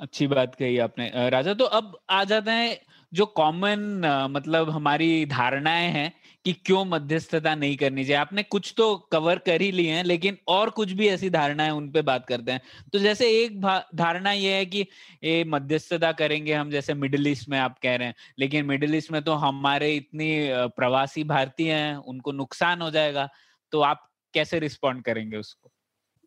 अच्छी 0.00 0.26
बात 0.26 0.54
कही 0.54 0.78
आपने। 0.78 1.30
राजा 1.30 1.54
तो 1.54 1.64
अब 1.64 1.98
आ 2.10 2.24
जाते 2.24 2.50
हैं 2.50 2.80
जो 3.16 3.26
कॉमन 3.26 4.02
मतलब 4.30 4.70
हमारी 4.70 5.26
धारणाएँ 5.26 5.88
हैं 5.90 6.12
कि 6.44 6.52
क्यों 6.66 6.84
मध्यस्थता 6.84 7.54
नहीं 7.54 7.76
करनी 7.76 8.04
चाहिए। 8.04 8.16
आपने 8.16 8.42
कुछ 8.42 8.72
तो 8.76 8.94
कवर 9.12 9.38
कर 9.38 9.60
ही 9.60 9.70
लिए 9.72 9.92
हैं, 9.92 10.02
लेकिन 10.04 10.36
और 10.48 10.70
कुछ 10.70 10.92
भी 10.92 11.08
ऐसी 11.08 11.30
धारणाएँ 11.30 11.70
उन 11.70 11.90
पे 11.90 12.02
बात 12.02 12.26
करते 12.26 12.52
हैं। 12.52 12.60
तो 12.92 12.98
जैसे 12.98 13.30
एक 13.42 13.60
धारणा 13.94 14.32
ये 14.32 14.54
है 14.54 14.66
कि 14.66 14.86
ये 15.24 15.44
मध्यस्थता 15.44 16.12
करेंगे 16.12 16.52
हम, 16.52 16.70
जैसे 16.70 16.94
मिडिल 16.94 17.26
ईस्ट 17.28 17.48
में 17.48 17.58
आप 17.58 17.78
कह 17.78 17.96
रहे 17.96 18.08
हैं। 18.08 18.14
लेकिन 18.38 18.66
मिडिल 18.66 18.94
ईस्ट 18.94 19.12
में 19.12 19.22
तो 19.22 19.32
हमारे 19.34 19.94
इतनी 19.94 20.48
प्रवासी 20.76 21.24
भारतीय 21.24 21.72
हैं, 21.72 21.96
उनको 21.96 22.32
नुकसान 22.32 22.82
हो 22.82 22.90
जाएगा। 22.90 23.28
तो 23.72 23.80
आप 23.80 24.08
कैसे 24.34 24.58
रिस्पॉन्ड 24.58 25.04
करेंगे 25.04 25.36
उसको? 25.36 25.70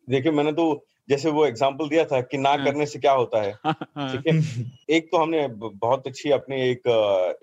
देखिए, 0.08 0.32
मैंने 0.32 0.52
तो 0.52 0.86
जैसे 1.10 1.30
वो 1.30 1.46
एग्ज़ाम्पल 1.46 1.88
दिया 1.88 2.04
था 2.04 2.20
कि 2.22 2.38
ना 2.38 2.50
हाँ। 2.50 2.64
करने 2.64 2.86
से 2.86 2.98
क्या 2.98 3.12
होता 3.12 3.42
है 3.42 3.52
हाँ। 3.64 4.10
ठीक 4.12 4.26
है 4.26 4.96
एक 4.96 5.08
तो 5.12 5.18
हमने 5.18 5.46
बहुत 5.48 6.06
अच्छी 6.06 6.30
अपनी 6.30 6.60
एक 6.62 6.88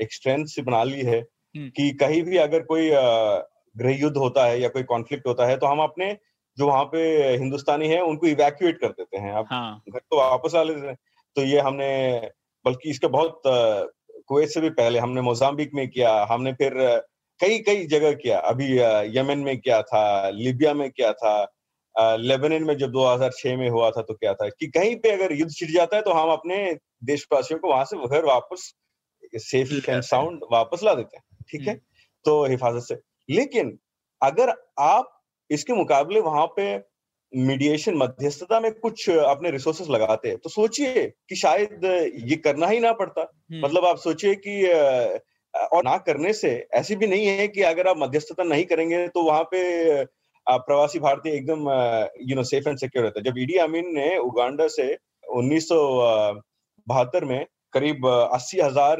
एक 0.01 0.13
स्ट्रेंथ 0.13 0.45
से 0.45 0.61
बना 0.61 0.83
ली 0.83 1.01
है 1.01 1.19
हम्म। 1.19 1.69
कि 1.69 1.91
कहीं 1.99 2.21
भी 2.23 2.37
अगर 2.37 2.63
कोई 2.63 2.89
गृह 3.75 3.99
युद्ध 3.99 4.15
होता 4.17 4.45
है 4.45 4.61
या 4.61 4.69
कोई 4.69 4.83
कॉन्फ्लिक्ट 4.83 5.27
होता 5.27 5.45
है 5.45 5.57
तो 5.57 5.67
हम 5.67 5.79
अपने 5.79 6.15
जो 6.57 6.67
वहाँ 6.67 6.83
पे 6.85 7.01
हिंदुस्तानी 7.35 7.87
है 7.87 7.99
उनको 8.03 8.27
इवैक्यूएट 8.27 8.79
कर 8.81 8.89
देते 8.91 9.17
हैं 9.17 9.33
अब 9.33 9.45
हाँ। 9.51 9.81
घर 9.89 9.99
तो 9.99 10.17
वापस 10.17 10.55
आ 10.55 10.63
लेते 10.63 10.87
हैं 10.87 10.95
तो 11.35 11.43
ये 11.43 11.59
हमने 11.59 11.91
बल्कि 12.65 12.89
इसका 12.89 13.07
बहुत 13.07 13.41
कुवैत 13.45 14.49
से 14.49 14.61
भी 14.61 14.69
पहले 14.69 14.99
हमने 14.99 15.21
मोजाम्बिक 15.21 15.73
में 15.73 15.87
किया 15.87 16.15
हमने 16.29 16.53
फिर 16.53 16.73
कई 17.39 17.59
कई 17.59 17.85
जगह 17.87 18.13
किया 18.13 18.39
अभी 18.45 18.73
यमन 19.17 19.39
में 19.39 19.57
किया 19.57 19.81
था 19.81 20.29
लीबिया 20.29 20.73
में 20.73 20.89
किया 20.89 21.11
था 21.13 21.35
लेबनन 21.97 22.63
में 22.63 22.77
जब 22.77 22.91
2006 22.91 23.57
में 23.57 23.69
हुआ 23.69 23.89
था 23.91 24.01
तो 24.01 24.13
क्या 24.13 24.33
था 24.33 24.47
कि 24.49 24.67
कहीं 24.67 24.95
पे 24.95 25.11
अगर 25.11 25.33
युद्ध 25.33 25.51
छिड़ 25.51 25.69
जाता 25.71 25.95
है 25.95 26.01
तो 26.01 26.11
हम 26.13 26.29
अपने 26.29 26.57
देशवासियों 27.03 27.59
को 27.59 27.69
वहाँ 27.69 27.85
से 27.85 28.07
घर 28.07 28.25
वापस 28.25 28.73
सेफ़ 29.35 29.73
एंड 29.89 30.01
साउंड 30.03 30.43
वापस 30.51 30.83
ला 30.83 30.93
देते 30.93 31.17
हैं 31.17 31.23
ठीक 31.51 31.61
है 31.61 31.73
हम्म। 31.73 31.81
तो 32.25 32.43
हिफाजत 32.45 32.87
से 32.87 32.99
लेकिन 33.29 33.77
अगर 34.21 34.53
आप 34.79 35.13
इसके 35.49 35.73
मुकाबले 35.73 36.19
वहाँ 36.19 36.45
पे 36.55 36.75
मीडिएशन 37.33 37.95
मध्यस्थता 37.97 38.59
में 38.59 38.71
कुछ 38.73 39.09
अपने 39.09 39.51
रिसोर्सेस 39.51 39.87
लगाते 39.89 40.29
हैं 40.29 40.37
तो 40.37 40.49
सोचिए 40.49 41.05
कि 41.29 41.35
शायद 41.35 41.85
ये 42.25 42.35
करना 42.37 42.67
ही 42.67 42.79
ना 42.79 42.91
पड़ता 42.93 43.21
हम्म। 43.21 43.65
मतलब 43.65 43.85
आप 43.85 43.97
सोचिए 43.97 44.35
कि 44.37 44.63
और 45.53 45.83
ना 45.83 45.97
करने 45.97 46.33
से 46.33 46.51
ऐसी 46.73 46.95
भी 46.95 47.07
नहीं 47.07 47.25
है 47.27 47.47
कि 47.47 47.61
अगर 47.63 47.87
आप 47.87 47.97
मध्यस्थता 47.97 48.43
नहीं 48.43 48.65
करेंगे 48.65 49.07
तो 49.07 49.23
वहाँ 49.23 49.43
पे 49.51 49.61
प्रवासी 50.49 50.99
भारतीय 50.99 51.33
एकदम 51.33 51.69
you 52.29 52.35
know 52.35 52.43
safe 52.45 52.69
and 52.69 52.77
secure 52.77 53.05
रहता 53.05 53.19
है। 53.19 53.23
जब 53.25 53.37
ईडी 53.39 53.57
अमीन 53.59 53.91
ने 53.93 54.17
उगांडा 54.19 54.67
से 54.69 54.93
उन्नीस 55.23 55.67
बहत्तर 55.71 57.25
में 57.25 57.45
करीब 57.73 58.07
अस्सी 58.07 58.59
हज़ार 58.59 58.97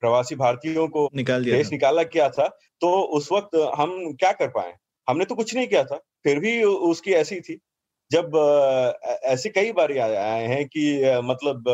प्रवासी 0.00 0.34
भारतीयों 0.36 0.86
को 0.88 1.08
निकाल 1.16 1.44
दिया 1.44 1.56
देश 1.56 1.70
निकाला 1.72 2.02
किया 2.04 2.28
था 2.30 2.46
तो 2.80 2.90
उस 3.16 3.30
वक्त 3.32 3.56
हम 3.76 3.90
क्या 4.14 4.32
कर 4.34 4.48
पाए? 4.50 4.74
हमने 5.08 5.24
तो 5.24 5.34
कुछ 5.34 5.54
नहीं 5.54 5.66
किया 5.66 5.84
था 5.84 5.96
फिर 6.24 6.38
भी 6.38 6.62
उसकी 6.62 7.12
ऐसी 7.14 7.40
थी। 7.40 7.58
जब 8.10 8.36
ऐसे 9.24 9.48
कई 9.50 9.72
बार 9.72 9.92
आए 9.98 10.46
हैं 10.46 10.64
कि 10.66 10.84
मतलब 11.24 11.64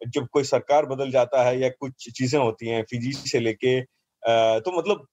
जब 0.00 0.26
कोई 0.32 0.44
सरकार 0.44 0.86
बदल 0.86 1.10
जाता 1.10 1.42
है 1.44 1.58
या 1.60 1.68
कुछ 1.70 2.10
चीज़ें 2.10 2.38
होती 2.40 2.68
हैं 2.68 2.82
फिजी 2.90 3.12
से 3.12 3.40
लेके 3.40 3.80
तो 4.60 4.78
मतलब 4.78 5.06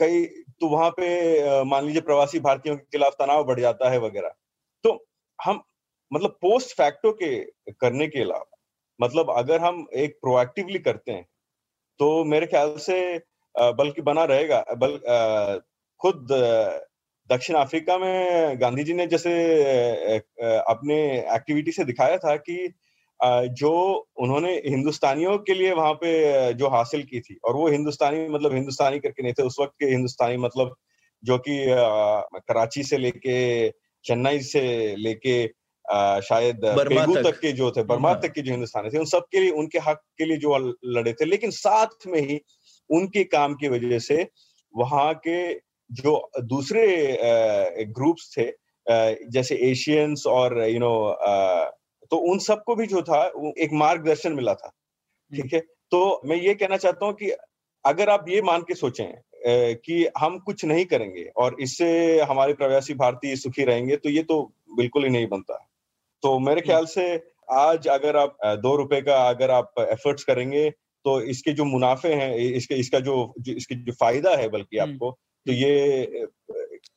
कई 0.00 0.24
तो 0.60 0.68
वहाँ 0.68 0.90
पे 0.90 1.64
मान 1.64 1.84
लीजिए 1.84 2.00
प्रवासी 2.00 2.40
भारतीयों 2.40 2.76
के 2.76 2.84
खिलाफ 2.92 3.12
तनाव 3.12 3.44
बढ़ 3.44 3.60
जाता 3.60 3.90
है 3.90 3.98
वगैरह। 3.98 4.34
तो 4.84 5.06
हम 5.38 5.62
मतलब 6.12 6.38
पोस्ट 6.42 6.76
फैक्टो 6.76 7.12
के 7.12 7.38
करने 7.80 8.06
के 8.08 8.20
अलावा 8.20 8.56
मतलब 9.00 9.30
अगर 9.30 9.60
हम 9.60 9.86
एक 9.94 10.18
प्रोएक्टिवली 10.22 10.78
करते 10.78 11.12
हैं 11.12 11.26
तो 12.00 12.24
मेरे 12.24 12.46
ख्याल 12.46 12.76
से 12.78 12.98
बल्कि 13.54 14.02
बना 14.02 14.24
रहेगा, 14.24 14.64
बल 14.76 14.98
खुद 16.00 16.28
दक्षिण 17.30 17.56
अफ्रीका 17.56 17.96
में 17.98 18.60
गांधी 18.60 18.84
जी 18.84 18.94
ने 18.94 19.06
जैसे 19.06 19.32
अपने 20.42 20.96
एक्टिविटी 21.34 21.72
से 21.72 21.84
दिखाया 21.84 22.18
था 22.18 22.36
कि 22.36 22.56
जो 23.24 24.06
उन्होंने 24.20 24.52
हिंदुस्तानियों 24.66 25.38
के 25.38 25.54
लिए 25.54 25.72
वहाँ 25.72 25.92
पे 25.92 26.52
जो 26.54 26.68
हासिल 26.68 27.02
की 27.02 27.20
थी 27.20 27.38
और 27.44 27.56
वो 27.56 27.68
हिंदुस्तानी 27.68 28.28
मतलब 28.28 28.54
हिंदुस्तानी 28.54 28.98
करके 28.98 29.22
नहीं 29.22 29.32
थे 29.32 29.42
उस 29.42 29.56
वक्त 29.60 29.72
के 29.80 29.86
हिंदुस्तानी 29.86 30.36
मतलब 30.36 30.76
जो 31.24 31.38
कि 31.38 31.66
कराची 32.48 32.82
से 32.82 32.98
लेके 32.98 33.68
चेन्नई 34.04 34.40
से 34.40 34.96
लेके 34.96 35.46
शायद 36.20 36.60
पेगू 36.64 37.14
तक।, 37.14 37.22
तक 37.22 37.40
के 37.40 37.52
जो 37.52 37.70
थे 37.70 37.82
बर्मा 37.82 38.10
हाँ। 38.10 38.20
तक 38.20 38.32
के 38.32 38.42
जो 38.42 38.52
हिंदुस्तानी 38.52 38.90
थे 38.90 38.98
उन 38.98 39.04
सब 39.04 39.24
के 39.32 39.40
लिए 39.40 39.50
उनके 39.50 39.78
हक 39.78 40.00
के 40.18 40.24
लिए 40.24 40.36
जो 40.36 40.74
लड़े 40.84 41.12
थे 41.12 41.24
लेकिन 41.24 41.50
साथ 41.50 42.06
में 42.06 42.20
ही 42.20 42.40
उनके 42.90 43.24
काम 43.24 43.54
की 43.54 43.68
वजह 43.68 43.98
से 43.98 44.28
वहाँ 44.76 45.14
के 45.14 45.54
जो 45.92 46.30
दूसरे 46.42 47.18
ग्रुप्स 47.84 48.34
थे 48.38 48.52
जैसे 49.30 49.56
एशियंस 49.56 50.24
और 50.26 50.68
यू 50.68 50.78
नो 50.78 51.14
तो 52.12 52.16
उन 52.30 52.38
सबको 52.38 52.74
भी 52.74 52.86
जो 52.86 53.02
था 53.02 53.24
एक 53.58 53.72
मार्गदर्शन 53.74 54.32
मिला 54.32 54.54
था। 54.54 54.72
हम्म। 55.32 55.42
ठीक 55.42 55.54
है? 55.54 55.60
तो 55.60 56.20
मैं 56.24 56.36
ये 56.36 56.54
कहना 56.54 56.76
चाहता 56.76 57.06
हूँ 57.06 57.14
कि 57.14 57.30
अगर 57.84 58.10
आप 58.10 58.24
ये 58.28 58.42
मान 58.42 58.62
के 58.62 58.74
सोचें 58.74 59.06
कि 59.46 60.06
हम 60.18 60.38
कुछ 60.38 60.64
नहीं 60.64 60.84
करेंगे 60.84 61.24
और 61.36 61.56
इससे 61.60 61.88
हमारे 62.20 62.54
प्रवासी 62.54 62.94
भारतीय 62.94 63.36
सुखी 63.36 63.64
रहेंगे 63.64 63.96
तो 63.96 64.08
ये 64.08 64.22
तो 64.22 64.42
बिल्कुल 64.76 65.04
ही 65.04 65.10
नहीं 65.10 65.26
बनता। 65.26 65.54
तो 66.22 66.38
मेरे 66.38 66.60
ख्याल 66.60 66.86
से 66.86 67.04
आज 67.50 67.86
अगर 67.88 68.16
आप 68.16 68.36
दो 68.62 68.74
रुपए 68.76 69.00
का 69.00 69.16
अगर 69.28 69.50
आप 69.50 69.72
एफर्ट्स 69.80 70.24
करेंगे 70.24 70.68
तो 71.04 71.20
इसके 71.30 71.52
जो 71.52 71.64
मुनाफे 71.64 72.12
हैं 72.14 72.34
इसके 72.36 72.74
इसका 72.74 73.00
जो, 73.00 73.34
जो 73.38 73.52
इसकी 73.52 73.74
जो 73.74 73.92
फ़ायदा 73.92 74.34
है 74.36 74.48
बल्कि 74.48 74.78
हम्म। 74.78 74.92
आपको 74.92 75.10
तो 75.46 75.52
ये 75.52 76.26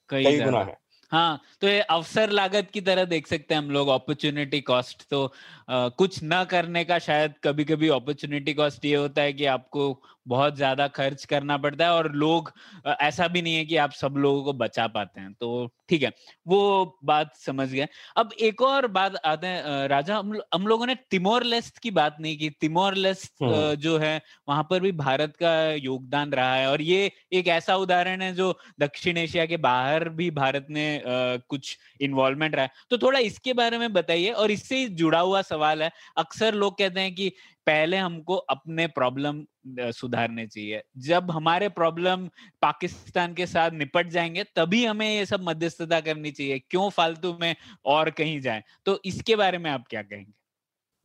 कई 0.10 0.40
गुना 0.40 0.64
है। 0.64 0.78
हाँ 1.12 1.42
तो 1.62 1.68
ये 1.68 1.80
अवसर 1.84 2.30
लागत 2.30 2.70
की 2.74 2.82
तरह 2.82 3.06
देख 3.06 3.28
सकते 3.28 3.54
हैं 3.54 3.62
हम 3.62 3.70
लोग 3.72 3.88
अपॉर्चुनिटी 3.90 4.60
कॉस्ट 4.62 5.04
तो 5.10 5.24
आ, 5.70 5.90
कुछ 5.90 6.22
ना 6.24 6.44
करने 6.46 6.84
का 6.86 7.00
शायद 7.00 7.34
कभी 7.44 7.64
कभी 7.66 7.88
अपॉर्चुनिटी 7.90 8.54
कॉस्ट 8.54 8.86
ये 8.86 8.96
होता 8.96 9.22
है 9.22 9.34
कि 9.34 9.46
आपको 9.48 9.92
बहुत 10.26 10.56
ज़्यादा 10.56 10.88
खर्च 10.90 11.26
करना 11.26 11.58
पड़ता 11.58 11.86
है 11.86 11.92
और 11.92 12.12
लोग 12.14 12.52
ऐसा 12.88 13.28
भी 13.28 13.42
नहीं 13.42 13.56
है 13.56 13.66
कि 13.66 13.76
आप 13.78 13.92
सब 13.94 14.16
लोगों 14.18 14.44
को 14.44 14.54
बचा 14.56 14.88
पाते 14.90 15.22
हैं। 15.22 15.34
तो 15.34 15.68
ठीक 15.90 16.04
है 16.04 16.12
वो 16.48 17.00
बात 17.06 17.36
समझ 17.38 17.68
गए। 17.70 17.88
अब 18.18 18.30
एक 18.42 18.62
और 18.62 18.88
बात 18.90 19.16
आते 19.26 19.48
हैं 19.48 19.88
राजा 19.88 20.18
हम, 20.18 20.34
हम 20.54 20.68
लोगों 20.68 20.86
ने 20.86 20.96
तिमोर 21.12 21.44
लेस्ट 21.46 21.80
की 21.80 21.92
बात 21.92 22.18
नहीं 22.22 22.38
की। 22.38 22.50
Timor 22.52 22.96
Leste. 22.96 23.44
जो 23.82 23.98
है 23.98 24.22
वहाँ 24.48 24.64
पर 24.70 24.80
भी 24.80 24.92
भारत 24.94 25.36
का 25.36 25.54
योगदान 25.74 26.32
रहा 26.32 26.56
है 26.56 26.70
और 26.70 26.82
ये 26.82 27.12
एक 27.34 27.48
ऐसा 27.50 27.76
उदाहरण 27.78 28.22
है 28.22 28.34
जो 28.36 28.54
दक्षिण 28.80 29.18
एशिया 29.18 29.46
के 29.46 29.58
बाहर 29.60 30.08
भी 30.12 30.30
भारत 30.32 30.68
ने 30.70 30.88
कुछ 31.06 31.78
इन्वॉल्वमेंट 32.02 32.56
रहा 32.56 32.66
है। 32.66 32.72
तो 32.90 32.98
थोड़ा 32.98 33.20
इसके 33.22 33.54
बारे 33.54 33.78
में 33.78 33.92
बताइए 33.94 34.32
और 34.32 34.52
इससे 34.52 34.88
जुड़ा 34.94 35.20
हुआ 35.20 35.42
सवाल 35.44 35.84
है। 35.84 35.92
अक्सर 36.18 36.54
लोग 36.56 36.78
कहते 36.78 37.00
हैं 37.00 37.14
कि 37.16 37.32
पहले 37.68 37.98
हमको 37.98 38.36
अपने 38.36 38.88
प्रॉब्लम 38.90 39.44
सुधारने 39.92 40.46
चाहिए। 40.48 40.82
जब 41.00 41.32
हमारे 41.32 41.70
प्रॉब्लम 41.72 42.28
पाकिस्तान 42.62 43.34
के 43.34 43.46
साथ 43.46 43.72
निपट 43.72 44.08
जाएँगे, 44.08 44.44
तभी 44.56 44.84
हमें 44.86 45.10
ये 45.10 45.26
सब 45.26 45.44
मध्यस्थता 45.44 46.00
करनी 46.02 46.32
चाहिए, 46.32 46.60
क्यों 46.62 46.90
फालतू 46.90 47.38
में 47.42 47.56
और 47.86 48.10
कहीं 48.12 48.40
जाए? 48.42 48.64
तो 48.86 49.00
इसके 49.06 49.36
बारे 49.36 49.58
में 49.58 49.70
आप 49.72 49.86
क्या 49.90 50.02
कहेंगे? 50.02 50.32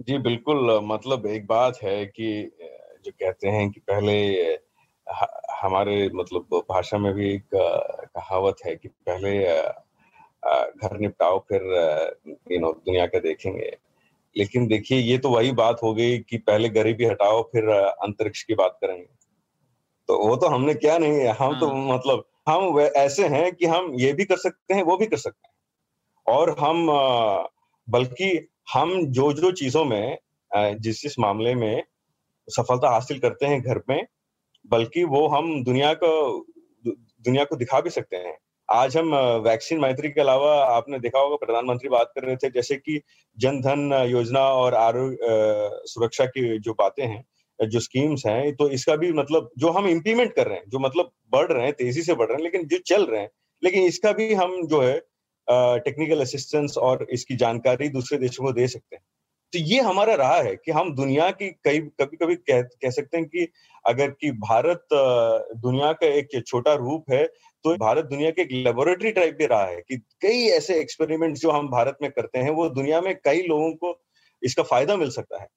जी, 0.01 0.19
बिल्कुल 0.19 0.79
मतलब 0.85 1.27
एक 1.27 1.47
बात 1.47 1.79
है 1.83 2.05
कि 2.07 2.51
जो 3.05 3.11
कहते 3.13 3.49
हैं 3.49 3.71
कि 3.71 3.81
पहले 3.81 4.17
हमारे 5.53 6.09
मतलब 6.15 6.63
भाषा 6.71 6.99
में 6.99 7.13
भी 7.15 7.33
एक 7.35 7.49
कहावत 7.55 8.57
है 8.67 8.75
कि 8.77 8.89
पहले 8.89 9.39
घर 10.79 10.99
निपटाओ, 11.01 11.39
फिर 11.39 11.63
यू 12.53 12.59
नो 12.61 12.73
दुनिया 12.73 13.07
का 13.07 13.19
देखेंगे। 13.21 13.77
लेकिन 14.37 14.67
देखिए 14.67 14.99
ये 14.99 15.19
तो 15.19 15.29
वही 15.29 15.53
बात 15.53 15.83
हो 15.83 15.93
गई 15.95 16.19
कि 16.19 16.39
पहले 16.39 16.69
गरीबी 16.69 17.05
हटाओ 17.05 17.43
फिर 17.43 17.69
अंतरिक्ष 17.69 18.43
की 18.43 18.55
बात 18.55 18.79
करेंगे 18.81 19.07
तो 20.09 20.19
वो 20.19 20.37
तो 20.37 20.47
हमने 20.47 20.75
क्या 20.75 20.99
नहीं 20.99 21.13
है 21.13 21.29
हम 21.29 21.53
हाँ। 21.53 21.61
तो 21.61 21.67
हाँ। 21.67 21.95
मतलब 21.95 22.25
हम 22.49 22.81
ऐसे 22.81 23.27
हैं 23.29 23.53
कि 23.53 23.67
हम 23.67 23.93
ये 23.95 24.13
भी 24.13 24.25
कर 24.25 24.37
सकते 24.37 24.75
हैं 24.75 24.83
वो 24.83 24.97
भी 24.97 25.07
कर 25.07 25.17
सकते 25.17 25.49
हैं 25.49 25.55
और 26.27 26.57
हम 26.59 26.87
बल्कि 27.89 28.49
हम 28.73 29.07
जो 29.07 29.33
जो 29.33 29.51
चीज़ों 29.53 29.85
में 29.85 30.19
जिस 30.51 31.03
जिस 31.03 31.19
मामले 31.19 31.55
में 31.55 31.83
सफलता 32.49 32.91
हासिल 32.91 33.19
करते 33.19 33.47
हैं 33.47 33.61
घर 33.63 33.81
में 33.89 34.07
बल्कि 34.67 35.05
वो 35.05 35.27
हम 35.29 35.63
दुनिया 35.65 35.93
को 35.95 36.11
दुनिया 36.87 37.45
को 37.45 37.57
दिखा 37.57 37.81
भी 37.81 37.91
सकते 37.91 38.17
हैं 38.17 38.37
आज 38.69 38.97
हम 38.97 39.15
वैक्सीन 39.45 39.81
मैत्री 39.81 40.09
के 40.09 40.21
अलावा 40.21 40.55
आपने 40.65 40.99
देखा 40.99 41.19
होगा 41.19 41.37
प्रधानमंत्री 41.37 41.89
बात 41.89 42.13
कर 42.15 42.25
रहे 42.25 42.37
थे 42.37 42.49
जैसे 42.51 42.77
कि 42.77 43.01
जन 43.39 43.61
धन 43.61 43.93
योजना 44.09 44.41
और 44.41 44.75
आरोग्य 44.75 45.17
सुरक्षा 45.85 46.25
की 46.27 46.59
जो 46.59 46.73
बातें 46.73 47.05
हैं 47.07 47.69
जो 47.69 47.81
स्कीम्स 47.81 48.27
हैं 48.27 48.55
तो 48.57 48.69
इसका 48.69 48.97
भी 48.97 49.13
मतलब 49.13 49.51
जो 49.59 49.71
हम 49.71 49.87
इम्प्लीमेंट 49.87 50.35
कर 50.35 50.47
रहे 50.47 50.57
हैं 50.57 50.65
जो 50.69 50.79
मतलब 50.79 51.11
बढ़ 51.33 51.53
रहे 51.53 51.65
हैं 51.65 51.73
तेज़ी 51.73 52.03
से 52.03 52.15
बढ़ 52.15 52.27
रहे 52.27 52.37
हैं 52.37 52.43
लेकिन 52.43 52.67
जो 52.67 52.79
चल 52.87 53.07
रहे 53.07 53.21
हैं 53.21 53.31
लेकिन 53.63 53.85
इसका 53.85 54.13
भी 54.13 54.33
हम 54.35 54.67
जो 54.67 54.81
है 54.83 54.99
टेक्निकल 55.85 56.21
असिस्टेंस 56.21 56.77
और 56.79 57.07
इसकी 57.11 57.37
जानकारी 57.37 57.89
दूसरे 57.89 58.19
देशों 58.19 58.45
को 58.45 58.53
दे 58.53 58.69
सकते 58.69 58.97
हैं। 58.97 59.03
तो 59.53 59.59
ये 59.59 59.81
हमारा 59.81 60.15
रहा 60.15 60.41
है 60.43 60.55
कि 60.57 60.73
हम 60.73 60.95
दुनिया 60.95 61.31
की 61.31 61.49
कई 61.65 61.79
कभी 62.01 62.17
कभी 62.17 62.35
कह, 62.37 62.63
कह 62.63 62.91
सकते 62.91 63.17
हैं 63.17 63.27
कि 63.27 63.49
अगर 63.87 64.11
कि 64.11 64.31
भारत 64.41 64.87
दुनिया 64.93 65.93
का 65.93 66.07
एक 66.09 66.29
छोटा 66.47 66.75
रूप 66.77 67.11
है 67.11 67.25
तो 67.65 67.75
भारत 67.77 68.05
दुनिया 68.05 68.31
के 68.31 68.43
एक 68.43 68.49
लेबोरेटरी 68.53 69.11
टाइप 69.13 69.37
भी 69.39 69.47
रहा 69.47 69.65
है 69.67 69.81
कि 69.81 69.97
कई 70.23 70.45
ऐसे 70.49 70.79
एक्सपेरिमेंट 70.81 71.37
जो 71.37 71.51
हम 71.51 71.69
भारत 71.69 71.99
में 72.03 72.11
करते 72.11 72.39
हैं, 72.39 72.51
वो 72.51 72.69
दुनिया 72.71 73.01
में 73.01 73.15
कई 73.25 73.43
लोगों 73.43 73.71
को 73.75 73.99
इसका 74.43 74.63
फ़ायदा 74.65 74.97
मिल 74.97 75.11
सकता 75.11 75.41
है। 75.41 75.49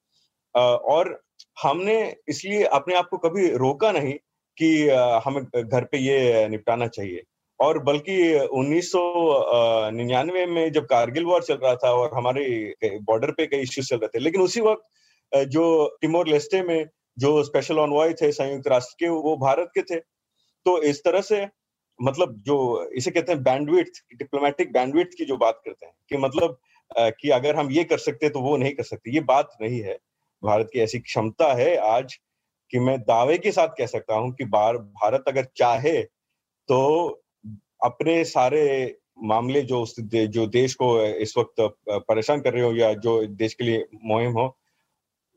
और 0.54 1.18
हमने 1.62 1.96
इसलिए 2.28 2.62
अपने 2.72 2.94
आप 2.94 3.08
को 3.10 3.18
कभी 3.18 3.48
रोका 3.56 3.92
नहीं 3.92 4.12
कि 4.58 4.88
हमें 5.24 5.42
घर 5.64 5.84
पे 5.84 5.98
ये 5.98 6.48
निपटाना 6.48 6.86
चाहिए। 6.88 7.22
और 7.60 7.78
बल्कि 7.84 8.16
उन्नीस 8.52 8.90
सौ 8.92 9.00
निन्यानवे 9.92 10.44
में 10.46 10.70
जब 10.72 10.84
कारगिल 10.86 11.24
वॉर 11.24 11.42
चल 11.42 11.54
रहा 11.54 11.74
था 11.76 11.90
और 11.92 12.10
हमारे 12.14 12.44
बॉर्डर 12.84 13.30
पे 13.30 13.46
कई 13.46 13.60
इश्यूज़ 13.62 13.88
चल 13.88 13.96
रहे 13.96 14.08
थे, 14.08 14.18
लेकिन 14.18 14.40
उसी 14.42 14.60
वक्त 14.62 15.46
जो 15.48 15.96
टिमोर 16.00 16.28
लेस्टे 16.28 16.62
में 16.62 16.86
जो 17.16 17.42
स्पेशल 17.44 17.78
ऑनवॉय 17.78 18.12
थे 18.12 18.30
संयुक्त 18.32 18.68
राष्ट्र 18.68 18.96
के 19.00 19.08
वो 19.08 19.36
भारत 19.36 19.70
के 19.74 19.82
थे। 19.84 19.98
तो 20.66 20.80
इस 20.82 21.02
तरह 21.04 21.20
से 21.22 21.46
मतलब 22.00 22.36
जो 22.46 22.56
इसे 22.96 23.10
कहते 23.10 23.32
हैं 23.32 23.42
बैंडविड्थ 23.42 24.02
डिप्लोमेटिक 24.18 24.72
बैंडविड्थ 24.72 25.10
की 25.18 25.24
जो 25.24 25.36
बात 25.36 25.60
करते 25.64 25.86
हैं 25.86 25.94
कि 26.10 26.16
मतलब 26.16 26.58
कि 26.90 27.30
अगर 27.30 27.56
हम 27.56 27.70
ये 27.70 27.84
कर 27.84 27.98
सकते 27.98 28.28
तो 28.28 28.40
वो 28.40 28.56
नहीं 28.56 28.72
कर 28.74 28.82
सकते 28.82 29.14
ये 29.14 29.20
बात 29.26 29.50
नहीं 29.60 29.80
है। 29.80 29.98
भारत 30.42 30.70
की 30.72 30.80
ऐसी 30.80 30.98
क्षमता 30.98 31.52
है 31.54 31.76
आज 31.88 32.14
कि 32.72 32.78
मैं 32.78 32.98
दावे 33.00 33.36
के 33.38 33.52
साथ 33.52 33.68
कह 33.78 33.86
सकता 33.86 34.14
हूँ 34.14 34.32
कि 34.34 34.44
बार 34.46 34.76
भारत 34.78 35.24
अगर 35.28 35.46
चाहे 35.56 36.00
तो 36.68 36.78
अपने 37.84 38.24
सारे 38.24 38.62
मामले 39.24 39.62
जो 39.62 39.80
उस 39.82 39.98
दे, 40.00 40.26
जो 40.26 40.46
देश 40.46 40.74
को 40.74 41.04
इस 41.04 41.34
वक्त 41.38 41.54
परेशान 42.08 42.40
कर 42.40 42.52
रहे 42.52 42.62
हो 42.62 42.72
या 42.72 42.92
जो 42.94 43.26
देश 43.26 43.54
के 43.54 43.64
लिए 43.64 43.84
मुहिम 44.04 44.32
हो 44.32 44.46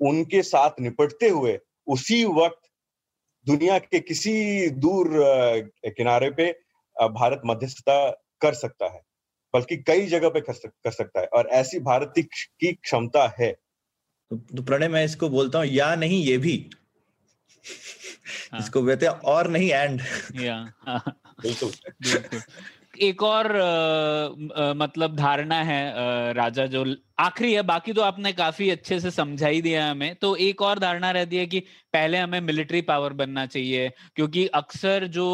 उनके 0.09 0.41
साथ 0.43 0.79
निपटते 0.79 1.29
हुए 1.29 1.59
उसी 1.87 2.23
वक्त 2.25 2.69
दुनिया 3.47 3.77
के 3.79 3.99
किसी 3.99 4.69
दूर 4.69 5.09
किनारे 5.85 6.29
पे 6.29 6.51
भारत 7.11 7.41
मध्यस्थता 7.45 7.97
कर 8.41 8.53
सकता 8.53 8.93
है 8.93 9.01
बल्कि 9.53 9.77
कई 9.77 10.05
जगह 10.07 10.29
पे 10.29 10.41
कर, 10.41 10.53
कर 10.53 10.91
सकता 10.91 11.19
है 11.19 11.25
और 11.25 11.47
ऐसी 11.47 11.79
भारत 11.79 12.13
की 12.19 12.73
क्षमता 12.73 13.35
है। 13.39 13.51
तो, 14.31 14.37
तो 14.37 14.63
प्रणय 14.63 14.87
मैं 14.87 15.05
इसको 15.05 15.29
बोलता 15.29 15.59
हूँ 15.59 15.65
या 15.65 15.95
नहीं 15.95 16.23
ये 16.23 16.37
भी। 16.37 16.69
हाँ. 18.51 18.59
इसको 18.59 18.85
कहते 18.85 19.05
हैं 19.05 19.13
और 19.13 19.47
नहीं 19.47 19.69
एंड। 19.71 20.01
हाँ। 20.01 21.19
बिल्कुल। 21.41 21.69
बिल्कुल। 22.03 22.41
एक 23.01 23.23
और 23.23 23.45
आ, 23.55 24.63
आ, 24.63 24.73
मतलब 24.73 25.15
धारणा 25.15 25.61
है 25.63 25.81
आ, 25.89 26.31
राजा 26.31 26.65
जो 26.65 26.85
आखिरी 27.19 27.53
है 27.53 27.61
बाकी 27.61 27.93
तो 27.93 28.01
आपने 28.01 28.31
काफ़ी 28.33 28.69
अच्छे 28.69 28.99
से 28.99 29.11
समझा 29.11 29.47
ही 29.47 29.61
दिया 29.61 29.89
हमें। 29.89 30.15
तो 30.15 30.35
एक 30.35 30.61
और 30.61 30.79
धारणा 30.79 31.11
रहती 31.11 31.37
है 31.37 31.45
कि 31.45 31.59
पहले 31.93 32.17
हमें 32.17 32.39
मिलिट्री 32.41 32.81
पावर 32.81 33.13
बनना 33.13 33.45
चाहिए 33.45 33.89
क्योंकि 34.15 34.45
अक्सर 34.47 35.07
जो 35.07 35.27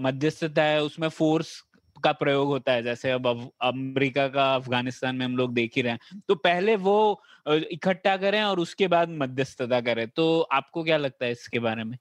मध्यस्थता 0.00 0.62
है 0.62 0.82
उसमें 0.82 1.08
फोर्स 1.08 1.60
का 2.04 2.12
प्रयोग 2.12 2.48
होता 2.48 2.72
है। 2.72 2.82
जैसे 2.82 3.10
अब 3.10 3.26
अमेरिका 3.62 4.28
का 4.28 4.54
अफ़गानिस्तान 4.54 5.16
में 5.16 5.26
हम 5.26 5.36
लोग 5.36 5.54
देख 5.54 5.72
ही 5.76 5.82
रहे 5.82 5.92
हैं। 5.92 6.20
तो 6.28 6.34
पहले 6.34 6.76
वो 6.76 7.22
इकट्ठा 7.48 8.16
करें 8.16 8.42
और 8.42 8.60
उसके 8.60 8.88
बाद 8.88 9.10
मध्यस्थता 9.10 9.80
करें। 9.80 10.08
तो 10.08 10.40
आपको 10.52 10.84
क्या 10.84 10.96
लगता 10.96 11.24
है 11.24 11.32
इसके 11.32 11.58
बारे 11.58 11.84
में? 11.84 11.98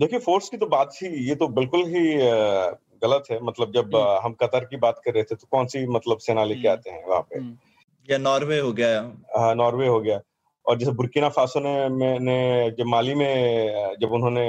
देखिए 0.00 0.18
फोर्स 0.18 0.48
की 0.48 0.56
तो 0.56 0.66
बात 0.66 0.94
ही 1.02 1.08
ये 1.28 1.34
तो 1.34 1.48
बिल्कुल 1.48 1.84
ही 1.86 2.12
गलत 3.04 3.24
है 3.30 3.38
मतलब 3.42 3.72
जब 3.72 3.94
हम्म। 3.96 4.18
हम 4.24 4.32
कतर 4.42 4.64
की 4.64 4.76
बात 4.76 5.00
कर 5.04 5.14
रहे 5.14 5.22
थे 5.22 5.34
तो 5.34 5.46
कौन 5.50 5.66
सी 5.66 5.86
मतलब 5.88 6.18
सेना 6.18 6.44
लेके 6.44 6.68
हम्म। 6.68 6.72
आते 6.72 6.90
हैं 6.90 7.06
वहाँ 7.06 7.22
पे 7.22 7.38
हम्म। 7.38 7.56
या 8.08 8.18
नॉर्वे 8.18 8.58
हो 8.58 8.72
गया 8.72 9.00
हाँ 9.36 9.54
नॉर्वे 9.54 9.86
हो 9.86 10.00
गया 10.00 10.20
और 10.66 10.78
जैसे 10.78 10.92
बुर्किना 10.92 11.28
फासो 11.28 11.60
ने 11.60 11.88
मैंने 11.88 12.70
जब 12.78 12.86
माली 12.86 13.14
में 13.14 13.96
जब 14.00 14.12
उन्होंने 14.12 14.46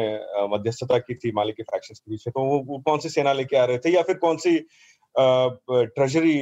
मध्यस्थता 0.47 0.97
की 0.97 1.15
थी 1.15 1.31
माली 1.31 1.51
के 1.51 1.63
फैक्शंस 1.63 1.99
के 1.99 2.11
बीच 2.11 2.27
में 2.27 2.31
तो 2.31 2.41
वो, 2.41 2.59
वो 2.59 2.79
कौन 2.79 2.99
सी 2.99 3.09
सेना 3.09 3.33
लेके 3.33 3.57
आ 3.57 3.65
रहे 3.65 3.77
थे 3.77 3.93
या 3.93 4.01
फिर 4.01 4.17
कौन 4.17 4.37
सी 4.37 4.57
ट्रेजरी 5.15 6.37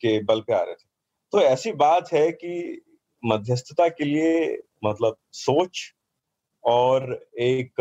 के 0.00 0.18
बल 0.22 0.40
पे 0.40 0.54
आ 0.54 0.62
रहे 0.62 0.74
थे 0.74 0.90
तो 1.32 1.40
ऐसी 1.42 1.72
बात 1.72 2.12
है 2.12 2.30
कि 2.32 2.82
मध्यस्थता 3.22 3.88
के 3.88 4.04
लिए 4.04 4.58
मतलब 4.84 5.16
सोच 5.32 5.80
और 6.64 7.12
एक 7.42 7.80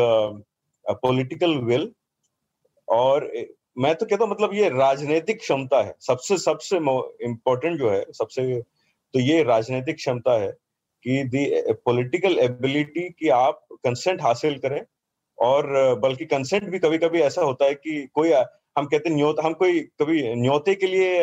पॉलिटिकल 0.85 1.57
विल 1.63 1.91
और 2.91 3.31
मैं 3.77 3.93
तो 3.95 4.05
कहता 4.05 4.23
हूँ 4.23 4.31
मतलब 4.31 4.53
ये 4.53 4.69
राजनीतिक 4.69 5.39
क्षमता 5.39 5.81
है। 5.83 5.93
सबसे 6.01 6.37
सबसे 6.39 6.77
इम्पोर्टेंट 7.25 7.77
जो 7.79 7.89
है, 7.89 8.03
सबसे 8.11 8.61
तो 9.13 9.19
ये 9.19 9.43
राजनीतिक 9.43 9.95
क्षमता 9.95 10.39
है 10.39 10.51
कि 11.05 11.23
दी 11.25 11.45
पॉलिटिकल 11.85 12.37
एबिलिटी 12.39 13.09
कि 13.09 13.29
आप 13.31 13.65
कंसेंट 13.73 14.21
हासिल 14.21 14.57
करें 14.59 14.81
और, 15.37 15.67
बल्कि 15.99 16.25
कंसेंट 16.27 16.69
भी 16.69 16.79
कभी 16.79 16.97
कभी 16.97 17.21
ऐसा 17.21 17.41
होता 17.41 17.65
है 17.65 17.73
कि 17.75 18.07
कोई, 18.13 18.31
हम 18.77 18.85
कहते 18.85 19.09
न्योत, 19.09 19.39
हम 19.43 19.53
कोई 19.53 19.79
कभी 20.01 20.21
न्योते 20.35 20.75
के 20.75 20.87
लिए 20.87 21.17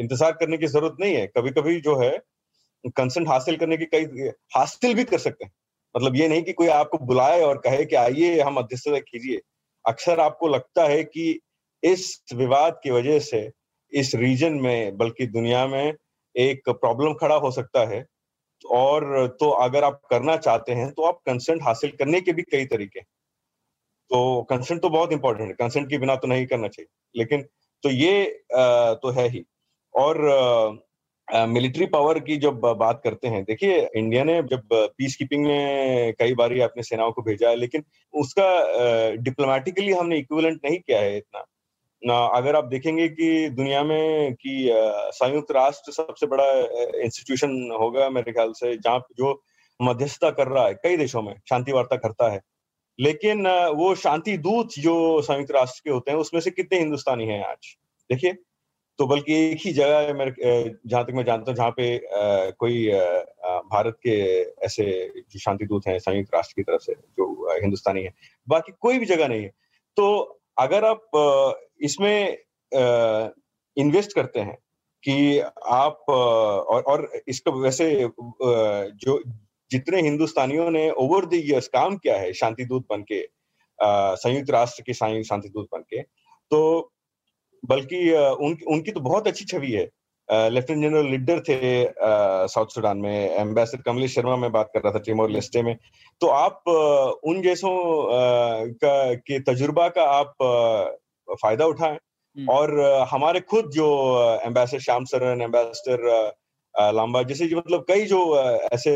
इंतज़ार 0.00 0.32
करने 0.32 0.56
की 0.58 0.66
ज़रूरत 0.66 0.96
नहीं 1.00 1.14
है। 1.14 1.26
कभी 1.28 1.50
कभी 1.52 1.80
जो 1.80 1.96
है 2.00 2.10
कंसेंट 2.88 3.28
हासिल 3.28 3.56
करने 3.56 3.76
की 3.76 3.84
कई, 3.86 4.04
हासिल 4.56 4.94
भी 4.94 5.04
कर 5.04 5.18
सकते 5.18 5.44
हैं। 5.44 5.52
मतलब 5.94 6.16
ये 6.16 6.28
नहीं 6.28 6.42
कि 6.42 6.52
कोई 6.52 6.68
आपको 6.70 6.98
बुलाए 7.00 7.40
और 7.42 7.58
कहे 7.58 7.84
कि 7.84 7.96
आइए, 7.96 8.40
हम 8.40 8.54
मध्यस्थता 8.54 8.98
कीजिए। 9.00 9.40
अक्सर 9.86 10.20
आपको 10.20 10.48
लगता 10.48 10.84
है 10.84 11.04
कि 11.04 11.40
इस 11.82 12.22
विवाद 12.34 12.80
की 12.84 12.90
वजह 12.90 13.18
से 13.18 13.50
इस 13.92 14.14
रीजन 14.14 14.52
में 14.52 14.96
बल्कि 14.96 15.26
दुनिया 15.26 15.66
में 15.66 15.94
एक 16.36 16.68
प्रॉब्लम 16.68 17.14
खड़ा 17.14 17.34
हो 17.34 17.50
सकता 17.50 17.88
है। 17.88 18.06
और 18.70 19.26
तो 19.40 19.50
अगर 19.50 19.84
आप 19.84 20.00
करना 20.10 20.36
चाहते 20.36 20.72
हैं 20.72 20.90
तो 20.92 21.02
आप 21.02 21.18
कंसेंट 21.26 21.62
हासिल 21.62 21.90
करने 21.90 22.20
के 22.20 22.32
भी 22.32 22.42
कई 22.42 22.66
तरीके 22.66 22.98
हैं। 22.98 23.06
तो 24.10 24.42
कंसेंट 24.42 24.82
तो 24.82 24.88
बहुत 24.88 25.12
इंपॉर्टेंट 25.12 25.48
है। 25.48 25.54
कंसेंट 25.54 25.90
के 25.90 25.98
बिना 25.98 26.16
तो 26.16 26.28
नहीं 26.28 26.46
करना 26.46 26.68
चाहिए। 26.68 26.88
लेकिन 27.16 27.42
तो 27.82 27.90
ये 27.90 28.24
आ, 28.54 28.94
तो 28.94 29.10
है 29.10 29.28
ही। 29.28 29.44
और 29.94 30.16
मिलिट्री 31.28 31.86
पावर 31.86 32.18
की 32.18 32.36
जब 32.36 32.60
बात 32.78 33.00
करते 33.04 33.28
हैं, 33.28 33.42
देखिए, 33.44 33.78
इंडिया 33.96 34.24
ने 34.24 34.42
जब 34.42 34.62
पीस 34.72 35.16
कीपिंग 35.16 35.44
में 35.44 36.12
कई 36.18 36.34
बार 36.34 36.58
अपने 36.60 36.82
सेनाओं 36.82 37.12
को 37.12 37.22
भेजा 37.22 37.48
है, 37.48 37.56
लेकिन 37.56 37.84
उसका 38.14 39.14
डिप्लोमेटिकली 39.18 39.92
हमने 39.92 40.18
इक्विवेलेंट 40.18 40.60
नहीं 40.64 40.78
किया 40.78 41.00
है 41.00 41.16
इतना। 41.16 41.44
अगर 42.36 42.56
आप 42.56 42.64
देखेंगे 42.64 43.08
कि 43.08 43.48
दुनिया 43.50 43.82
में 43.82 44.34
कि 44.34 44.68
संयुक्त 45.14 45.52
राष्ट्र 45.52 45.92
सबसे 45.92 46.26
बड़ा 46.26 46.50
इंस्टीट्यूशन 47.00 47.50
होगा 47.80 48.08
मेरे 48.10 48.32
ख्याल 48.32 48.52
से, 48.52 48.76
जहाँ 48.76 49.00
जो 49.18 49.42
मध्यस्थता 49.80 50.30
कर 50.30 50.48
रहा 50.48 50.66
है, 50.66 50.74
कई 50.74 50.96
देशों 50.96 51.22
में 51.22 51.34
शांति 51.48 51.72
वार्ता 51.72 51.96
करता 51.96 52.32
है। 52.32 52.40
लेकिन 52.98 53.46
वो 53.76 53.94
शांति 53.94 54.36
दूत 54.38 54.78
जो 54.78 55.20
संयुक्त 55.22 55.50
राष्ट्र 55.52 55.80
के 55.84 55.90
होते 55.90 56.10
हैं, 56.10 56.18
उसमें 56.18 56.40
से 56.40 56.50
कितने 56.50 56.78
हिंदुस्तानी 56.78 57.26
हैं 57.26 57.44
आज? 57.44 57.76
देखिए 58.10 58.36
तो 59.02 59.06
बल्कि 59.06 59.34
एक 59.34 59.58
ही 59.60 59.72
जगह 59.72 59.98
है 59.98 60.12
मेरे 60.14 60.32
जहाँ 60.86 61.04
तक 61.04 61.12
मैं 61.14 61.24
जानता 61.24 61.50
हूँ, 61.50 61.56
जहाँ 61.56 61.70
पे 61.76 62.52
कोई 62.58 62.88
भारत 63.72 63.96
के 64.02 64.12
ऐसे 64.66 64.84
जो 65.16 65.38
शांति 65.38 65.66
दूत 65.66 65.86
हैं, 65.86 65.98
संयुक्त 65.98 66.34
राष्ट्र 66.34 66.54
की 66.56 66.62
तरफ़ 66.62 66.82
से, 66.82 66.94
जो 66.94 67.56
हिंदुस्तानी 67.62 68.02
है, 68.02 68.12
बाकी 68.48 68.72
कोई 68.80 68.98
भी 68.98 69.06
जगह 69.06 69.28
नहीं 69.28 69.42
है। 69.42 69.50
तो 69.96 70.06
अगर 70.58 70.84
आप 70.84 71.56
इसमें 71.82 72.36
इन्वेस्ट 73.76 74.14
करते 74.14 74.40
हैं 74.40 74.56
कि 75.02 75.38
आप 75.40 76.04
और 76.10 76.82
और 76.82 77.10
इसका 77.28 77.52
वैसे 77.52 77.90
जो 79.02 79.20
जितने 79.70 80.02
हिंदुस्तानियों 80.02 80.70
ने 80.70 80.90
ओवर 80.90 81.26
द 81.26 81.42
इयर्स 81.44 81.68
काम 81.68 81.96
किया 81.96 82.18
है 82.18 82.32
शांति 82.32 82.64
दूत 82.64 82.86
बन 82.90 83.02
के 83.02 83.24
संयुक्त 83.78 84.50
राष्ट्र 84.50 84.82
के 84.82 84.94
शांति 84.94 85.48
दूत 85.48 85.68
बन 85.72 85.82
के 85.90 86.02
तो 86.50 86.92
बल्कि 87.64 88.10
उन, 88.12 88.56
उनकी 88.68 88.90
तो 88.90 89.00
बहुत 89.00 89.26
अच्छी 89.26 89.44
छवि 89.44 89.72
है। 89.72 89.88
लेफ्टिनेंट 90.50 90.84
जनरल 90.84 91.06
लीडर 91.06 91.40
थे 91.40 91.58
साउथ 92.48 92.74
सुडान 92.74 92.98
में 92.98 93.30
एम्बेसडर 93.30 93.82
कमलेश 93.82 94.14
शर्मा 94.14 94.36
में 94.36 94.50
बात 94.52 94.70
कर 94.74 94.80
रहा 94.80 94.92
था 94.92 94.98
टिमोर 94.98 95.30
लेस्टे 95.30 95.62
में। 95.62 95.76
तो 96.20 96.26
आप 96.28 96.68
उन 97.24 97.40
जैसों 97.42 97.74
का 98.74 98.94
के 99.14 99.38
तजुर्बा 99.40 99.88
का 99.88 100.04
आप 100.10 100.34
फ़ायदा 101.28 101.66
उठाएँ। 101.66 101.98
हम्म। 102.36 102.48
और 102.48 102.80
हमारे 103.10 103.40
खुद 103.40 103.70
जो 103.70 103.86
एम्बेसडर 104.46 104.78
श्याम 104.78 105.04
सरन 105.04 105.42
एम्बेसडर 105.42 106.32
लांबा 106.94 107.22
जैसे 107.22 107.46
जो 107.46 107.56
मतलब 107.56 107.84
कई 107.88 108.04
जो 108.06 108.20
ऐसे 108.72 108.92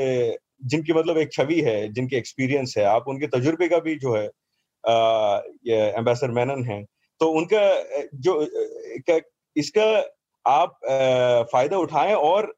जिनकी 0.64 0.92
मतलब 0.92 1.18
एक 1.18 1.32
छवि 1.32 1.60
है 1.60 1.76
जिनकी 1.92 2.16
एक्सपीरियंस 2.16 2.74
है 2.78 2.84
आप 2.86 3.08
उनके 3.08 3.26
तजुर्बे 3.28 3.68
का 3.68 3.78
भी 3.78 3.96
जो 3.96 4.14
है 4.14 4.26
एम्बेसडर 5.92 6.30
मैनन 6.30 6.64
है। 6.64 6.84
तो 7.20 7.30
उनका 7.30 7.62
जो 8.14 8.34
इसका 9.56 9.86
आप 10.46 10.78
फ़ायदा 11.52 11.78
उठाएँ 11.78 12.14
और 12.14 12.54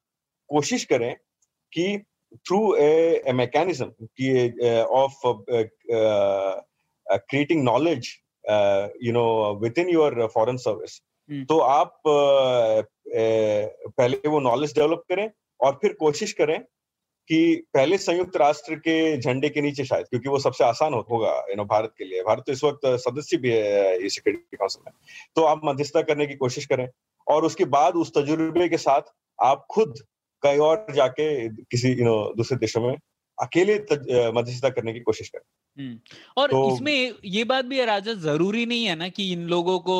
कोशिश 0.50 0.84
करें 0.84 1.14
कि 1.72 1.98
through 2.36 2.74
a 2.74 3.32
mechanism 3.32 3.84
of 4.82 5.20
creating 7.08 7.62
knowledge 7.64 8.08
you 9.02 9.12
know 9.12 9.28
within 9.78 9.88
your 9.88 10.26
foreign 10.26 10.56
service 10.56 11.00
तो 11.30 11.58
आप 11.58 12.00
uh, 12.08 12.82
uh, 12.82 13.92
पहले 13.98 14.28
वो 14.28 14.40
नॉलेज 14.40 14.74
डेवलप 14.74 15.02
करें 15.08 15.30
और 15.60 15.78
फिर 15.82 15.92
कोशिश 15.92 16.32
करें 16.32 16.64
कि 17.28 17.66
पहले 17.74 17.98
संयुक्त 17.98 18.36
राष्ट्र 18.36 18.74
के 18.74 19.20
झंडे 19.20 19.48
के 19.48 19.60
नीचे 19.60 19.84
शायद, 19.84 20.06
क्योंकि 20.06 20.28
वो 20.28 20.38
सबसे 20.38 20.64
आसान 20.64 20.94
होगा 20.94 21.32
यू 21.50 21.56
नो 21.56 21.64
भारत 21.64 21.92
के 21.98 22.04
लिए। 22.04 22.22
भारत 22.22 22.44
तो 22.46 22.52
इस 22.52 22.64
वक्त 22.64 22.86
सदस्य 22.86 23.36
भी 23.36 23.50
है 23.50 24.08
सिक्योरिटी 24.08 24.56
काउंसिल 24.56 24.82
में। 24.86 24.92
तो 25.36 25.42
आप 25.42 25.60
मध्यस्थता 25.64 26.02
करने 26.02 26.26
की 26.26 26.34
कोशिश 26.34 26.66
करें। 26.66 26.88
और 27.28 27.44
उसके 27.44 27.64
बाद 27.64 27.94
उस 27.94 28.12
तजुर्बे 28.18 28.68
के 28.68 28.76
साथ 28.76 29.02
आप 29.42 29.66
खुद 29.70 29.94
कहीं 30.42 30.58
और 30.58 30.86
जाके 30.94 31.48
किसी 31.48 31.88
यू 31.88 32.04
नो 32.04 32.34
दूसरे 32.36 32.58
देशों 32.58 32.80
में 32.80 32.96
अकेले 33.38 33.74
मध्यस्थता 34.30 34.68
करने 34.68 34.92
की 34.92 35.00
कोशिश 35.00 35.28
करें। 35.28 35.42
और 36.36 36.50
तो, 36.50 36.58
इसमें 36.64 36.92
ये 37.26 37.42
बात 37.44 37.64
भी 37.64 37.78
है 37.78 37.84
राजा 37.86 38.12
ज़रूरी 38.20 38.64
नहीं 38.66 38.84
है 38.84 38.94
ना 38.96 39.08
कि 39.08 39.30
इन 39.32 39.46
लोगों 39.48 39.78
को 39.80 39.96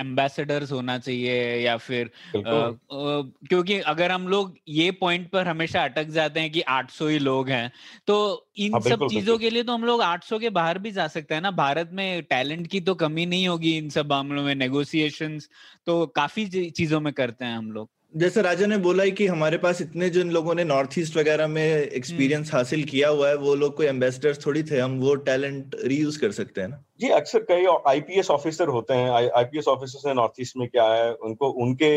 एम्बेसडर्स 0.00 0.72
होना 0.72 0.98
चाहिए 0.98 1.34
या 1.56 1.76
फिर 1.78 2.10
आ, 2.46 2.50
आ, 2.50 2.72
क्योंकि 2.90 3.78
अगर 3.86 4.12
हम 4.12 4.28
लोग 4.28 4.56
ये 4.70 4.90
पॉइंट 5.00 5.30
पर 5.30 5.48
हमेशा 5.48 5.84
अटक 5.84 6.08
जाते 6.10 6.40
हैं 6.40 6.50
कि 6.52 6.60
800 6.70 7.08
ही 7.08 7.18
लोग 7.18 7.48
हैं 7.48 7.70
तो 8.06 8.16
इन 8.58 8.78
हाँ, 8.78 8.80
सब 8.80 9.04
चीज़ों 9.04 9.38
के 9.38 9.50
लिए 9.50 9.62
तो 9.62 9.72
हम 9.72 9.84
लोग 9.84 10.02
800 10.02 10.38
के 10.38 10.50
बाहर 10.50 10.78
भी 10.78 10.90
जा 10.90 11.06
सकते 11.08 11.34
हैं 11.34 11.40
ना। 11.42 11.50
भारत 11.52 11.90
में 11.92 12.22
टैलेंट 12.24 12.66
की 12.66 12.80
तो 12.82 12.94
कमी 12.96 13.26
नहीं 13.26 13.48
होगी 13.48 13.76
इन 13.78 13.88
सब 13.90 14.10
मामलों 14.10 14.42
में 14.44 14.54
नेगोशिएशंस 14.54 15.48
तो 15.86 16.06
काफ़ी 16.16 16.46
चीज़ों 16.70 17.00
में 17.00 17.12
करते 17.12 17.44
हैं 17.44 17.56
हम 17.56 17.70
लोग। 17.72 17.90
जैसे 18.16 18.42
राजा 18.42 18.66
ने 18.66 18.76
बोला 18.78 19.02
है 19.02 19.10
कि 19.10 19.26
हमारे 19.26 19.56
पास 19.58 19.80
इतने 19.82 20.08
जिन 20.10 20.30
लोगों 20.30 20.54
ने 20.54 20.64
नॉर्थ 20.64 20.98
ईस्ट 20.98 21.16
वगैरह 21.16 21.46
में 21.46 21.62
एक्सपीरियंस 21.62 22.46
हम्म। 22.46 22.56
हासिल 22.56 22.84
किया 22.84 23.08
हुआ 23.08 23.28
है 23.28 23.36
वो 23.36 23.54
लोग 23.54 23.76
कोई 23.76 23.86
एम्बेसडर्स 23.86 24.46
थोड़ी 24.46 24.62
थे 24.62 24.78
हम 24.78 24.98
वो 25.00 25.14
टैलेंट 25.26 25.76
रीयूज 25.84 26.16
कर 26.16 26.30
सकते 26.32 26.60
हैं 26.60 26.68
ना? 26.68 26.82
जी 27.00 27.08
अक्सर 27.08 27.44
कई 27.48 27.66
आईपीएस 27.88 28.30
ऑफिसर 28.30 28.68
होते 28.68 28.94
हैं। 28.94 29.10
आईपीएस 29.10 29.68
ऑफिसर्स 29.68 30.06
ने 30.06 30.14
नॉर्थ 30.14 30.40
ईस्ट 30.40 30.56
में 30.56 30.68
क्या 30.68 30.84
है 30.84 31.12
उनको 31.14 31.50
उनके 31.64 31.92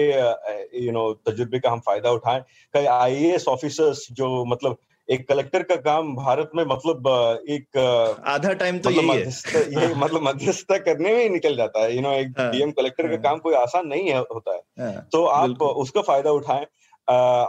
यू 0.85 0.91
नो 0.91 1.11
तजुर्बे 1.27 1.59
का 1.59 1.71
हम 1.71 1.79
फ़ायदा 1.79 2.11
उठाएँ। 2.11 2.41
कई 2.73 2.85
आईएएस 2.85 3.47
ऑफिसर्स 3.47 4.05
जो 4.11 4.45
मतलब 4.45 4.77
एक 5.09 5.27
कलेक्टर 5.27 5.63
का 5.63 5.75
काम 5.75 6.15
भारत 6.15 6.51
में 6.55 6.63
मतलब 6.65 7.07
एक 7.49 7.77
आधा 8.27 8.53
टाइम 8.53 8.79
तो 8.79 8.89
मतलब 8.89 9.15
यही 9.15 9.77
है। 9.77 9.87
ये 9.87 9.93
मतलब 9.95 10.21
मध्यस्थता 10.21 10.77
करने 10.77 11.13
में 11.13 11.21
ही 11.23 11.29
निकल 11.29 11.55
जाता 11.57 11.83
है। 11.83 11.95
यू 11.95 12.01
नो 12.01 12.11
एक 12.13 12.31
डीएम 12.31 12.67
हाँ, 12.67 12.71
कलेक्टर 12.71 13.03
का 13.03 13.13
हाँ। 13.13 13.21
काम 13.21 13.39
कोई 13.39 13.53
आसान 13.55 13.87
नहीं 13.87 14.09
है 14.09 14.19
होता 14.19 14.53
है। 14.53 14.61
हाँ, 14.79 15.07
तो 15.11 15.23
आप 15.25 15.61
उसका 15.61 16.01
फ़ायदा 16.01 16.31
उठाएँ 16.31 16.65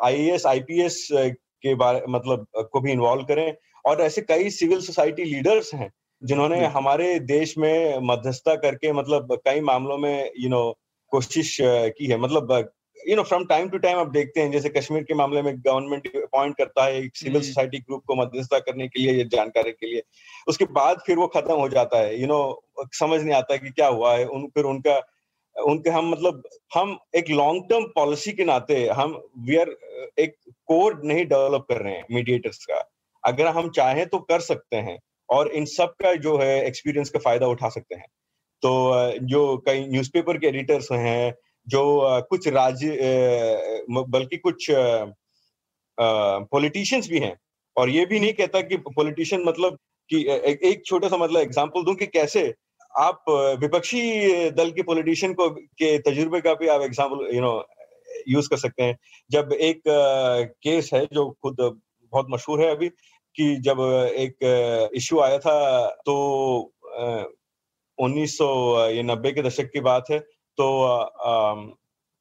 आईएएस 0.04 0.46
आईपीएस 0.46 1.06
के 1.12 1.74
बारे 1.74 2.02
मतलब 2.08 2.46
को 2.72 2.80
भी 2.80 2.92
इन्वॉल्व 2.92 3.22
करें। 3.22 3.54
और 3.84 4.00
ऐसे 4.00 4.20
कई 4.22 4.50
सिविल 4.50 4.80
सोसाइटी 4.80 5.24
लीडर्स 5.24 5.74
हैं 5.74 5.90
जिन्होंने 6.22 6.64
हमारे 6.68 7.18
देश 7.20 7.56
में 7.58 7.98
मध्यस्थता 8.02 8.54
करके 8.54 8.92
मतलब 8.92 9.38
कई 9.44 9.60
मामलों 9.60 9.96
में 9.98 10.30
यू 10.38 10.48
नो 10.48 10.62
कोशिश 11.12 11.56
की 11.62 12.06
है। 12.06 12.16
मतलब 12.16 12.70
you 13.08 13.16
know 13.16 13.22
from 13.22 13.44
time 13.44 13.68
to 13.68 13.78
time 13.78 13.98
आप 13.98 14.08
देखते 14.10 14.40
हैं 14.40 14.50
जैसे 14.50 14.68
कश्मीर 14.68 15.02
के 15.02 15.14
मामले 15.14 15.42
में 15.42 15.54
गवर्नमेंट 15.56 16.06
अपॉइंट 16.16 16.56
करता 16.56 16.84
है 16.84 16.98
एक 16.98 17.16
सिविल 17.16 17.42
सोसाइटी 17.42 17.78
ग्रुप 17.78 18.02
को 18.06 18.14
मध्यस्थता 18.14 18.58
करने 18.58 18.88
के 18.88 19.00
लिए 19.00 19.24
जानकारी 19.26 19.72
के 19.72 19.86
लिए। 19.86 20.02
उसके 20.48 20.64
बाद 20.72 21.02
फिर 21.06 21.16
वो 21.16 21.26
खत्म 21.26 21.54
हो 21.54 21.68
जाता 21.68 21.98
है। 21.98 22.14
यू 22.14 22.20
you 22.20 22.28
नो 22.28 22.38
know, 22.38 22.88
समझ 22.94 23.20
नहीं 23.22 23.34
आता 23.34 23.56
कि 23.56 23.70
क्या 23.70 23.86
हुआ 23.88 24.14
है। 24.16 24.26
उन 24.26 24.46
फिर 24.54 24.64
उनका 24.64 25.00
उनके 25.56 25.90
हम 25.90 26.10
मतलब 26.10 26.42
हम 26.74 26.98
एक 27.16 27.30
लॉन्ग 27.30 27.64
टर्म 27.70 27.84
पॉलिसी 27.94 28.32
के 28.32 28.44
नाते 28.44 28.86
हम 28.88 29.20
वी 29.38 29.56
आर 29.56 29.76
एक 30.18 30.36
कोड 30.66 31.04
नहीं 31.04 31.24
डेवलप 31.26 31.66
कर 31.68 31.80
रहे 31.82 31.94
हैं 31.94 32.04
मीडिएटर्स 32.10 32.64
का। 32.64 32.78
अगर 33.24 33.46
हम 33.46 33.70
चाहें 33.70 34.06
तो 34.06 34.18
कर 34.20 34.40
सकते 34.40 34.76
हैं 34.76 34.98
और 35.28 35.50
इन 35.52 35.64
सब 35.64 35.94
का 36.02 36.14
जो 36.24 36.36
है 36.38 36.64
एक्सपीरियंस 36.66 37.10
का 37.10 37.18
फ़ायदा 37.18 37.46
उठा 37.46 37.68
सकते 37.68 37.94
हैं। 37.94 38.06
तो 38.62 38.70
जो 39.26 39.56
कई 39.66 39.86
न्यूज़पेपर 39.86 40.38
के 40.38 40.46
एडिटर्स 40.46 40.90
हैं 40.92 41.34
जो 41.66 41.82
कुछ 42.30 42.48
राज्य 42.48 43.84
बल्कि 43.90 44.36
कुछ 44.36 44.66
पॉलिटिशियंस 45.98 47.08
भी 47.10 47.18
हैं। 47.18 47.36
और 47.76 47.90
ये 47.90 48.04
भी 48.06 48.20
नहीं 48.20 48.32
कहता 48.32 48.60
कि 48.60 48.76
पॉलिटिशियन 48.88 49.42
मतलब 49.44 49.78
कि 50.10 50.24
एक, 50.28 50.82
छोटा 50.86 51.08
सा 51.08 51.16
मतलब 51.16 51.40
एग्जांपल 51.40 51.84
दूँ 51.84 51.94
कि 51.94 52.06
कैसे 52.06 52.52
आप 52.92 53.24
विपक्षी 53.60 54.50
दल 54.50 54.70
के 54.70 54.82
पॉलिटिशियन 54.82 55.34
को 55.34 55.48
के 55.50 55.98
तजुर्बे 56.00 56.40
का 56.40 56.54
भी 56.54 56.68
आप 56.68 56.82
एग्जांपल 56.82 57.34
यू 57.34 57.40
नो 57.40 57.52
यूज़ 58.28 58.48
कर 58.50 58.56
सकते 58.56 58.82
हैं। 58.82 58.96
जब 59.30 59.52
एक 59.52 59.82
केस 60.62 60.90
है 60.94 61.04
जो 61.12 61.28
खुद 61.42 61.56
बहुत 61.60 62.26
मशहूर 62.30 62.62
है 62.62 62.70
अभी 62.70 62.88
कि 63.36 63.54
जब 63.60 63.80
एक 64.18 64.90
इश्यू 64.94 65.20
आया 65.20 65.38
था 65.38 65.86
तो 66.06 66.14
उन्नीस 67.98 68.36
सौ 68.38 68.48
नब्बे 69.04 69.32
के 69.32 69.42
दशक 69.42 69.70
की 69.72 69.80
बात 69.82 70.10
है। 70.10 70.18
तो 70.60 71.76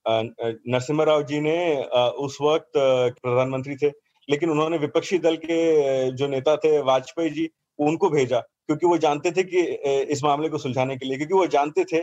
नरसिम्हा 0.05 1.05
राव 1.05 1.23
जी 1.23 1.39
ने 1.41 1.57
उस 2.19 2.37
वक्त 2.41 2.71
प्रधानमंत्री 2.75 3.75
थे, 3.77 3.89
लेकिन 4.29 4.49
उन्होंने 4.49 4.77
विपक्षी 4.77 5.17
दल 5.19 5.35
के 5.37 6.11
जो 6.11 6.27
नेता 6.27 6.55
थे 6.57 6.79
वाजपेयी 6.83 7.29
जी, 7.29 7.49
उनको 7.79 8.09
भेजा, 8.09 8.39
क्योंकि 8.39 8.85
वो 8.87 8.97
जानते 8.97 9.31
थे 9.31 9.43
कि 9.45 9.61
इस 10.13 10.23
मामले 10.23 10.49
को 10.49 10.57
सुलझाने 10.57 10.97
के 10.97 11.05
लिए, 11.05 11.17
क्योंकि 11.17 11.33
वो 11.33 11.45
जानते 11.49 11.83
थे 11.83 11.99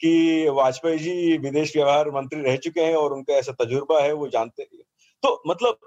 कि 0.00 0.48
वाजपेयी 0.52 0.98
जी 0.98 1.36
विदेश 1.38 1.76
व्यवहार 1.76 2.10
मंत्री 2.10 2.40
रह 2.42 2.56
चुके 2.58 2.80
हैं 2.80 2.94
और 2.96 3.12
उनका 3.12 3.34
ऐसा 3.34 3.52
तजुर्बा 3.54 4.00
है, 4.02 4.12
वो 4.12 4.28
जानते 4.28 4.64
तो 5.22 5.42
मतलब 5.46 5.78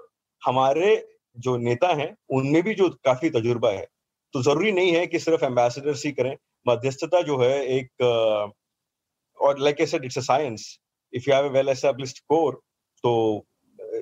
हमारे 0.42 0.90
जो 1.36 1.56
नेता 1.58 1.88
हैं, 1.94 2.14
उनमें 2.30 2.62
भी 2.62 2.74
जो 2.74 2.88
काफ़ी 3.04 3.30
तजुर्बा 3.30 3.70
है 3.70 3.86
तो 4.34 4.42
ज़रूरी 4.42 4.72
नहीं 4.72 4.92
है 4.92 5.06
कि 5.06 5.18
सिर्फ़ 5.18 5.44
एम्बेसडर 5.44 5.94
ही 5.96 6.12
करें, 6.12 6.36
मध्यस्थता 6.66 7.20
जो 7.22 7.38
है 7.38 7.54
एक 7.68 7.88
और 9.40 9.58
like 9.58 9.80
I 9.80 9.86
said 9.86 10.04
it's 10.04 10.18
a 10.18 10.20
science 10.20 10.78
if 11.12 11.30
you 11.30 11.34
have 11.36 11.44
a 11.44 11.52
well 11.52 11.68
established 11.68 12.18
core 12.18 12.60
तो 13.04 13.46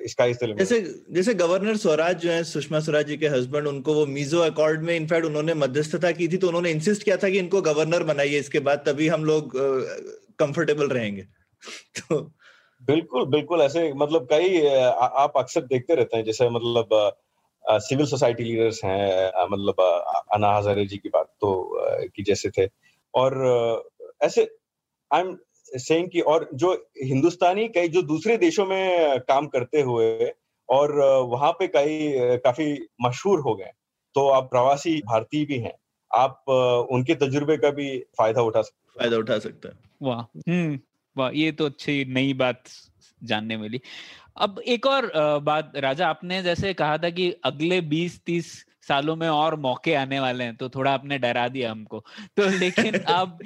इसका 0.03 0.25
इस 0.25 0.37
जैसे 0.43 0.79
जैसे 1.11 1.33
गवर्नर 1.33 1.77
स्वराज 1.77 2.17
जो 2.17 2.31
है 2.31 2.43
सुषमा 2.43 2.79
स्वराज 2.79 3.07
जी 3.07 3.17
के 3.17 3.27
हस्बैंड 3.27 3.67
उनको 3.67 3.93
वो 3.93 4.05
मीजो 4.05 4.39
अकॉर्ड 4.39 4.83
में 4.83 4.95
इनफैक्ट 4.95 5.25
उन्होंने 5.25 5.53
मध्यस्थता 5.53 6.11
की 6.11 6.27
थी 6.27 6.37
तो 6.37 6.47
उन्होंने 6.47 6.71
इंसिस्ट 6.71 7.03
किया 7.03 7.17
था 7.17 7.29
कि 7.29 7.39
इनको 7.39 7.61
गवर्नर 7.61 8.03
बनाइए 8.03 8.39
इसके 8.39 8.59
बाद 8.59 8.83
तभी 8.87 9.07
हम 9.07 9.25
लोग 9.25 9.51
कंफर्टेबल 10.39 10.87
रहेंगे। 10.87 11.21
तो 11.99 12.19
बिल्कुल 12.81 13.25
बिल्कुल 13.25 13.61
ऐसे 13.61 13.93
मतलब 13.93 14.27
कई 14.31 14.65
आप 14.65 15.33
अक्सर 15.37 15.61
देखते 15.61 15.95
रहते 15.95 16.17
हैं 16.17 16.23
जैसे 16.23 16.49
मतलब 16.49 17.13
सिविल 17.69 18.05
सोसाइटी 18.05 18.43
लीडर्स 18.43 18.83
हैं 18.85 19.47
मतलब 19.51 19.81
अना 20.33 20.57
हजारे 20.57 20.85
जी 20.85 20.97
की 20.97 21.09
बात 21.09 21.33
तो 21.41 21.79
की 22.15 22.23
जैसे 22.23 22.49
थे। 22.49 22.67
और 23.13 23.91
ऐसे 24.21 24.43
आई 25.13 25.21
एम 25.21 25.37
सेइंग 25.77 26.09
कि 26.09 26.21
और 26.21 26.49
जो 26.53 26.71
हिंदुस्तानी 27.03 27.67
कई 27.67 27.87
जो 27.87 28.01
दूसरे 28.01 28.37
देशों 28.37 28.65
में 28.65 29.19
काम 29.19 29.47
करते 29.47 29.81
हुए 29.81 30.31
और 30.69 30.91
वहाँ 31.29 31.51
पे 31.51 31.67
कई 31.67 32.11
काफ़ी 32.37 32.73
मशहूर 33.01 33.39
हो 33.39 33.55
गए 33.55 33.71
तो 34.15 34.27
आप 34.29 34.49
प्रवासी 34.49 34.99
भारतीय 35.05 35.45
भी 35.45 35.57
हैं 35.59 35.73
आप 36.11 36.49
उनके 36.91 37.15
तजुर्बे 37.15 37.57
का 37.57 37.69
भी 37.71 37.97
फ़ायदा 38.17 38.41
उठा 38.41 38.61
सकते 38.61 38.99
फ़ायदा 38.99 39.17
उठा 39.17 39.37
सकते 39.39 39.67
हैं। 39.67 39.79
वाह 40.01 40.21
हम्म 40.49 40.79
वाह 41.15 41.29
ये 41.33 41.51
तो 41.51 41.65
अच्छी 41.65 42.05
नई 42.05 42.33
बात 42.33 42.63
जानने 43.23 43.57
मिली। 43.57 43.81
अब 44.37 44.59
एक 44.67 44.85
और 44.87 45.11
बात 45.43 45.71
राजा 45.77 46.07
आपने 46.07 46.41
जैसे 46.43 46.73
कहा 46.73 46.97
था 46.97 47.09
कि 47.09 47.29
अगले 47.43 47.81
20-30 47.81 48.53
सालों 48.83 49.15
में 49.15 49.27
और 49.29 49.55
मौके 49.59 49.93
आने 49.95 50.19
वाले 50.19 50.43
हैं 50.43 50.55
तो 50.55 50.69
थोड़ा 50.69 50.91
आपने 50.93 51.17
डरा 51.19 51.47
दिया 51.47 51.71
हमको। 51.71 51.99
तो 52.37 52.49
लेकिन 52.51 53.01
आप 53.09 53.39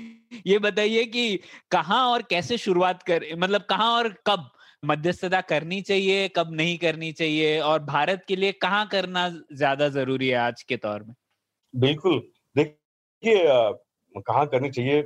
ये 0.45 0.57
बताइए 0.59 1.03
कि 1.07 1.39
कहाँ 1.71 2.03
और 2.07 2.21
कैसे 2.29 2.57
शुरुआत 2.57 3.03
कर 3.03 3.25
मतलब 3.37 3.61
कहाँ 3.69 3.91
और 3.93 4.09
कब 4.27 4.49
मध्यस्थता 4.83 5.41
करनी 5.43 5.81
चाहिए 5.81 6.27
कब 6.29 6.51
नहीं 6.53 6.77
करनी 6.77 7.11
चाहिए 7.13 7.59
और 7.61 7.83
भारत 7.85 8.23
के 8.27 8.35
लिए 8.35 8.51
कहाँ 8.61 8.87
करना 8.87 9.27
ज़्यादा 9.29 9.89
ज़रूरी 9.89 10.27
है 10.29 10.35
आज 10.39 10.63
के 10.63 10.77
तौर 10.77 11.03
में? 11.03 11.13
बिल्कुल। 11.73 12.19
देखिए 12.55 13.45
कहाँ 14.21 14.45
करनी 14.47 14.69
चाहिए 14.69 15.01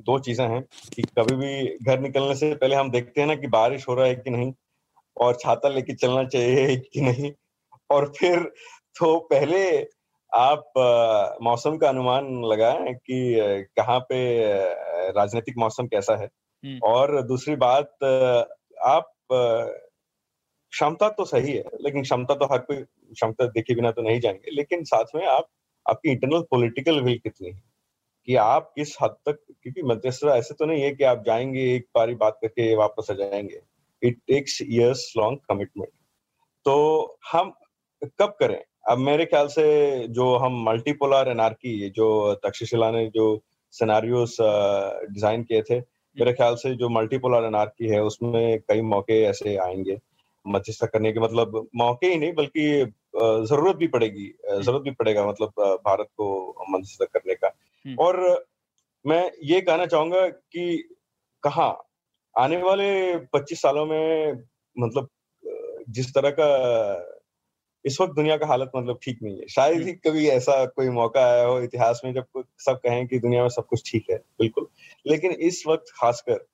दो 0.00 0.18
चीज़ें 0.18 0.46
हैं 0.48 0.60
कि 0.62 1.02
कभी 1.18 1.34
भी 1.36 1.76
घर 1.86 2.00
निकलने 2.00 2.34
से 2.34 2.54
पहले 2.54 2.76
हम 2.76 2.90
देखते 2.90 3.20
हैं 3.20 3.28
ना 3.28 3.34
कि 3.34 3.46
बारिश 3.48 3.88
हो 3.88 3.94
रहा 3.94 4.06
है 4.06 4.14
कि 4.16 4.30
नहीं 4.30 4.52
और 5.16 5.36
छाता 5.36 5.68
लेके 5.68 5.94
चलना 5.96 6.24
चाहिए 6.28 6.76
कि 6.78 7.00
नहीं 7.00 7.32
और 7.90 8.12
फिर 8.18 8.52
तो 8.96 9.18
पहले 9.30 9.60
आप 10.32 10.72
मौसम 11.42 11.76
का 11.76 11.88
अनुमान 11.88 12.26
लगाएँ 12.44 12.94
कि 12.94 13.64
कहाँ 13.76 13.98
पे 14.00 14.18
राजनीतिक 15.12 15.54
मौसम 15.58 15.86
कैसा 15.86 16.16
है। 16.16 16.26
हम्म। 16.26 16.78
और 16.84 17.20
दूसरी 17.22 17.56
बात 17.56 18.04
आप 18.84 19.12
क्षमता 20.72 21.08
तो 21.08 21.24
सही 21.24 21.52
है 21.52 21.64
लेकिन 21.82 22.02
क्षमता 22.02 22.34
तो 22.34 22.44
हर 22.44 22.58
कोई 22.58 22.76
क्षमता 22.76 23.46
देखे 23.46 23.74
बिना 23.74 23.90
तो 23.90 24.02
नहीं 24.02 24.20
जाएँगे। 24.20 24.50
लेकिन 24.50 24.84
साथ 24.84 25.14
में 25.14 25.26
आप 25.26 25.46
आपकी 25.86 26.10
इंटरनल 26.10 26.42
पॉलिटिकल 26.50 27.00
विल 27.00 27.18
कितनी 27.18 27.50
है? 27.50 27.62
कि 28.28 28.34
आप 28.36 28.72
किस 28.76 28.96
हद 29.02 29.16
तक 29.26 29.38
क्योंकि 29.62 29.82
मध्यस्थता 29.82 30.36
ऐसे 30.36 30.54
तो 30.54 30.64
नहीं 30.66 30.82
है 30.82 30.90
कि 30.90 31.04
आप 31.04 31.22
जाएँगे 31.26 31.64
एक 31.74 31.86
बारी 31.94 32.14
बात 32.14 32.38
करके 32.42 32.74
वापस 32.76 33.10
आ 33.10 33.14
जाएँगे। 33.14 33.60
It 34.02 34.18
takes 34.28 34.62
years 34.62 35.12
long 35.16 35.38
commitment 35.48 35.90
तो 36.66 37.18
हम 37.32 37.52
कब 38.18 38.36
करें? 38.40 38.62
अब 38.86 38.98
मेरे 38.98 39.24
ख्याल 39.24 39.46
से 39.48 39.64
जो 40.08 40.34
हम 40.36 40.62
मल्टीपोलर 40.64 41.28
एनआरकी 41.28 41.90
जो 41.90 42.08
तक्षशिला 42.44 42.90
ने 42.90 43.06
जो 43.14 43.26
सिनारियोस 43.74 44.36
डिज़ाइन 44.40 45.42
किए 45.42 45.62
थे 45.70 45.78
मेरे 46.16 46.32
ख्याल 46.32 46.54
से 46.56 46.74
जो 46.74 46.88
मल्टीपोलर 46.88 47.44
एनआरकी 47.44 47.88
है 47.88 48.02
उसमें 48.04 48.60
कई 48.68 48.80
मौके 48.90 49.22
ऐसे 49.22 49.56
आएँगे 49.56 49.98
मध्यस्थता 50.44 50.86
करने 50.86 51.12
के। 51.12 51.20
मतलब 51.20 51.66
मौके 51.76 52.06
ही 52.06 52.18
नहीं 52.18 52.32
बल्कि 52.34 52.66
ज़रूरत 53.16 53.76
भी 53.76 53.86
पड़ेगी 53.86 54.26
ज़रूरत 54.50 54.82
भी 54.82 54.90
पड़ेगा 54.90 55.26
मतलब 55.26 55.52
भारत 55.86 56.08
को 56.16 56.26
मध्यस्थता 56.70 57.04
करने 57.18 57.34
का। 57.34 57.50
हम्म। 57.84 57.96
और 57.98 58.44
मैं 59.04 59.30
ये 59.44 59.60
कहना 59.60 59.86
चाहूँगा 59.86 60.26
कि 60.28 60.76
कहा 61.42 61.68
आने 62.34 62.56
वाले 62.62 63.16
25 63.34 63.62
सालों 63.62 63.86
में 63.86 64.42
मतलब 64.76 65.08
जिस 65.90 66.14
तरह 66.14 66.30
का 66.30 66.46
इस 67.84 68.00
वक्त 68.00 68.14
दुनिया 68.14 68.36
का 68.36 68.46
हालत 68.46 68.70
मतलब 68.76 68.98
ठीक 69.02 69.18
नहीं 69.22 69.38
है। 69.38 69.46
शायद 69.48 69.82
ही 69.82 69.92
कभी 69.92 70.26
ऐसा 70.28 70.64
कोई 70.66 70.88
मौका 70.88 71.24
आया 71.26 71.44
हो 71.44 71.60
इतिहास 71.60 72.00
में 72.04 72.12
जब 72.14 72.42
सब 72.58 72.80
कहें 72.84 73.06
कि 73.06 73.18
दुनिया 73.18 73.42
में 73.42 73.48
सब 73.48 73.66
कुछ 73.66 73.90
ठीक 73.90 74.06
है 74.10 74.16
बिल्कुल। 74.16 74.66
लेकिन 75.06 75.32
इस 75.48 75.62
वक्त 75.66 75.92
खासकर 75.96 76.44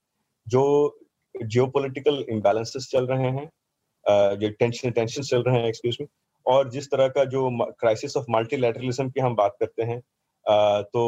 जो 0.47 0.65
जियो 1.35 1.67
पोलिटिकल 1.67 2.25
इम्बेलेंसेस 2.31 2.89
चल 2.93 3.07
रहे 3.07 3.31
हैं 3.31 3.49
जो 4.39 4.49
टेंशन 4.51 4.91
टेंशन 4.91 5.23
चल 5.23 5.43
रहे 5.43 5.61
हैं 5.61 5.69
एक्सक्यूज 5.69 5.97
में 6.01 6.09
और 6.47 6.71
जिस 6.71 6.91
तरह 6.91 7.09
का 7.09 7.25
जो 7.25 7.49
क्राइसिस 7.81 8.17
ऑफ़ 8.17 8.27
मल्टीलैटरलिज्म 8.31 9.11
की 9.11 9.21
हम 9.21 9.35
बात 9.35 9.57
करते 9.61 9.83
हैं 9.83 10.01
तो 10.83 11.03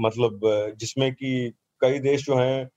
मतलब 0.00 0.40
जिसमें 0.80 1.12
कि 1.14 1.52
कई 1.80 1.98
देश 1.98 2.24
जो 2.26 2.36
हैं 2.36 2.68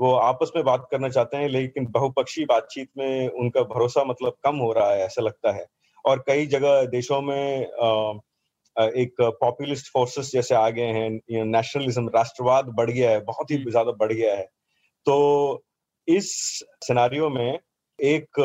वो 0.00 0.12
आपस 0.14 0.50
में 0.56 0.64
बात 0.64 0.88
करना 0.90 1.08
चाहते 1.08 1.36
हैं 1.36 1.48
लेकिन 1.48 1.86
बहुपक्षीय 1.86 2.44
बातचीत 2.44 2.88
में 2.98 3.28
उनका 3.28 3.62
भरोसा 3.62 4.04
मतलब 4.04 4.36
कम 4.44 4.56
हो 4.56 4.72
रहा 4.72 4.90
है 4.92 5.00
ऐसा 5.00 5.22
लगता 5.22 5.52
है। 5.52 5.66
और 6.04 6.24
कई 6.26 6.46
जगह 6.46 6.84
देशों 6.86 7.20
में 7.22 7.66
एक 8.76 9.20
पॉपुलिस्ट 9.20 9.92
फोर्सेस 9.92 10.30
जैसे 10.32 10.54
आ 10.54 10.68
गए 10.70 10.92
हैं 10.92 11.44
नेशनलिज्म 11.44 12.08
राष्ट्रवाद 12.08 12.66
बढ़ 12.66 12.90
गया 12.90 13.10
है 13.10 13.20
बहुत 13.20 13.50
ही। 13.50 13.64
ज़्यादा 13.70 13.92
बढ़ 13.92 14.12
गया 14.12 14.34
है 14.34 14.48
तो 15.06 15.64
इस 16.08 16.32
सिनारियों 16.84 17.30
में 17.30 17.58
एक 17.98 18.40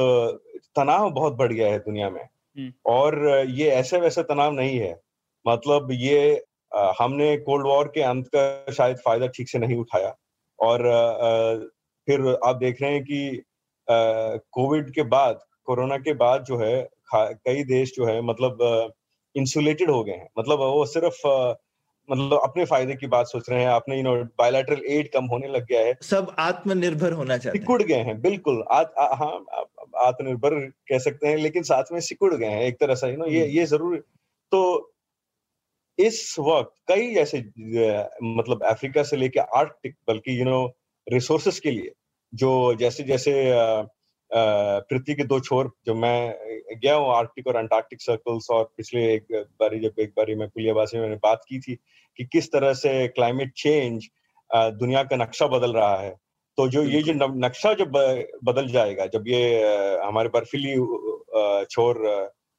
तनाव 0.75 1.09
बहुत 1.11 1.33
बढ़ 1.33 1.53
गया 1.53 1.71
है 1.71 1.79
दुनिया 1.79 2.09
में 2.09 2.21
हम्म। 2.21 2.71
और 2.85 3.45
ये 3.49 3.69
ऐसे 3.69 3.99
वैसे 3.99 4.23
तनाव 4.23 4.53
नहीं 4.53 4.77
है 4.79 4.99
मतलब 5.47 5.91
ये 5.91 6.45
हमने 6.99 7.35
कोल्ड 7.37 7.67
वॉर 7.67 7.87
के 7.87 8.01
अंत 8.01 8.27
का 8.35 8.73
शायद 8.73 8.97
फ़ायदा 8.97 9.27
ठीक 9.27 9.49
से 9.49 9.59
नहीं 9.59 9.75
उठाया 9.75 10.15
और 10.59 10.83
फिर 12.07 12.27
आप 12.45 12.55
देख 12.55 12.81
रहे 12.81 12.91
हैं 12.91 13.03
कि 13.03 13.41
कोविड 14.53 14.93
के 14.93 15.03
बाद 15.03 15.39
कोरोना 15.65 15.97
के 15.97 16.13
बाद 16.13 16.43
जो 16.43 16.57
है 16.57 16.87
कई 17.15 17.63
देश 17.63 17.93
जो 17.95 18.05
है 18.05 18.21
मतलब 18.21 18.91
इंसुलेटेड 19.35 19.89
हो 19.89 20.03
गए 20.03 20.13
हैं। 20.13 20.27
मतलब 20.39 20.59
वो 20.59 20.85
सिर्फ़ 20.85 21.21
मतलब 22.09 22.39
अपने 22.43 22.65
फ़ायदे 22.65 22.95
की 22.95 23.07
बात 23.07 23.27
सोच 23.27 23.49
रहे 23.49 23.61
हैं। 23.61 23.67
आपने 23.69 23.97
यू 23.97 24.03
नो 24.03 24.15
बायोलैटरल 24.39 24.81
एड 24.89 25.11
कम 25.11 25.25
होने 25.25 25.47
लग 25.47 25.65
गया 25.65 25.79
है। 25.85 25.93
सब 26.01 26.35
आत्मनिर्भर 26.39 27.13
होना 27.13 27.37
चाहते 27.37 27.59
सिकुड़ 27.59 27.81
गए 27.83 28.03
हैं 28.03 28.21
बिल्कुल। 28.21 28.61
आ, 28.71 28.83
हाँ 29.13 29.45
आत्मनिर्भर 29.97 30.59
कह 30.89 30.99
सकते 30.99 31.27
हैं 31.27 31.37
लेकिन 31.37 31.63
साथ 31.63 31.91
में 31.91 31.99
सिकुड़ 31.99 32.33
गए 32.35 32.45
हैं 32.45 32.61
एक 32.61 32.79
तरह 32.79 32.95
से 32.95 33.09
यू 33.11 33.17
नो 33.17 33.27
ये 33.27 33.45
ये 33.47 33.65
ज़रूर 33.65 33.97
तो 34.51 34.93
इस 35.99 36.35
वक्त 36.39 36.73
कई 36.87 37.13
ऐसे 37.15 37.37
मतलब 38.23 38.63
अफ्रीका 38.63 39.03
से 39.03 39.17
लेके 39.17 39.39
आर्कटिक 39.39 39.95
बल्कि 40.07 40.39
यू 40.39 40.45
नो 40.45 40.65
रिसोर्सेस 41.07 41.59
के 41.59 41.71
लिए 41.71 41.91
जो 42.33 42.51
जैसे 42.75 43.03
जैसे 43.03 43.33
पृथ्वी 44.31 45.13
के 45.15 45.23
दो 45.23 45.39
छोर 45.39 45.71
जो 45.85 45.93
मैं 45.95 46.77
गया 46.83 46.95
हूँ 46.95 47.09
आर्कटिक 47.15 47.47
और 47.47 47.55
अंटार्कटिक 47.55 48.01
सर्कल्स 48.01 48.49
और 48.51 48.63
पिछले 48.77 49.03
एक 49.13 49.27
बारी 49.59 49.79
जब 49.79 49.99
एक 49.99 50.13
बारी 50.17 50.35
मैं 50.35 50.47
पुलियाबासी 50.49 50.97
में 50.97 51.03
मैंने 51.03 51.15
बात 51.15 51.41
की 51.49 51.59
थी 51.59 51.75
कि 52.19 52.25
किस 52.25 52.51
तरह 52.51 52.73
से 52.73 53.07
क्लाइमेट 53.07 53.53
चेंज 53.57 54.07
दुनिया 54.49 55.03
का 55.03 55.15
नक्शा 55.15 55.47
बदल 55.47 55.73
रहा 55.73 55.95
है। 55.97 56.15
तो 56.57 56.67
जो 56.67 56.83
ये 56.83 57.01
जो 57.03 57.13
नक्शा 57.13 57.73
जब 57.73 57.91
बदल 58.43 58.67
जाएगा 58.67 59.05
जब 59.05 59.27
ये 59.27 59.41
हमारे 60.03 60.29
बर्फीली 60.29 60.75
छोर 61.65 61.97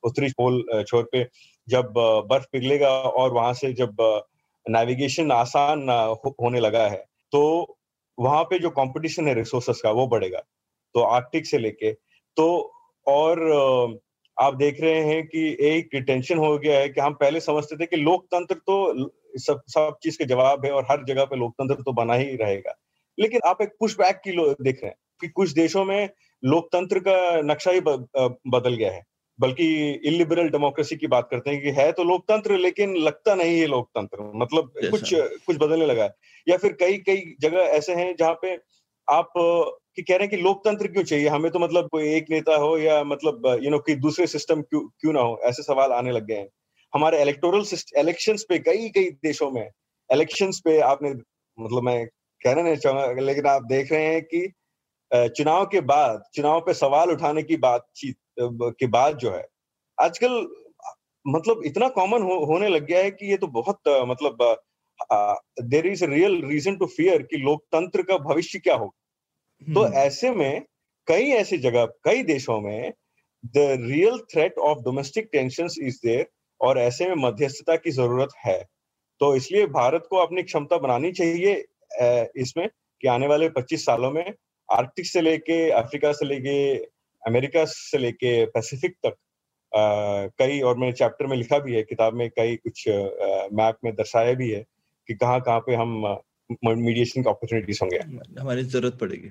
उत्तरी 0.02 0.28
पोल 0.30 0.62
छोर 0.88 1.08
पे 1.12 1.26
जब 1.68 1.92
बर्फ़ 2.30 2.46
पिघलेगा 2.52 2.88
और 2.88 3.32
वहाँ 3.32 3.52
से 3.54 3.72
जब 3.72 3.96
नेविगेशन 4.66 5.32
आसान 5.32 5.88
होने 6.40 6.60
लगा 6.60 6.86
है 6.86 7.04
तो 7.32 7.40
वहाँ 8.18 8.42
पे 8.44 8.58
जो 8.58 8.70
कंपटीशन 8.70 9.28
है 9.28 9.34
रिसोर्सेस 9.34 9.80
का 9.80 9.90
वो 9.90 10.06
बढ़ेगा। 10.06 10.42
तो 10.94 11.00
आर्कटिक 11.00 11.46
से 11.46 11.58
लेके 11.58 11.92
तो 12.36 12.48
और 13.06 13.42
आप 14.40 14.54
देख 14.54 14.80
रहे 14.80 15.00
हैं 15.04 15.26
कि 15.26 15.56
एक 15.60 15.96
टेंशन 16.06 16.38
हो 16.38 16.58
गया 16.58 16.78
है 16.78 16.88
कि 16.88 17.00
हम 17.00 17.14
पहले 17.14 17.40
समझते 17.40 17.76
थे 17.76 17.86
कि 17.86 17.96
लोकतंत्र 17.96 18.54
तो 18.54 19.10
सब 19.36 19.62
सब 19.68 19.96
चीज़ 20.02 20.18
के 20.18 20.24
जवाब 20.24 20.64
है 20.64 20.70
और 20.72 20.86
हर 20.90 21.04
जगह 21.04 21.24
पे 21.24 21.36
लोकतंत्र 21.36 21.82
तो 21.82 21.92
बना 21.92 22.14
ही 22.14 22.36
रहेगा। 22.36 22.74
लेकिन 23.18 23.40
आप 23.46 23.62
एक 23.62 23.68
पुश 23.80 23.96
बैक 23.98 24.16
की 24.16 24.32
देख 24.64 24.76
रहे 24.76 24.86
हैं 24.86 24.96
कि 25.20 25.28
कुछ 25.28 25.50
देशों 25.50 25.84
में 25.84 26.08
लोकतंत्र 26.44 26.98
का 26.98 27.40
नक्शा 27.42 27.70
ही 27.70 27.80
बदल 27.80 28.74
गया 28.74 28.92
है। 28.92 29.02
बल्कि 29.40 29.66
इलिबरल 30.04 30.48
डेमोक्रेसी 30.48 30.96
की 30.96 31.06
बात 31.06 31.28
करते 31.30 31.50
हैं 31.50 31.62
कि 31.62 31.70
है 31.70 31.90
तो 31.92 32.04
लोकतंत्र 32.04 32.56
लेकिन 32.56 32.96
लगता 32.96 33.34
नहीं 33.34 33.60
है 33.60 33.66
लोकतंत्र। 33.66 34.30
मतलब 34.34 34.72
कुछ 34.90 35.14
कुछ 35.14 35.56
बदलने 35.56 35.86
लगा 35.86 36.04
है। 36.04 36.14
या 36.48 36.56
फिर 36.56 36.72
कई 36.72 36.96
कई 36.98 37.34
जगह 37.40 37.58
ऐसे 37.58 37.94
हैं 37.94 38.14
जहाँ 38.18 38.38
पे 38.42 38.56
आप 39.08 39.32
कि 39.98 40.02
कह 40.02 40.16
रहे 40.16 40.26
हैं 40.26 40.30
कि 40.30 40.36
लोकतंत्र 40.36 40.86
क्यों 40.88 41.02
चाहिए? 41.04 41.28
हमें 41.28 41.50
तो 41.52 41.58
मतलब 41.58 41.88
कोई 41.92 42.08
एक 42.14 42.26
नेता 42.30 42.56
हो 42.56 42.76
या 42.78 43.02
मतलब 43.04 43.46
यू 43.62 43.70
नो 43.70 43.78
कि 43.78 43.94
दूसरे 43.96 44.26
सिस्टम 44.26 44.60
क्यों 44.62 44.80
क्यों 45.00 45.12
ना 45.12 45.20
हो? 45.20 45.40
ऐसे 45.44 45.62
सवाल 45.62 45.92
आने 45.92 46.12
लग 46.12 46.26
गए 46.26 46.34
हैं। 46.34 46.48
हमारे 46.92 47.22
इलेक्टोरल 47.22 47.64
इलेक्शंस 47.98 48.44
पे 48.48 48.58
कई 48.58 48.88
कई 48.88 49.10
देशों 49.24 49.50
में 49.50 49.66
इलेक्शंस 50.10 50.60
पे 50.64 50.78
आपने 50.80 51.10
मतलब 51.58 51.82
मैं 51.82 52.06
कहना 52.40 52.62
नहीं 52.62 52.76
चाहूँगा 52.76 53.22
लेकिन 53.22 53.46
आप 53.46 53.64
देख 53.64 53.92
रहे 53.92 54.04
हैं 54.04 54.22
कि 54.24 54.46
चुनाव 55.36 55.64
के 55.66 55.80
बाद 55.90 56.22
चुनाव 56.34 56.60
पे 56.60 56.74
सवाल 56.74 57.10
उठाने 57.10 57.42
की 57.42 57.56
बातचीत 57.56 58.16
के 58.40 58.86
बाद 58.86 59.18
जो 59.18 59.30
है 59.30 59.44
आजकल 59.98 60.38
मतलब 61.26 61.62
इतना 61.66 61.88
कॉमन 61.88 62.22
हो, 62.22 62.38
होने 62.44 62.68
लग 62.68 62.86
गया 62.86 62.98
है 62.98 63.10
कि 63.10 63.30
ये 63.30 63.36
तो 63.36 63.46
बहुत 63.46 63.80
मतलब 63.88 64.56
there 65.74 65.86
is 65.86 66.04
real 66.04 66.40
reason 66.44 66.76
to 66.76 66.86
fear 66.86 67.22
कि 67.22 67.36
लोकतंत्र 67.36 68.02
का 68.02 68.18
भविष्य 68.24 68.58
क्या 68.58 68.74
होगा। 68.74 68.96
तो 69.62 69.82
हम्म। 69.82 69.94
ऐसे 69.94 70.30
में 70.30 70.62
कई 71.06 71.30
ऐसी 71.30 71.58
जगह 71.58 71.84
कई 72.04 72.22
देशों 72.22 72.60
में 72.60 72.92
the 73.44 73.78
real 73.80 74.18
threat 74.18 74.58
of 74.58 74.78
domestic 74.78 75.28
tension 75.32 75.68
is 75.82 75.98
there 76.04 76.26
और 76.60 76.78
ऐसे 76.78 77.08
में 77.08 77.14
मध्यस्थता 77.16 77.76
की 77.76 77.90
ज़रूरत 77.90 78.28
है। 78.46 78.58
तो 79.20 79.34
इसलिए 79.36 79.66
भारत 79.66 80.06
को 80.10 80.16
अपनी 80.16 80.42
क्षमता 80.42 80.78
बनानी 80.78 81.12
चाहिए 81.12 81.54
इसमें 82.42 82.68
कि 83.00 83.08
आने 83.08 83.26
वाले 83.26 83.48
25 83.48 83.84
सालों 83.84 84.10
में 84.10 84.34
आर्कटिक 84.68 85.06
से 85.06 85.20
लेके 85.20 85.70
अफ्रीका 85.70 86.12
से 86.12 86.26
लेके 86.26 86.74
अमेरिका 87.22 87.64
से 87.64 87.98
लेके 87.98 88.44
पैसिफिक 88.46 88.94
तक 89.06 89.16
आ, 89.72 90.26
कई 90.38 90.60
और 90.60 90.76
मैंने 90.78 90.92
चैप्टर 90.92 91.26
में 91.26 91.36
लिखा 91.36 91.58
भी 91.58 91.74
है 91.74 91.82
किताब 91.82 92.14
में 92.14 92.28
कई 92.30 92.56
कुछ 92.56 92.84
मैप 93.52 93.78
में 93.84 93.94
दर्शाया 93.94 94.32
भी 94.32 94.50
है 94.50 94.64
कि 95.08 95.14
कहाँ 95.14 95.40
कहाँ 95.40 95.60
पे 95.60 95.74
हम 95.74 96.18
मीडिएशन 96.64 97.22
की 97.22 97.30
अपॉर्चुनिटीज़ 97.30 97.78
होंगे। 97.82 97.98
हमारी 98.40 98.62
ज़रूरत 98.62 98.98
पड़ेगी। 99.00 99.30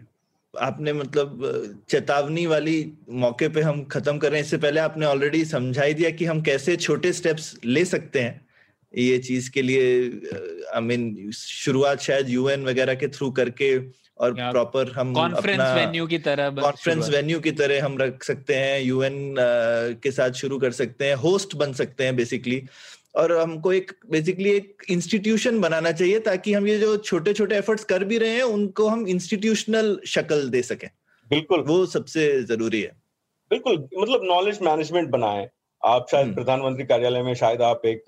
आपने 0.54 0.93
मतलब 0.93 1.84
चेतावनी 1.89 2.45
वाली 2.45 2.78
मौके 3.24 3.48
पे 3.50 3.62
हम 3.62 3.84
खत्म 3.86 4.18
कर 4.18 4.32
रहे 4.32 4.39
हैं 4.39 4.45
इससे 4.45 4.58
पहले 4.58 4.80
आपने 4.80 5.06
ऑलरेडी 5.06 5.43
समझाई 5.45 5.93
दिया 5.93 6.10
कि 6.10 6.26
हम 6.26 6.41
कैसे 6.41 6.76
छोटे 6.78 7.14
स्टेप्स 7.14 7.56
ले 7.66 7.86
सकते 7.86 8.20
हैं 8.20 8.45
ये 8.93 9.18
चीज़ 9.20 9.50
के 9.52 9.62
लिए 9.62 9.86
आई 10.76 10.82
मीन 10.82 11.32
शुरुआत 11.34 12.00
शायद 12.00 12.30
यूएन 12.30 12.66
वगैरह 12.66 12.95
के 12.95 13.08
थ्रू 13.08 13.32
करके 13.32 13.78
और 14.20 14.34
प्रॉपर 14.34 14.91
हम 14.91 15.14
कॉन्फ्रेंस 15.14 15.62
वेन्यू 15.62 16.06
की 16.08 16.18
तरह 16.20 16.50
कॉन्फ्रेंस 16.52 17.10
वेन्यू 17.10 17.39
की 17.39 17.52
तरह 17.52 17.84
हम 17.86 17.98
रख 17.98 18.24
सकते 18.24 18.56
हैं 18.56 18.80
यूएन 18.82 19.36
के 20.04 20.12
साथ 20.12 20.39
शुरू 20.41 20.58
कर 20.60 20.72
सकते 20.72 21.06
हैं 21.06 21.16
होस्ट 21.16 21.56
बन 21.56 21.74
सकते 21.74 22.04
हैं 22.04 22.16
बेसिकली 22.16 22.62
और 23.18 23.32
हमको 23.38 23.74
एक 23.74 23.91
बेसिकली 24.11 24.51
एक 24.51 24.84
इंस्टीट्यूशन 24.89 25.59
बनाना 25.61 25.91
चाहिए 25.91 26.20
ताकि 26.20 26.53
हम 26.53 26.68
ये 26.68 26.78
जो 26.80 26.95
छोटे 26.97 27.34
छोटे 27.34 27.55
एफर्ट्स 27.55 27.84
कर 27.84 28.03
भी 28.03 28.18
रहे 28.18 28.36
हैं 28.36 28.43
उनको 28.55 28.88
हम 28.88 29.07
इंस्टीट्यूशनल 29.07 29.99
शक्ल 30.07 30.49
दे 30.49 30.61
सकें। 30.61 30.89
बिल्कुल। 31.30 31.61
वो 31.61 31.86
सबसे 31.86 32.26
ज़रूरी 32.43 32.82
है। 32.82 32.91
बिल्कुल 33.51 33.78
मतलब 33.97 34.22
नॉलेज 34.24 34.59
मैनेजमेंट 34.61 35.09
बनाए। 35.09 35.49
आप 35.86 36.05
शायद 36.11 36.26
हम्म। 36.26 36.36
प्रधानमंत्री 36.36 36.86
कार्यालय 36.86 37.22
में 37.24 37.34
शायद 37.36 37.61
आप 37.61 37.86
एक 37.86 38.03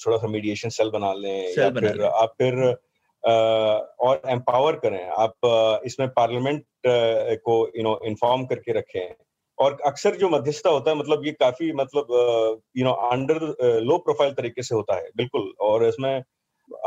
छोटा 0.00 0.16
सा 0.16 0.26
मीडिएशन 0.26 0.68
सेल 0.68 0.90
बना 0.90 1.12
लें 1.14 1.54
या 1.58 1.70
फिर 1.70 2.02
आप 2.02 2.34
फिर 2.42 2.76
और 3.24 4.20
एम्पावर 4.28 4.72
करें। 4.84 5.04
आप 5.18 5.80
इसमें 5.86 6.08
पार्लियामेंट 6.08 6.64
को 6.86 7.56
यू 7.76 7.82
नो 7.82 8.00
इन्फॉर्म 8.04 8.44
करके 8.46 8.72
रखें। 8.72 9.14
और 9.58 9.76
अक्सर 9.86 10.16
जो 10.16 10.28
मध्यस्थता 10.28 10.70
होता 10.70 10.90
है 10.90 10.96
मतलब 10.96 11.26
ये 11.26 11.32
काफ़ी 11.34 11.72
मतलब 11.74 12.06
you 12.76 12.84
know 12.84 12.92
under 13.10 13.40
low 13.82 13.98
profile 14.00 14.32
तरीके 14.34 14.62
से 14.62 14.74
होता 14.74 14.96
है 14.96 15.10
बिल्कुल। 15.16 15.52
और 15.60 15.84
इसमें 15.86 16.22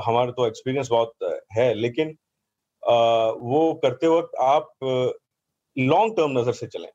हमारा 0.04 0.32
तो 0.32 0.48
एक्सपीरियंस 0.48 0.90
बहुत 0.90 1.14
है 1.54 1.74
लेकिन 1.76 2.18
आ, 2.84 2.96
वो 3.30 3.74
करते 3.84 4.08
वक्त 4.08 4.36
आप 4.42 4.70
लॉन्ग 5.78 6.16
टर्म 6.18 6.40
नज़र 6.40 6.54
से 6.54 6.68
चलें। 6.68 6.90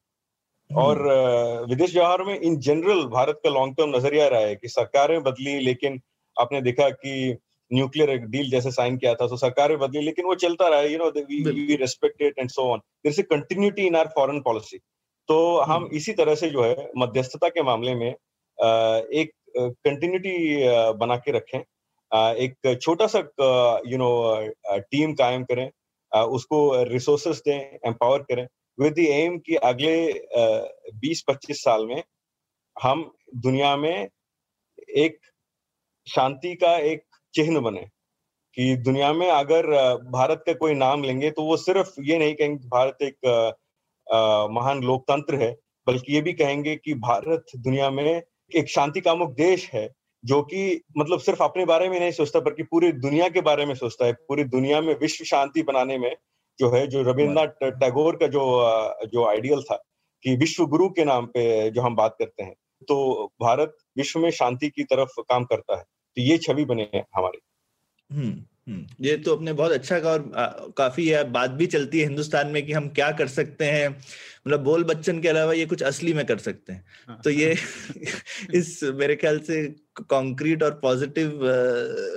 हम्म। 0.70 0.82
और 0.82 1.66
विदेश 1.68 1.94
व्यवहार 1.94 2.22
में 2.24 2.38
इन 2.38 2.58
जनरल 2.60 3.04
भारत 3.08 3.40
का 3.44 3.50
लॉन्ग 3.50 3.76
टर्म 3.76 3.96
नज़रिया 3.96 4.28
रहा 4.28 4.40
है 4.40 4.54
कि 4.56 4.68
सरकारें 4.68 5.22
बदली 5.22 5.58
लेकिन 5.60 6.00
आपने 6.36 6.60
देखा 6.62 6.88
कि 6.92 7.36
न्यूक्लियर 7.70 8.16
डील 8.26 8.50
जैसे 8.50 8.70
साइन 8.70 8.96
किया 8.96 9.14
था 9.14 9.26
तो 9.28 9.36
सरकारें 9.36 9.78
बदली 9.78 10.00
लेकिन 10.00 10.24
वो 10.26 10.34
चलता 10.42 10.68
रहा 10.68 10.80
you 10.82 10.98
know 10.98 11.10
we 11.10 11.76
respect 11.76 12.22
it 12.22 12.38
and 12.38 12.50
so 12.50 12.62
on 12.72 12.78
there 12.78 13.10
is 13.10 13.20
continuity 13.30 13.86
in 13.86 13.96
our 13.96 14.08
foreign 14.16 14.40
policy 14.42 14.78
तो 15.28 15.36
हम 15.58 15.82
हम्म। 15.82 15.96
इसी 15.96 16.12
तरह 16.12 16.34
से 16.34 16.48
जो 16.50 16.62
है 16.64 16.90
मध्यस्थता 16.98 17.48
के 17.48 17.62
मामले 17.62 17.94
में 17.94 18.08
एक 18.08 19.30
कंटिन्यूटी 19.58 20.36
बना 20.98 21.16
के 21.16 21.32
रखें। 21.32 21.58
एक 22.12 22.78
छोटा 22.82 23.06
सा 23.06 23.18
यू 23.86 23.98
नो 23.98 24.10
टीम 24.90 25.14
कायम 25.14 25.44
करें। 25.44 25.70
उसको 26.12 26.82
रिसोर्सेस 26.82 27.42
दें 27.46 27.58
एम्पावर 27.86 28.22
करें। 28.22 28.46
विद 28.80 28.94
द 28.94 28.98
एम 28.98 29.38
कि 29.38 29.54
अगले 29.54 29.96
20-25 31.00 31.62
साल 31.64 31.86
में 31.86 32.02
हम 32.76 33.10
दुनिया 33.34 33.76
में 33.76 34.08
एक 34.96 35.18
शांति 36.06 36.54
का 36.54 36.76
एक 36.78 37.02
चिन्ह 37.34 37.60
बने 37.60 37.80
कि 38.56 38.76
दुनिया 38.76 39.12
में 39.12 39.30
अगर 39.30 39.66
भारत 40.10 40.42
का 40.46 40.52
कोई 40.52 40.74
नाम 40.74 41.02
लेंगे 41.04 41.30
तो 41.30 41.42
वो 41.42 41.56
सिर्फ़ 41.56 41.94
ये 42.00 42.18
नहीं 42.18 42.34
कहेंगे 42.34 42.68
भारत 42.68 43.02
एक 43.02 43.16
महान 44.48 44.82
लोकतंत्र 44.82 45.34
है 45.34 45.56
बल्कि 45.86 46.14
ये 46.14 46.20
भी 46.20 46.32
कहेंगे 46.32 46.76
कि 46.76 46.94
भारत 46.94 47.46
दुनिया 47.56 47.90
में 47.90 48.22
एक 48.56 48.68
शांति 48.68 49.00
कामुक 49.00 49.30
देश 49.30 49.70
है 49.70 49.92
जो 50.24 50.42
कि 50.42 50.82
मतलब 50.98 51.18
सिर्फ़ 51.18 51.42
अपने 51.42 51.64
बारे 51.64 51.88
में 51.88 52.00
नहीं 52.00 52.10
सोचता 52.10 52.40
बल्कि 52.40 52.62
पूरी 52.62 52.92
दुनिया 52.92 53.28
के 53.28 53.40
बारे 53.40 53.66
में 53.66 53.74
सोचता 53.74 54.06
है। 54.06 54.12
पूरी 54.12 54.44
दुनिया 54.44 54.80
में 54.80 54.98
विश्व 54.98 55.24
शांति 55.24 55.62
बनाने 55.62 55.98
में 55.98 56.16
जो 56.58 56.70
है 56.70 56.86
जो 56.86 57.02
रविन्द्रनाथ 57.02 57.70
टैगोर 57.70 58.16
का 58.16 58.26
जो 58.26 58.42
जो 59.06 59.26
आइडियल 59.26 59.62
था 59.62 59.82
कि 60.22 60.36
विश्व 60.36 60.66
गुरु 60.66 60.88
के 60.88 61.04
नाम 61.04 61.26
पे 61.26 61.70
जो 61.70 61.82
हम 61.82 61.96
बात 61.96 62.16
करते 62.18 62.42
हैं 62.42 62.54
तो 62.88 63.26
भारत 63.42 63.76
विश्व 63.96 64.20
में 64.20 64.30
शांति 64.30 64.68
की 64.68 64.84
तरफ़ 64.84 65.20
काम 65.20 65.44
करता 65.44 65.76
है। 65.76 65.82
तो 66.16 66.22
ये 66.22 66.38
छवि 66.38 66.64
बने 66.64 66.90
हैं 66.94 67.06
हमारी। 67.14 67.38
हम्म। 68.14 68.44
ये 69.00 69.16
तो 69.16 69.36
अपने 69.36 69.52
बहुत 69.52 69.72
अच्छा 69.72 69.98
कहा 70.00 70.12
और 70.12 70.72
काफ़ी 70.78 71.08
है 71.08 71.22
बात 71.30 71.50
भी 71.50 71.66
चलती 71.66 72.00
है 72.00 72.06
हिंदुस्तान 72.06 72.46
में 72.46 72.66
कि 72.66 72.72
हम 72.72 72.88
क्या 72.88 73.10
कर 73.10 73.28
सकते 73.28 73.64
हैं। 73.64 73.96
मतलब 74.46 74.60
बोल 74.64 74.84
बच्चन 74.84 75.20
के 75.20 75.28
अलावा 75.28 75.52
ये 75.52 75.66
कुछ 75.66 75.82
असली 75.84 76.12
में 76.14 76.24
कर 76.26 76.38
सकते 76.38 76.72
हैं। 76.72 76.84
हाँ। 77.08 77.20
तो 77.24 77.30
ये 77.30 77.56
इस 78.54 78.80
मेरे 78.94 79.16
ख्याल 79.16 79.38
से 79.40 79.64
कॉन्क्रीट 80.10 80.62
और 80.62 80.70
पॉजिटिव 80.82 81.40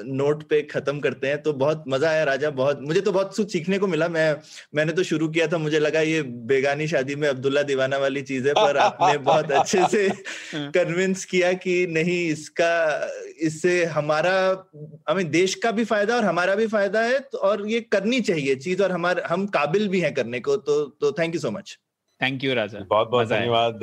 नोट 0.06 0.44
पे 0.50 0.62
खत्म 0.64 1.00
करते 1.00 1.28
हैं। 1.28 1.42
तो 1.44 1.54
बहुत 1.54 1.84
मज़ा 1.88 2.10
आया 2.10 2.24
राजा 2.24 2.50
बहुत 2.52 2.82
मुझे 2.82 3.02
तो 3.02 3.12
बहुत 3.12 3.36
कुछ 3.36 3.52
सीखने 3.52 3.80
को 3.80 3.88
मिला। 3.88 4.08
मैं 4.10 4.36
मैंने 4.76 4.94
तो 4.94 5.04
शुरू 5.04 5.28
किया 5.30 5.48
था 5.48 5.58
मुझे 5.58 5.80
लगा 5.80 6.02
ये 6.02 6.22
बेगानी 6.52 6.88
शादी 6.88 7.16
में 7.16 7.28
अब्दुल्ला 7.30 7.64
दीवाना 7.64 7.98
वाली 7.98 8.22
चीज़ 8.22 8.48
है 8.48 8.54
पर 8.54 8.78
आपने 8.78 9.18
बहुत 9.20 9.52
अच्छे 9.52 9.88
से 9.88 10.08
कन्विंस 10.72 11.26
किया 11.26 11.54
कि 11.56 11.86
नहीं 11.90 12.20
इसका 12.28 12.72
इससे 13.42 13.84
हमारा 13.98 14.38
हमें 15.10 15.30
देश 15.32 15.56
का 15.56 15.72
भी 15.72 15.84
फ़ायदा 15.86 16.16
और 16.16 16.26
हमारा 16.26 16.56
भी 16.56 16.68
फ़ायदा 16.68 17.02
है 17.02 17.20
तो 17.22 17.38
और 17.50 17.68
ये 17.70 17.82
करनी 17.92 18.22
चाहिए 18.22 18.56
चीज़ 18.58 18.84
और 18.84 18.92
हमारे 18.92 19.24
हम 19.28 19.46
काबिल 19.50 19.88
भी 19.88 20.00
हैं 20.00 20.14
करने 20.14 20.40
को। 20.40 20.58
तो 20.58 20.84
तो 21.02 21.12
thank 21.12 21.36
you 21.36 21.42
so 21.42 21.52
much 21.52 21.78
thank 22.22 22.44
you 22.44 22.54
Raja 22.54 22.80
बहुत 22.80 23.10
बहुत 23.10 23.28
धन्यवाद 23.28 23.80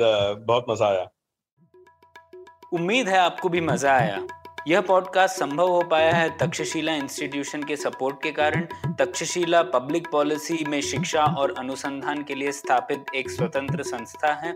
बहुत 0.47 0.65
मज़ा 0.69 0.87
आया। 0.87 1.07
उम्मीद 2.73 3.09
है 3.09 3.17
आपको 3.17 3.49
भी 3.49 3.61
मज़ा 3.61 3.93
आया। 3.93 4.19
यह 4.67 4.81
पॉडकास्ट 4.81 5.35
संभव 5.35 5.69
हो 5.69 5.81
पाया 5.81 6.11
है 6.13 6.37
तक्षशिला 6.37 6.93
इंस्टीट्यूशन 6.95 7.63
के 7.63 7.75
सपोर्ट 7.75 8.21
के 8.23 8.31
कारण। 8.31 8.67
तक्षशिला 8.99 9.61
पब्लिक 9.63 10.07
पॉलिसी 10.11 10.65
में 10.67 10.79
शिक्षा 10.81 11.23
और 11.23 11.53
अनुसंधान 11.59 12.23
के 12.23 12.35
लिए 12.35 12.51
स्थापित 12.51 13.05
एक 13.15 13.29
स्वतंत्र 13.29 13.83
संस्था 13.83 14.33
है। 14.33 14.55